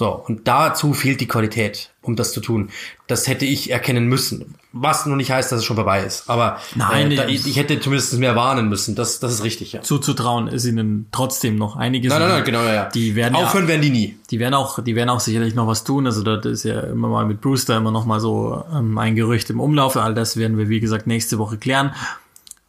So, 0.00 0.12
und 0.12 0.48
dazu 0.48 0.94
fehlt 0.94 1.20
die 1.20 1.28
Qualität, 1.28 1.90
um 2.00 2.16
das 2.16 2.32
zu 2.32 2.40
tun. 2.40 2.70
Das 3.06 3.28
hätte 3.28 3.44
ich 3.44 3.70
erkennen 3.70 4.06
müssen. 4.06 4.54
Was 4.72 5.04
nur 5.04 5.14
nicht 5.14 5.30
heißt, 5.30 5.52
dass 5.52 5.58
es 5.58 5.66
schon 5.66 5.76
vorbei 5.76 6.02
ist. 6.02 6.30
Aber 6.30 6.58
Nein, 6.74 7.12
äh, 7.12 7.16
da, 7.16 7.28
ich, 7.28 7.46
ich, 7.46 7.58
hätte 7.58 7.78
zumindest 7.80 8.18
mehr 8.18 8.34
warnen 8.34 8.70
müssen. 8.70 8.94
Das, 8.94 9.20
das 9.20 9.30
ist 9.34 9.44
richtig, 9.44 9.74
ja. 9.74 9.82
Zuzutrauen 9.82 10.48
ist 10.48 10.64
ihnen 10.64 11.08
trotzdem 11.12 11.56
noch 11.56 11.76
einiges. 11.76 12.08
Nein, 12.08 12.22
nein, 12.22 12.30
nein, 12.30 12.44
genau, 12.44 12.62
ja, 12.62 12.72
ja. 12.72 12.84
Die 12.88 13.14
werden 13.14 13.34
Aufhören 13.34 13.64
ja, 13.64 13.68
werden 13.68 13.82
die 13.82 13.90
nie. 13.90 14.16
Die 14.30 14.38
werden 14.38 14.54
auch, 14.54 14.82
die 14.82 14.96
werden 14.96 15.10
auch 15.10 15.20
sicherlich 15.20 15.54
noch 15.54 15.66
was 15.66 15.84
tun. 15.84 16.06
Also 16.06 16.22
das 16.22 16.46
ist 16.46 16.64
ja 16.64 16.80
immer 16.80 17.08
mal 17.08 17.26
mit 17.26 17.42
Brewster 17.42 17.76
immer 17.76 17.90
noch 17.90 18.06
mal 18.06 18.20
so 18.20 18.64
ähm, 18.74 18.96
ein 18.96 19.16
Gerücht 19.16 19.50
im 19.50 19.60
Umlauf. 19.60 19.98
All 19.98 20.14
das 20.14 20.38
werden 20.38 20.56
wir, 20.56 20.70
wie 20.70 20.80
gesagt, 20.80 21.06
nächste 21.06 21.36
Woche 21.36 21.58
klären. 21.58 21.94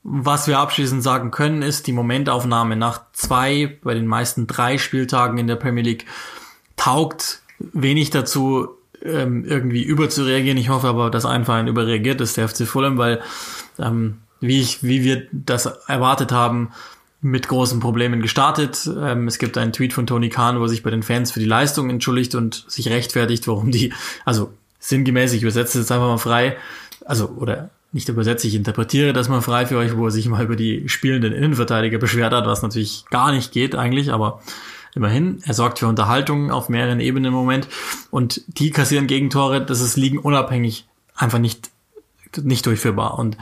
Was 0.03 0.47
wir 0.47 0.59
abschließend 0.59 1.01
sagen 1.01 1.31
können, 1.31 1.61
ist 1.61 1.87
die 1.87 1.93
Momentaufnahme 1.93 2.75
nach 2.75 3.03
zwei, 3.13 3.77
bei 3.85 3.93
den 3.93 4.07
meisten 4.07 4.47
drei 4.47 4.77
Spieltagen 4.77 5.37
in 5.37 5.47
der 5.47 5.55
Premier 5.55 5.83
League 5.83 6.05
taugt 6.81 7.41
wenig 7.59 8.09
dazu, 8.09 8.69
ähm, 9.03 9.45
irgendwie 9.45 9.83
überzureagieren. 9.83 10.57
Ich 10.57 10.69
hoffe 10.69 10.87
aber, 10.87 11.11
dass 11.11 11.25
ein 11.25 11.45
Verein 11.45 11.67
überreagiert, 11.67 12.19
ist 12.21 12.37
der 12.37 12.49
FC 12.49 12.65
Fulham, 12.65 12.97
weil 12.97 13.21
ähm, 13.77 14.17
wie 14.39 14.59
ich, 14.59 14.81
wie 14.81 15.03
wir 15.03 15.27
das 15.31 15.67
erwartet 15.87 16.31
haben, 16.31 16.71
mit 17.21 17.47
großen 17.47 17.79
Problemen 17.79 18.19
gestartet. 18.19 18.89
Ähm, 18.99 19.27
es 19.27 19.37
gibt 19.37 19.59
einen 19.59 19.73
Tweet 19.73 19.93
von 19.93 20.07
Tony 20.07 20.29
Khan, 20.29 20.59
wo 20.59 20.63
er 20.63 20.69
sich 20.69 20.81
bei 20.81 20.89
den 20.89 21.03
Fans 21.03 21.31
für 21.31 21.39
die 21.39 21.45
Leistung 21.45 21.91
entschuldigt 21.91 22.33
und 22.33 22.65
sich 22.67 22.89
rechtfertigt, 22.89 23.47
warum 23.47 23.69
die, 23.69 23.93
also 24.25 24.51
sinngemäß, 24.79 25.33
ich 25.33 25.43
übersetze 25.43 25.77
es 25.77 25.83
jetzt 25.83 25.91
einfach 25.91 26.07
mal 26.07 26.17
frei, 26.17 26.57
also 27.05 27.27
oder 27.37 27.69
nicht 27.91 28.09
übersetze, 28.09 28.47
ich 28.47 28.55
interpretiere 28.55 29.13
das 29.13 29.29
mal 29.29 29.41
frei 29.41 29.67
für 29.67 29.77
euch, 29.77 29.95
wo 29.95 30.05
er 30.05 30.11
sich 30.11 30.27
mal 30.27 30.43
über 30.43 30.55
die 30.55 30.89
spielenden 30.89 31.33
Innenverteidiger 31.33 31.99
beschwert 31.99 32.33
hat, 32.33 32.47
was 32.47 32.63
natürlich 32.63 33.05
gar 33.11 33.31
nicht 33.31 33.51
geht 33.51 33.75
eigentlich, 33.75 34.11
aber 34.11 34.41
immerhin, 34.95 35.41
er 35.45 35.53
sorgt 35.53 35.79
für 35.79 35.87
Unterhaltung 35.87 36.51
auf 36.51 36.69
mehreren 36.69 36.99
Ebenen 36.99 37.25
im 37.25 37.33
Moment. 37.33 37.67
Und 38.09 38.41
die 38.47 38.71
kassieren 38.71 39.07
Gegentore, 39.07 39.65
das 39.65 39.81
ist 39.81 39.97
liegen 39.97 40.17
unabhängig 40.17 40.87
einfach 41.15 41.39
nicht, 41.39 41.69
nicht 42.41 42.65
durchführbar. 42.65 43.19
Und 43.19 43.37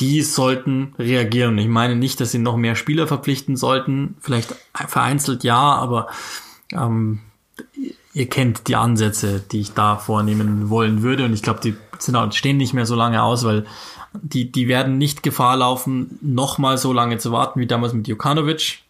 die 0.00 0.22
sollten 0.22 0.94
reagieren. 0.98 1.58
Ich 1.58 1.68
meine 1.68 1.96
nicht, 1.96 2.20
dass 2.20 2.32
sie 2.32 2.38
noch 2.38 2.56
mehr 2.56 2.74
Spieler 2.74 3.06
verpflichten 3.06 3.56
sollten, 3.56 4.16
vielleicht 4.20 4.54
vereinzelt 4.74 5.44
ja, 5.44 5.56
aber 5.56 6.08
ähm, 6.72 7.20
ihr 8.12 8.28
kennt 8.28 8.68
die 8.68 8.76
Ansätze, 8.76 9.40
die 9.40 9.60
ich 9.60 9.72
da 9.72 9.96
vornehmen 9.96 10.68
wollen 10.68 11.02
würde. 11.02 11.24
Und 11.24 11.32
ich 11.32 11.42
glaube, 11.42 11.60
die 11.60 11.74
stehen 12.30 12.56
nicht 12.56 12.74
mehr 12.74 12.86
so 12.86 12.96
lange 12.96 13.22
aus, 13.22 13.44
weil 13.44 13.66
die, 14.22 14.50
die 14.50 14.68
werden 14.68 14.98
nicht 14.98 15.22
Gefahr 15.22 15.56
laufen, 15.56 16.18
nochmal 16.22 16.78
so 16.78 16.92
lange 16.92 17.18
zu 17.18 17.32
warten 17.32 17.60
wie 17.60 17.66
damals 17.66 17.92
mit 17.92 18.08
Jokanovic 18.08 18.80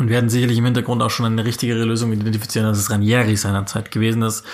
und 0.00 0.08
werden 0.08 0.30
sicherlich 0.30 0.56
im 0.56 0.64
Hintergrund 0.64 1.02
auch 1.02 1.10
schon 1.10 1.26
eine 1.26 1.44
richtigere 1.44 1.84
Lösung 1.84 2.10
identifizieren, 2.10 2.66
als 2.66 2.78
es 2.78 2.90
Ranieri 2.90 3.36
seinerzeit 3.36 3.90
gewesen 3.90 4.22
ist. 4.22 4.46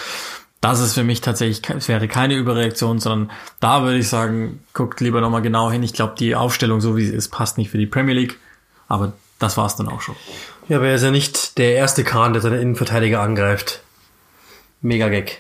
Das 0.61 0.81
ist 0.81 0.95
für 0.95 1.05
mich 1.05 1.21
tatsächlich, 1.21 1.63
es 1.71 1.87
wäre 1.87 2.09
keine 2.09 2.35
Überreaktion, 2.35 2.99
sondern 2.99 3.31
da 3.61 3.85
würde 3.85 3.99
ich 3.99 4.09
sagen, 4.09 4.65
guckt 4.75 5.01
lieber 5.01 5.21
nochmal 5.21 5.43
genau 5.43 5.71
hin. 5.71 5.85
Ich 5.85 5.93
glaube, 5.93 6.17
die 6.19 6.35
Aufstellung, 6.35 6.81
so 6.81 6.97
wie 6.97 7.07
sie 7.07 7.15
ist, 7.15 7.29
passt 7.29 7.59
nicht 7.59 7.71
für 7.71 7.79
die 7.79 7.87
Premier 7.87 8.15
League. 8.15 8.41
Aber 8.89 9.13
das 9.39 9.57
war's 9.57 9.77
dann 9.77 9.89
auch 9.89 10.01
schon. 10.01 10.17
Ja, 10.69 10.79
aber 10.79 10.89
er 10.89 10.97
ist 10.97 11.05
ja 11.05 11.13
nicht 11.13 11.59
der 11.59 11.77
erste 11.77 12.03
Kahn, 12.03 12.33
der 12.33 12.43
seine 12.43 12.61
Innenverteidiger 12.61 13.21
angreift. 13.21 13.83
Mega 14.81 15.09
Gag. 15.09 15.39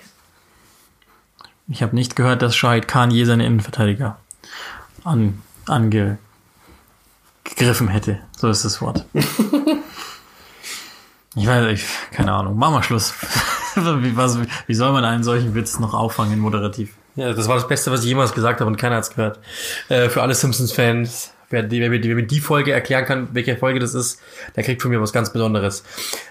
Ich 1.66 1.82
habe 1.82 1.96
nicht 1.96 2.14
gehört, 2.14 2.42
dass 2.42 2.54
Shahid 2.54 2.86
Khan 2.86 3.11
je 3.11 3.24
seine 3.24 3.44
Innenverteidiger 3.44 4.20
an, 5.02 5.42
angegriffen 5.66 6.18
hätte. 7.88 8.20
So 8.36 8.48
ist 8.48 8.64
das 8.64 8.80
Wort. 8.80 9.04
ich 11.37 11.47
weiß, 11.47 11.72
ich, 11.72 11.87
keine 12.12 12.32
Ahnung. 12.32 12.57
Mach 12.57 12.70
mal 12.70 12.82
Schluss. 12.82 13.14
wie, 13.76 14.16
was, 14.16 14.39
wie 14.66 14.74
soll 14.74 14.93
man 14.93 15.05
einen 15.05 15.22
solchen 15.22 15.55
Witz 15.55 15.78
noch 15.78 15.95
auffangen 15.95 16.39
moderativ? 16.39 16.95
Ja, 17.14 17.32
das 17.32 17.47
war 17.47 17.57
das 17.57 17.68
Beste, 17.68 17.93
was 17.93 18.01
ich 18.01 18.07
jemals 18.07 18.32
gesagt 18.32 18.61
habe 18.61 18.70
und 18.70 18.76
keiner 18.76 18.97
hat's 18.97 19.11
gehört. 19.11 19.39
Äh, 19.89 20.09
für 20.09 20.22
alle 20.22 20.34
Simpsons-Fans 20.34 21.32
Wer, 21.49 21.62
die, 21.62 21.80
wer, 21.80 21.90
wer 21.90 22.14
mir 22.14 22.26
die 22.26 22.40
Folge 22.40 22.72
erklären 22.72 23.05
kann, 23.05 23.28
welche 23.32 23.57
Folge 23.57 23.78
das 23.78 23.94
ist, 23.94 24.20
der 24.57 24.64
kriegt 24.64 24.82
von 24.82 24.90
mir 24.90 25.01
was 25.01 25.12
ganz 25.12 25.32
Besonderes. 25.32 25.84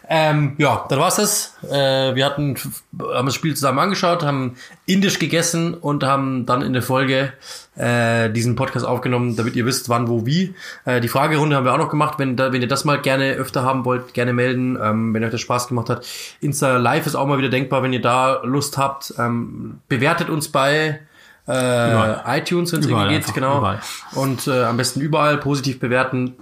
Ähm, 0.10 0.56
ja, 0.58 0.86
dann 0.90 1.00
war's 1.00 1.16
das. 1.16 1.56
Äh, 1.64 2.16
wir 2.16 2.26
hatten, 2.26 2.56
haben 3.00 3.26
das 3.26 3.36
Spiel 3.36 3.56
zusammen 3.56 3.80
angeschaut, 3.80 4.24
haben 4.24 4.56
indisch 4.86 5.18
gegessen 5.20 5.74
und 5.74 6.04
haben 6.04 6.46
dann 6.46 6.62
in 6.62 6.74
der 6.74 6.82
Folge 6.82 7.32
äh, 7.78 8.30
diesen 8.30 8.56
Podcast 8.56 8.86
aufgenommen, 8.86 9.36
damit 9.36 9.56
ihr 9.56 9.66
wisst, 9.66 9.90
wann, 9.90 10.08
wo, 10.08 10.26
wie. 10.26 10.54
Äh, 10.86 11.02
die 11.02 11.08
Fragerunde 11.08 11.56
haben 11.56 11.66
wir 11.66 11.74
auch 11.74 11.78
noch 11.78 11.90
gemacht. 11.90 12.20
Wenn, 12.20 12.36
da, 12.36 12.52
wenn 12.52 12.62
ihr 12.62 12.68
das 12.68 12.84
mal 12.86 13.02
gerne 13.02 13.34
öfter 13.34 13.64
haben 13.64 13.86
wollt, 13.86 14.14
gerne 14.14 14.34
melden, 14.34 14.78
ähm, 14.82 15.14
wenn 15.14 15.24
euch 15.24 15.32
das 15.32 15.42
Spaß 15.42 15.70
gemacht 15.70 15.90
hat. 15.90 16.06
Insta 16.42 16.78
Live 16.78 17.06
ist 17.06 17.16
auch 17.16 17.26
mal 17.26 17.38
wieder 17.38 17.50
denkbar, 17.50 17.84
wenn 17.84 17.94
ihr 17.94 18.02
da 18.02 18.42
Lust 18.44 18.78
habt. 18.78 19.14
Ähm, 19.18 19.80
bewertet 19.88 20.30
uns 20.30 20.50
bei 20.50 21.00
äh, 21.48 22.40
iTunes, 22.40 22.74
wenn 22.74 22.80
es 22.80 22.88
irgendwie 22.88 23.16
geht, 23.16 23.34
genau. 23.34 23.60
Überall. 23.60 23.80
Und 24.14 24.48
äh, 24.48 24.64
am 24.64 24.78
besten 24.78 25.02
überall 25.02 25.38
positiv 25.38 25.80
bewerten. 25.80 26.36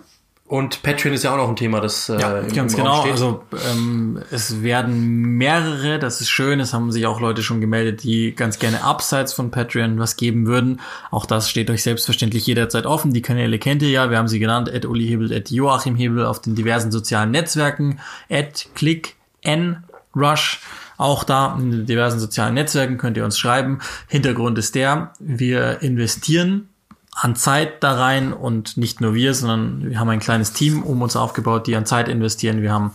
Und 0.45 0.83
Patreon 0.83 1.15
ist 1.15 1.23
ja 1.23 1.33
auch 1.33 1.37
noch 1.37 1.49
ein 1.49 1.55
Thema, 1.55 1.79
das 1.79 2.09
äh, 2.09 2.19
ja, 2.19 2.37
im, 2.39 2.53
ganz 2.53 2.73
im 2.73 2.79
genau. 2.79 3.01
Steht. 3.01 3.13
Also 3.13 3.43
ähm, 3.71 4.21
es 4.29 4.61
werden 4.61 5.37
mehrere, 5.37 5.99
das 5.99 6.21
ist 6.21 6.29
schön. 6.29 6.59
Es 6.59 6.73
haben 6.73 6.91
sich 6.91 7.07
auch 7.07 7.19
Leute 7.19 7.41
schon 7.41 7.59
gemeldet, 7.59 8.03
die 8.03 8.35
ganz 8.35 8.59
gerne 8.59 8.83
abseits 8.83 9.33
von 9.33 9.51
Patreon 9.51 9.97
was 9.99 10.15
geben 10.15 10.45
würden. 10.45 10.79
Auch 11.11 11.25
das 11.25 11.49
steht 11.49 11.69
euch 11.69 11.81
selbstverständlich 11.81 12.45
jederzeit 12.45 12.85
offen. 12.85 13.13
Die 13.13 13.21
Kanäle 13.21 13.57
kennt 13.57 13.81
ihr 13.81 13.89
ja. 13.89 14.09
Wir 14.11 14.17
haben 14.17 14.27
sie 14.27 14.39
genannt: 14.39 14.71
at 14.71 14.85
Uli 14.85 15.07
Hebel, 15.07 15.33
at 15.33 15.49
Joachim 15.49 15.95
Hebel 15.95 16.25
auf 16.25 16.39
den 16.39 16.55
diversen 16.55 16.91
sozialen 16.91 17.31
Netzwerken, 17.31 17.99
at 18.29 18.67
Click 18.75 19.15
N 19.41 19.83
Rush. 20.15 20.59
Auch 20.97 21.23
da 21.23 21.57
in 21.57 21.85
diversen 21.85 22.19
sozialen 22.19 22.53
Netzwerken 22.53 22.97
könnt 22.97 23.17
ihr 23.17 23.25
uns 23.25 23.37
schreiben. 23.37 23.79
Hintergrund 24.07 24.57
ist 24.57 24.75
der, 24.75 25.13
wir 25.19 25.81
investieren 25.81 26.69
an 27.15 27.35
Zeit 27.35 27.83
da 27.83 27.93
rein 27.93 28.33
und 28.33 28.77
nicht 28.77 28.99
nur 28.99 29.13
wir, 29.13 29.33
sondern 29.33 29.89
wir 29.89 29.99
haben 29.99 30.09
ein 30.09 30.19
kleines 30.19 30.53
Team 30.53 30.81
um 30.83 31.01
uns 31.01 31.15
aufgebaut, 31.15 31.67
die 31.67 31.75
an 31.75 31.85
Zeit 31.85 32.07
investieren. 32.07 32.61
Wir 32.61 32.73
haben 32.73 32.91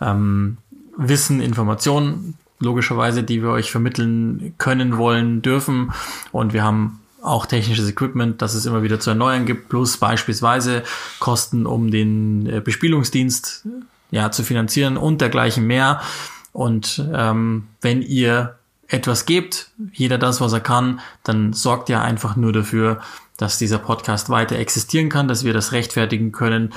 ähm, 0.00 0.58
Wissen, 0.96 1.40
Informationen, 1.40 2.34
logischerweise, 2.60 3.22
die 3.22 3.42
wir 3.42 3.50
euch 3.50 3.70
vermitteln 3.70 4.54
können, 4.58 4.96
wollen, 4.96 5.42
dürfen. 5.42 5.92
Und 6.32 6.52
wir 6.52 6.64
haben 6.64 7.00
auch 7.22 7.46
technisches 7.46 7.88
Equipment, 7.88 8.40
das 8.42 8.54
es 8.54 8.66
immer 8.66 8.82
wieder 8.82 9.00
zu 9.00 9.10
erneuern 9.10 9.44
gibt, 9.44 9.68
plus 9.68 9.96
beispielsweise 9.96 10.82
Kosten, 11.18 11.66
um 11.66 11.90
den 11.90 12.46
äh, 12.46 12.60
Bespielungsdienst 12.60 13.66
ja, 14.10 14.30
zu 14.30 14.42
finanzieren 14.42 14.96
und 14.96 15.20
dergleichen 15.20 15.66
mehr. 15.66 16.00
Und 16.52 17.04
ähm, 17.12 17.68
wenn 17.80 18.02
ihr 18.02 18.56
etwas 18.88 19.26
gebt, 19.26 19.70
jeder 19.92 20.18
das, 20.18 20.40
was 20.40 20.52
er 20.52 20.60
kann, 20.60 21.00
dann 21.22 21.52
sorgt 21.52 21.88
ihr 21.90 22.00
einfach 22.00 22.36
nur 22.36 22.52
dafür, 22.52 23.00
dass 23.36 23.58
dieser 23.58 23.78
Podcast 23.78 24.30
weiter 24.30 24.56
existieren 24.56 25.08
kann, 25.08 25.28
dass 25.28 25.44
wir 25.44 25.52
das 25.52 25.72
rechtfertigen 25.72 26.32
können, 26.32 26.72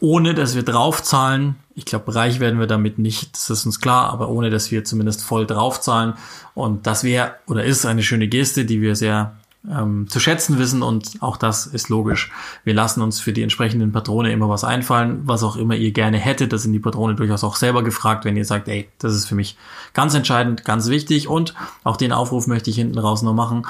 ohne 0.00 0.34
dass 0.34 0.54
wir 0.54 0.62
draufzahlen. 0.62 1.56
Ich 1.74 1.84
glaube, 1.84 2.14
reich 2.14 2.40
werden 2.40 2.58
wir 2.58 2.66
damit 2.66 2.98
nicht, 2.98 3.34
das 3.34 3.50
ist 3.50 3.66
uns 3.66 3.80
klar, 3.80 4.10
aber 4.10 4.28
ohne 4.28 4.50
dass 4.50 4.70
wir 4.70 4.84
zumindest 4.84 5.22
voll 5.22 5.46
draufzahlen. 5.46 6.14
Und 6.54 6.86
das 6.86 7.04
wäre 7.04 7.34
oder 7.46 7.64
ist 7.64 7.86
eine 7.86 8.02
schöne 8.02 8.28
Geste, 8.28 8.64
die 8.64 8.80
wir 8.80 8.96
sehr 8.96 9.36
ähm, 9.70 10.08
zu 10.08 10.18
schätzen 10.18 10.58
wissen 10.58 10.82
und 10.82 11.18
auch 11.20 11.36
das 11.36 11.66
ist 11.66 11.88
logisch. 11.88 12.32
Wir 12.64 12.74
lassen 12.74 13.00
uns 13.00 13.20
für 13.20 13.32
die 13.32 13.42
entsprechenden 13.42 13.92
Patrone 13.92 14.32
immer 14.32 14.48
was 14.48 14.64
einfallen, 14.64 15.22
was 15.24 15.42
auch 15.42 15.56
immer 15.56 15.74
ihr 15.74 15.92
gerne 15.92 16.18
hättet. 16.18 16.52
Das 16.52 16.62
sind 16.62 16.72
die 16.72 16.80
Patrone 16.80 17.14
durchaus 17.14 17.44
auch 17.44 17.56
selber 17.56 17.82
gefragt, 17.82 18.24
wenn 18.24 18.36
ihr 18.36 18.44
sagt, 18.44 18.68
ey, 18.68 18.88
das 18.98 19.14
ist 19.14 19.26
für 19.26 19.34
mich 19.34 19.56
ganz 19.94 20.14
entscheidend, 20.14 20.64
ganz 20.64 20.88
wichtig 20.88 21.28
und 21.28 21.54
auch 21.84 21.96
den 21.96 22.12
Aufruf 22.12 22.46
möchte 22.46 22.70
ich 22.70 22.76
hinten 22.76 22.98
raus 22.98 23.22
noch 23.22 23.34
machen, 23.34 23.66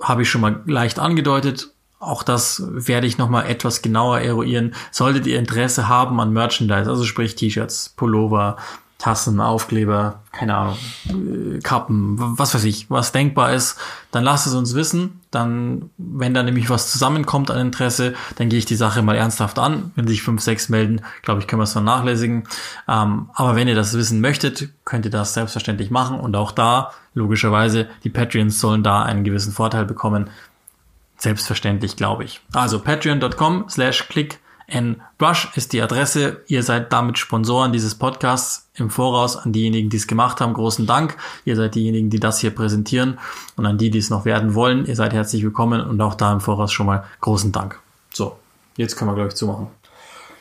habe 0.00 0.22
ich 0.22 0.30
schon 0.30 0.40
mal 0.40 0.62
leicht 0.66 0.98
angedeutet. 0.98 1.70
Auch 1.98 2.22
das 2.22 2.62
werde 2.68 3.06
ich 3.06 3.16
nochmal 3.16 3.46
etwas 3.46 3.80
genauer 3.80 4.20
eruieren. 4.20 4.74
Solltet 4.90 5.26
ihr 5.26 5.38
Interesse 5.38 5.88
haben 5.88 6.20
an 6.20 6.32
Merchandise, 6.32 6.90
also 6.90 7.04
sprich 7.04 7.34
T-Shirts, 7.34 7.94
Pullover, 7.96 8.56
Tassen, 9.04 9.38
Aufkleber, 9.38 10.22
keine 10.32 10.56
Ahnung, 10.56 10.78
äh, 11.10 11.58
Kappen, 11.58 12.16
was 12.38 12.54
weiß 12.54 12.64
ich, 12.64 12.88
was 12.88 13.12
denkbar 13.12 13.52
ist, 13.52 13.78
dann 14.12 14.24
lasst 14.24 14.46
es 14.46 14.54
uns 14.54 14.74
wissen. 14.74 15.20
Dann, 15.30 15.90
wenn 15.98 16.32
da 16.32 16.42
nämlich 16.42 16.70
was 16.70 16.90
zusammenkommt 16.90 17.50
an 17.50 17.58
Interesse, 17.58 18.14
dann 18.36 18.48
gehe 18.48 18.58
ich 18.58 18.64
die 18.64 18.76
Sache 18.76 19.02
mal 19.02 19.14
ernsthaft 19.14 19.58
an. 19.58 19.92
Wenn 19.94 20.08
sich 20.08 20.22
fünf, 20.22 20.40
sechs 20.40 20.70
melden, 20.70 21.02
glaube 21.20 21.40
ich, 21.40 21.46
können 21.46 21.60
wir 21.60 21.64
es 21.64 21.72
vernachlässigen. 21.72 22.44
Ähm, 22.88 23.28
aber 23.34 23.56
wenn 23.56 23.68
ihr 23.68 23.74
das 23.74 23.92
wissen 23.92 24.22
möchtet, 24.22 24.70
könnt 24.86 25.04
ihr 25.04 25.10
das 25.10 25.34
selbstverständlich 25.34 25.90
machen. 25.90 26.18
Und 26.18 26.34
auch 26.34 26.50
da, 26.50 26.92
logischerweise, 27.12 27.88
die 28.04 28.10
Patreons 28.10 28.58
sollen 28.58 28.82
da 28.82 29.02
einen 29.02 29.22
gewissen 29.22 29.52
Vorteil 29.52 29.84
bekommen. 29.84 30.30
Selbstverständlich, 31.18 31.96
glaube 31.96 32.24
ich. 32.24 32.40
Also 32.54 32.78
patreon.com 32.78 33.66
slash 33.68 34.08
click 34.08 34.38
Brush 35.18 35.50
ist 35.56 35.74
die 35.74 35.82
Adresse. 35.82 36.42
Ihr 36.46 36.62
seid 36.62 36.90
damit 36.90 37.18
Sponsoren 37.18 37.70
dieses 37.70 37.96
Podcasts. 37.96 38.63
Im 38.76 38.90
Voraus 38.90 39.36
an 39.36 39.52
diejenigen, 39.52 39.88
die 39.88 39.96
es 39.96 40.08
gemacht 40.08 40.40
haben, 40.40 40.52
großen 40.52 40.84
Dank. 40.84 41.16
Ihr 41.44 41.54
seid 41.54 41.76
diejenigen, 41.76 42.10
die 42.10 42.18
das 42.18 42.40
hier 42.40 42.50
präsentieren. 42.50 43.20
Und 43.56 43.66
an 43.66 43.78
die, 43.78 43.88
die 43.88 43.98
es 43.98 44.10
noch 44.10 44.24
werden 44.24 44.54
wollen, 44.54 44.84
ihr 44.86 44.96
seid 44.96 45.12
herzlich 45.12 45.44
willkommen. 45.44 45.80
Und 45.80 46.00
auch 46.00 46.14
da 46.14 46.32
im 46.32 46.40
Voraus 46.40 46.72
schon 46.72 46.86
mal 46.86 47.04
großen 47.20 47.52
Dank. 47.52 47.78
So, 48.12 48.36
jetzt 48.76 48.96
können 48.96 49.12
wir, 49.12 49.14
glaube 49.14 49.28
ich, 49.28 49.36
zumachen. 49.36 49.68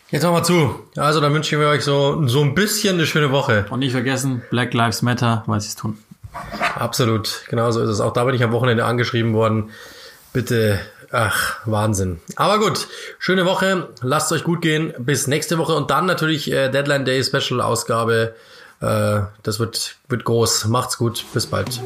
Jetzt 0.09 0.23
machen 0.23 0.35
wir 0.35 0.43
zu. 0.43 0.75
Also, 0.95 1.21
dann 1.21 1.31
wünschen 1.31 1.59
wir 1.59 1.67
euch 1.67 1.83
so, 1.83 2.27
so 2.27 2.41
ein 2.41 2.55
bisschen 2.55 2.95
eine 2.95 3.05
schöne 3.05 3.31
Woche. 3.31 3.67
Und 3.69 3.79
nicht 3.79 3.91
vergessen, 3.91 4.41
Black 4.49 4.73
Lives 4.73 5.03
Matter, 5.03 5.43
weil 5.45 5.61
sie 5.61 5.67
es 5.67 5.75
tun. 5.75 5.99
Absolut, 6.75 7.43
genau 7.49 7.69
so 7.69 7.81
ist 7.81 7.89
es. 7.89 7.99
Auch 7.99 8.13
da 8.13 8.23
bin 8.23 8.33
ich 8.33 8.43
am 8.43 8.51
Wochenende 8.51 8.85
angeschrieben 8.85 9.33
worden. 9.33 9.69
Bitte 10.33 10.79
Ach, 11.15 11.59
Wahnsinn. 11.65 12.19
Aber 12.37 12.57
gut, 12.57 12.87
schöne 13.19 13.45
Woche. 13.45 13.89
Lasst 14.01 14.31
euch 14.31 14.43
gut 14.43 14.61
gehen. 14.61 14.95
Bis 14.97 15.27
nächste 15.27 15.59
Woche 15.59 15.75
und 15.75 15.91
dann 15.91 16.07
natürlich 16.07 16.51
äh, 16.51 16.69
Deadline 16.69 17.05
Day 17.05 17.23
Special 17.23 17.61
Ausgabe. 17.61 18.33
Äh, 18.81 19.21
das 19.43 19.59
wird, 19.59 19.97
wird 20.09 20.23
groß. 20.25 20.65
Macht's 20.65 20.97
gut. 20.97 21.23
Bis 21.31 21.45
bald. 21.45 21.79